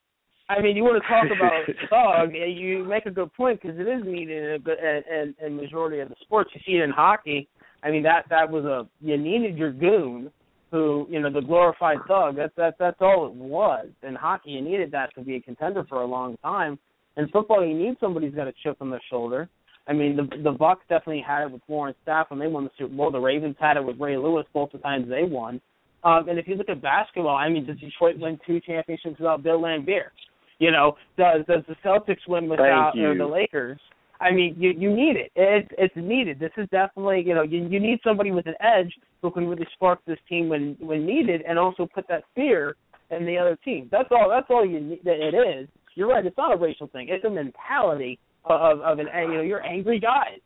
[0.49, 1.63] I mean, you want to talk about
[2.25, 2.35] thug?
[2.35, 6.01] You make a good point because it is needed in a good and and majority
[6.01, 6.49] of the sports.
[6.53, 7.47] You see it in hockey.
[7.81, 10.31] I mean, that that was a you needed your goon
[10.71, 12.35] who, you know, the glorified thug.
[12.35, 13.87] That's that that's all it was.
[14.03, 16.77] In hockey, you needed that to be a contender for a long time.
[17.17, 19.49] In football, you need somebody who's got a chip on their shoulder.
[19.87, 22.71] I mean, the the Bucs definitely had it with Warren Sapp when they won the
[22.77, 23.11] Super Bowl.
[23.11, 25.59] The Ravens had it with Ray Lewis both the times they won.
[26.03, 29.43] Um, and if you look at basketball, I mean, does Detroit win two championships without
[29.43, 30.11] Bill Laimbeer?
[30.59, 33.79] You know, does does the Celtics win without or the Lakers?
[34.21, 35.31] I mean, you you need it.
[35.35, 36.39] It's it's needed.
[36.39, 39.67] This is definitely you know you you need somebody with an edge who can really
[39.73, 42.75] spark this team when when needed, and also put that fear
[43.11, 43.87] in the other team.
[43.91, 44.29] That's all.
[44.29, 44.99] That's all you need.
[45.03, 45.69] That it is.
[45.95, 46.25] You're right.
[46.25, 47.07] It's not a racial thing.
[47.09, 50.39] It's a mentality of of an you know you're angry guys.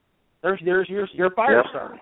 [0.44, 1.66] There's there's your your fire yep.
[1.70, 2.00] starters.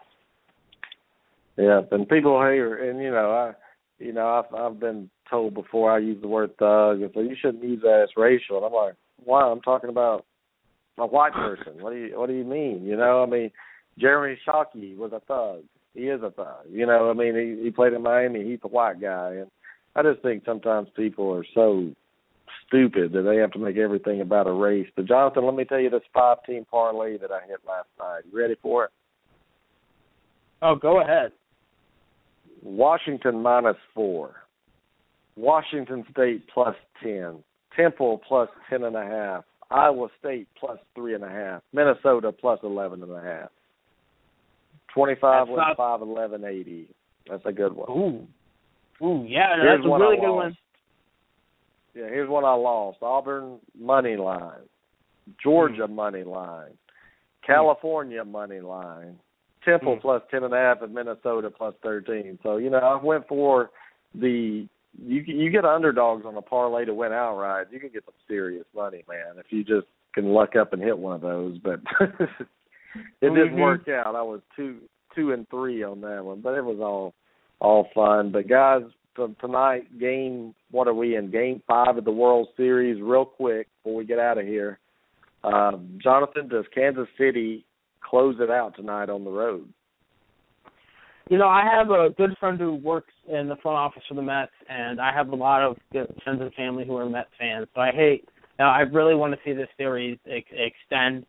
[1.58, 3.54] Yeah, and people here, and you know I,
[4.04, 7.36] you know I've I've been told before I use the word thug, and so you
[7.42, 8.58] shouldn't use that as racial.
[8.58, 9.44] And I'm like, why?
[9.44, 10.26] I'm talking about
[10.98, 11.82] a white person.
[11.82, 12.84] What do you What do you mean?
[12.86, 13.52] You know, I mean,
[13.98, 15.64] Jeremy Shockey was a thug.
[15.94, 16.66] He is a thug.
[16.70, 18.44] You know, I mean, he he played in Miami.
[18.44, 19.52] He's a white guy, and
[19.96, 21.90] I just think sometimes people are so
[22.68, 24.88] stupid that they have to make everything about a race.
[24.96, 28.22] But Jonathan, let me tell you this five team parlay that I hit last night.
[28.32, 28.92] You ready for it?
[30.62, 31.32] Oh, go ahead.
[32.64, 34.36] Washington minus four.
[35.36, 37.44] Washington State plus ten.
[37.76, 39.44] Temple plus ten and a half.
[39.72, 41.62] Iowa State plus three and a half.
[41.74, 43.50] Minnesota plus eleven and a half.
[44.94, 45.78] Twenty five not...
[45.78, 46.88] five eleven eighty.
[47.30, 47.90] That's a good one.
[47.90, 48.28] Ooh.
[49.06, 50.58] Ooh, yeah, here's that's a really good one.
[51.96, 53.00] Yeah, here's one I lost.
[53.02, 54.68] Auburn money line.
[55.42, 55.96] Georgia Hmm.
[55.96, 56.78] money line.
[57.46, 59.18] California money line.
[59.64, 60.02] Temple Mm.
[60.02, 62.38] plus ten and a half and Minnesota plus thirteen.
[62.44, 63.72] So you know I went for
[64.16, 64.68] the
[65.00, 67.68] you you get underdogs on a parlay to win outright.
[67.72, 70.98] You can get some serious money, man, if you just can luck up and hit
[70.98, 71.58] one of those.
[71.60, 71.80] But
[73.22, 74.16] it didn't work out.
[74.16, 74.80] I was two
[75.16, 77.14] two and three on that one, but it was all
[77.60, 78.32] all fun.
[78.32, 78.82] But guys,
[79.16, 81.32] t- tonight game what are we in?
[81.32, 83.02] Game five of the World Series.
[83.02, 84.80] Real quick before we get out of here,
[85.44, 87.66] um, Jonathan, does Kansas City
[88.02, 89.72] close it out tonight on the road?
[91.30, 94.22] You know, I have a good friend who works in the front office for the
[94.22, 97.68] Mets, and I have a lot of good friends and family who are Mets fans.
[97.74, 98.28] So I hate.
[98.60, 101.26] Know, I really want to see this series ex- extend.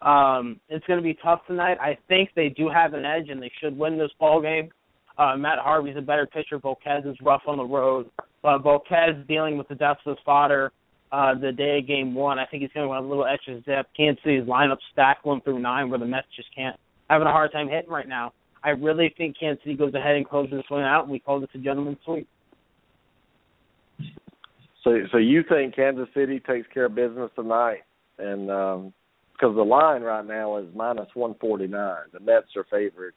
[0.00, 1.78] Um, it's going to be tough tonight.
[1.80, 4.70] I think they do have an edge, and they should win this ball game.
[5.18, 6.58] Uh, Matt Harvey's a better pitcher.
[6.58, 8.10] Volquez is rough on the road.
[8.42, 10.72] Uh, Volquez dealing with the deaths of fodder
[11.12, 12.38] uh, the day of game one.
[12.38, 13.86] I think he's going to want a little extra zip.
[13.96, 16.76] Kansas City's lineup stacked one through nine, where the Mets just can't
[17.08, 18.32] having a hard time hitting right now.
[18.64, 21.40] I really think Kansas City goes ahead and closes this one out, and we call
[21.40, 22.28] this a gentleman's sweep.
[24.84, 27.82] So, so you think Kansas City takes care of business tonight?
[28.18, 28.92] And um,
[29.32, 33.14] because the line right now is minus one forty nine, the Mets are favored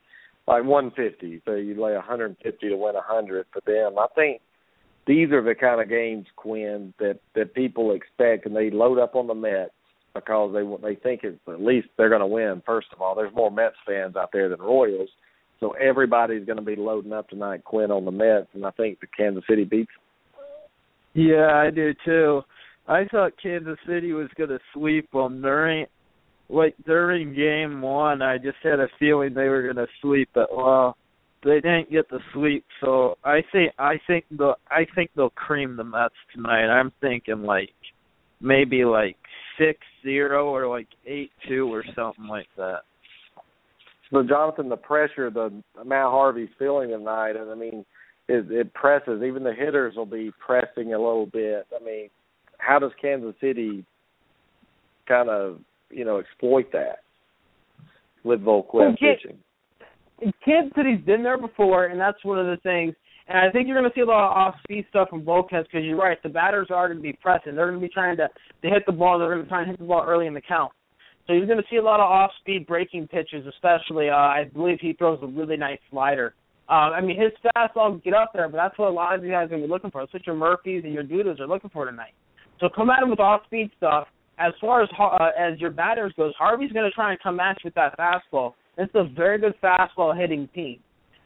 [0.48, 1.42] like one fifty.
[1.44, 3.98] So you lay one hundred and fifty to win a hundred for them.
[3.98, 4.40] I think
[5.06, 9.14] these are the kind of games, Quinn, that that people expect, and they load up
[9.14, 9.70] on the Mets
[10.14, 12.62] because they they think it's at least they're going to win.
[12.64, 15.10] First of all, there's more Mets fans out there than Royals,
[15.60, 19.00] so everybody's going to be loading up tonight, Quinn, on the Mets, and I think
[19.00, 19.90] the Kansas City beats.
[21.14, 22.42] Yeah, I do too.
[22.86, 25.86] I thought Kansas City was going to sweep them during,
[26.48, 28.22] like during game one.
[28.22, 30.48] I just had a feeling they were going to sweep it.
[30.54, 30.96] Well,
[31.42, 35.76] they didn't get the sweep, so I think I think the I think they'll cream
[35.76, 36.66] the Mets tonight.
[36.66, 37.70] I'm thinking like
[38.40, 39.16] maybe like
[39.58, 42.80] six zero or like eight two or something like that.
[44.12, 45.50] So, Jonathan, the pressure the
[45.84, 47.84] Matt Harvey's feeling tonight, and I mean,
[48.28, 49.22] it, it presses.
[49.22, 51.66] Even the hitters will be pressing a little bit.
[51.78, 52.08] I mean,
[52.58, 53.84] how does Kansas City
[55.08, 55.58] kind of
[55.90, 57.00] you know exploit that
[58.24, 59.38] with Volquez Well, pitching?
[60.44, 62.94] Kansas City's been there before, and that's one of the things.
[63.28, 65.84] And I think you're going to see a lot of off-speed stuff from Volquez because
[65.84, 66.16] you're right.
[66.22, 67.56] The batters are going to be pressing.
[67.56, 68.28] They're going to be trying to
[68.62, 69.18] to hit the ball.
[69.18, 70.72] They're going to try and hit the ball early in the count.
[71.26, 74.10] So you're going to see a lot of off-speed breaking pitches, especially.
[74.10, 76.34] Uh, I believe he throws a really nice slider.
[76.68, 79.30] Um, I mean, his fastball get up there, but that's what a lot of these
[79.30, 80.02] guys are going to be looking for.
[80.02, 82.14] That's what your Murphys and your Dudas are looking for tonight.
[82.60, 84.08] So come at him with off-speed stuff.
[84.38, 87.56] As far as uh, as your batters goes, Harvey's going to try and come at
[87.62, 88.52] you with that fastball.
[88.76, 90.78] It's a very good fastball hitting team.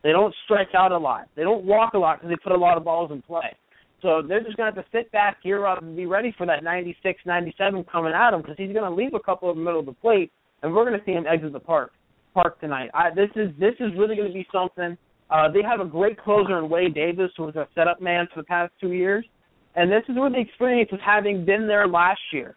[0.03, 1.29] They don't stretch out a lot.
[1.37, 3.57] They don't walk a lot because they put a lot of balls in play.
[4.03, 6.47] So they're just going to have to sit back, gear up, and be ready for
[6.47, 9.63] that 96, 97 coming at him because he's going to leave a couple of the
[9.63, 10.33] middle of the plate,
[10.63, 11.93] and we're going to see him exit the park
[12.33, 12.91] park tonight.
[12.95, 14.97] I, this is this is really going to be something.
[15.31, 18.41] Uh, they have a great closer in Wade Davis, who was a setup man for
[18.41, 19.25] the past two years,
[19.75, 22.57] and this is where the experience of having been there last year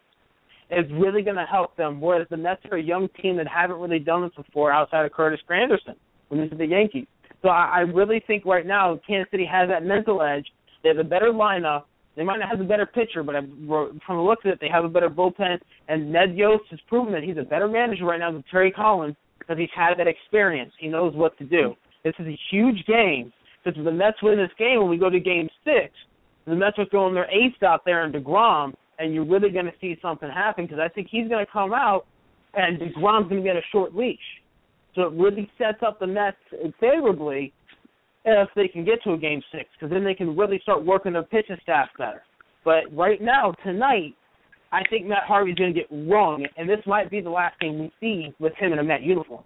[0.70, 2.00] is really going to help them.
[2.00, 5.12] Whereas the Mets are a young team that haven't really done this before outside of
[5.12, 5.94] Curtis Granderson
[6.28, 7.06] when he's with the Yankees.
[7.42, 10.46] So I, I really think right now Kansas City has that mental edge.
[10.84, 11.84] They have a better lineup.
[12.14, 14.84] They might not have a better pitcher, but from the looks of it, they have
[14.84, 15.58] a better bullpen.
[15.88, 19.16] And Ned Yost has proven that he's a better manager right now than Terry Collins
[19.40, 20.72] because he's had that experience.
[20.78, 21.74] He knows what to do.
[22.04, 23.32] This is a huge game.
[23.64, 25.92] Because if the Mets win this game, when we go to Game Six,
[26.46, 29.72] the Mets are throwing their ace out there in Degrom, and you're really going to
[29.80, 32.06] see something happen because I think he's going to come out,
[32.52, 34.18] and Degrom's going to get a short leash.
[34.94, 36.36] So it really sets up the Mets
[36.78, 37.52] favorably
[38.24, 41.12] if they can get to a game six, because then they can really start working
[41.12, 42.22] their pitching staff better.
[42.64, 44.14] But right now, tonight,
[44.72, 47.78] I think Matt Harvey's going to get wrong, and this might be the last game
[47.78, 49.44] we see with him in a Met uniform.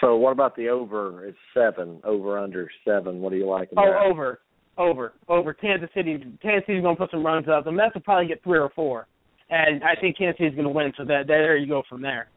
[0.00, 1.26] So, what about the over?
[1.26, 3.20] It's seven, over under seven.
[3.20, 3.70] What do you like?
[3.72, 4.10] in Oh, that?
[4.10, 4.40] over,
[4.78, 5.52] over, over.
[5.52, 6.16] Kansas City.
[6.40, 7.64] Kansas City's going to put some runs up.
[7.64, 9.06] The Mets will probably get three or four,
[9.50, 10.92] and I think Kansas City's going to win.
[10.96, 12.28] So that there you go from there.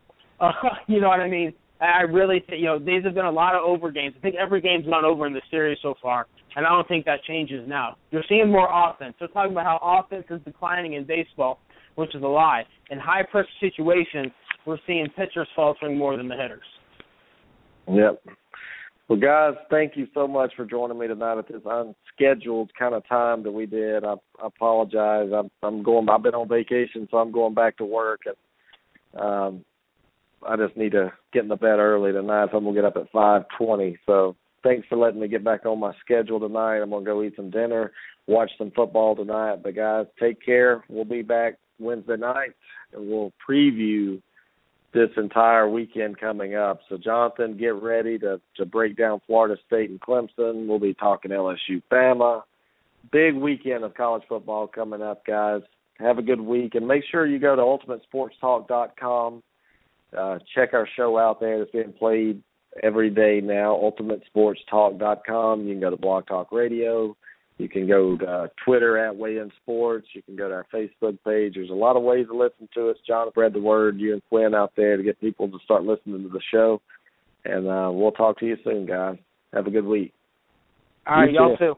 [0.42, 0.52] Uh,
[0.88, 1.54] you know what I mean?
[1.80, 4.16] I really think, you know, these have been a lot of over games.
[4.18, 7.06] I think every game's gone over in the series so far, and I don't think
[7.06, 7.98] that changes now.
[8.12, 9.14] You're seeing more offense.
[9.20, 11.60] They're talking about how offense is declining in baseball,
[11.96, 12.64] which is a lie.
[12.90, 14.32] In high pressure situations,
[14.66, 16.66] we're seeing pitchers faltering more than the hitters.
[17.88, 18.24] Yep.
[19.08, 23.08] Well, guys, thank you so much for joining me tonight at this unscheduled kind of
[23.08, 24.04] time that we did.
[24.04, 25.30] I, I apologize.
[25.34, 26.10] I'm, I'm going.
[26.10, 29.66] I've been on vacation, so I'm going back to work, and um,
[30.46, 32.50] I just need to get in the bed early tonight.
[32.52, 33.98] So I'm gonna get up at five twenty.
[34.06, 36.78] So thanks for letting me get back on my schedule tonight.
[36.78, 37.92] I'm gonna go eat some dinner,
[38.28, 39.64] watch some football tonight.
[39.64, 40.84] But guys, take care.
[40.90, 42.52] We'll be back Wednesday night,
[42.94, 44.22] and we'll preview
[44.94, 46.80] this entire weekend coming up.
[46.90, 50.68] So Jonathan, get ready to to break down Florida State and Clemson.
[50.68, 52.44] We'll be talking LSU, Bama.
[53.12, 55.62] Big weekend of college football coming up, guys.
[56.00, 59.42] Have a good week, and make sure you go to ultimatesportstalk.com.
[60.16, 61.62] Uh, check our show out there.
[61.62, 62.42] It's being played
[62.84, 63.80] every day now.
[63.82, 65.68] UltimateSportsTalk.com.
[65.68, 67.16] You can go to Blog Talk Radio.
[67.58, 70.08] You can go to uh, Twitter at Weigh In Sports.
[70.14, 71.56] You can go to our Facebook page.
[71.56, 72.98] There's a lot of ways to listen to us.
[73.08, 74.00] John, spread the word.
[74.00, 76.82] You and Quinn out there to get people to start listening to the show.
[77.46, 79.18] And uh, we'll talk to you soon, guys.
[79.54, 80.14] Have a good week.
[81.08, 81.76] All right, you all too.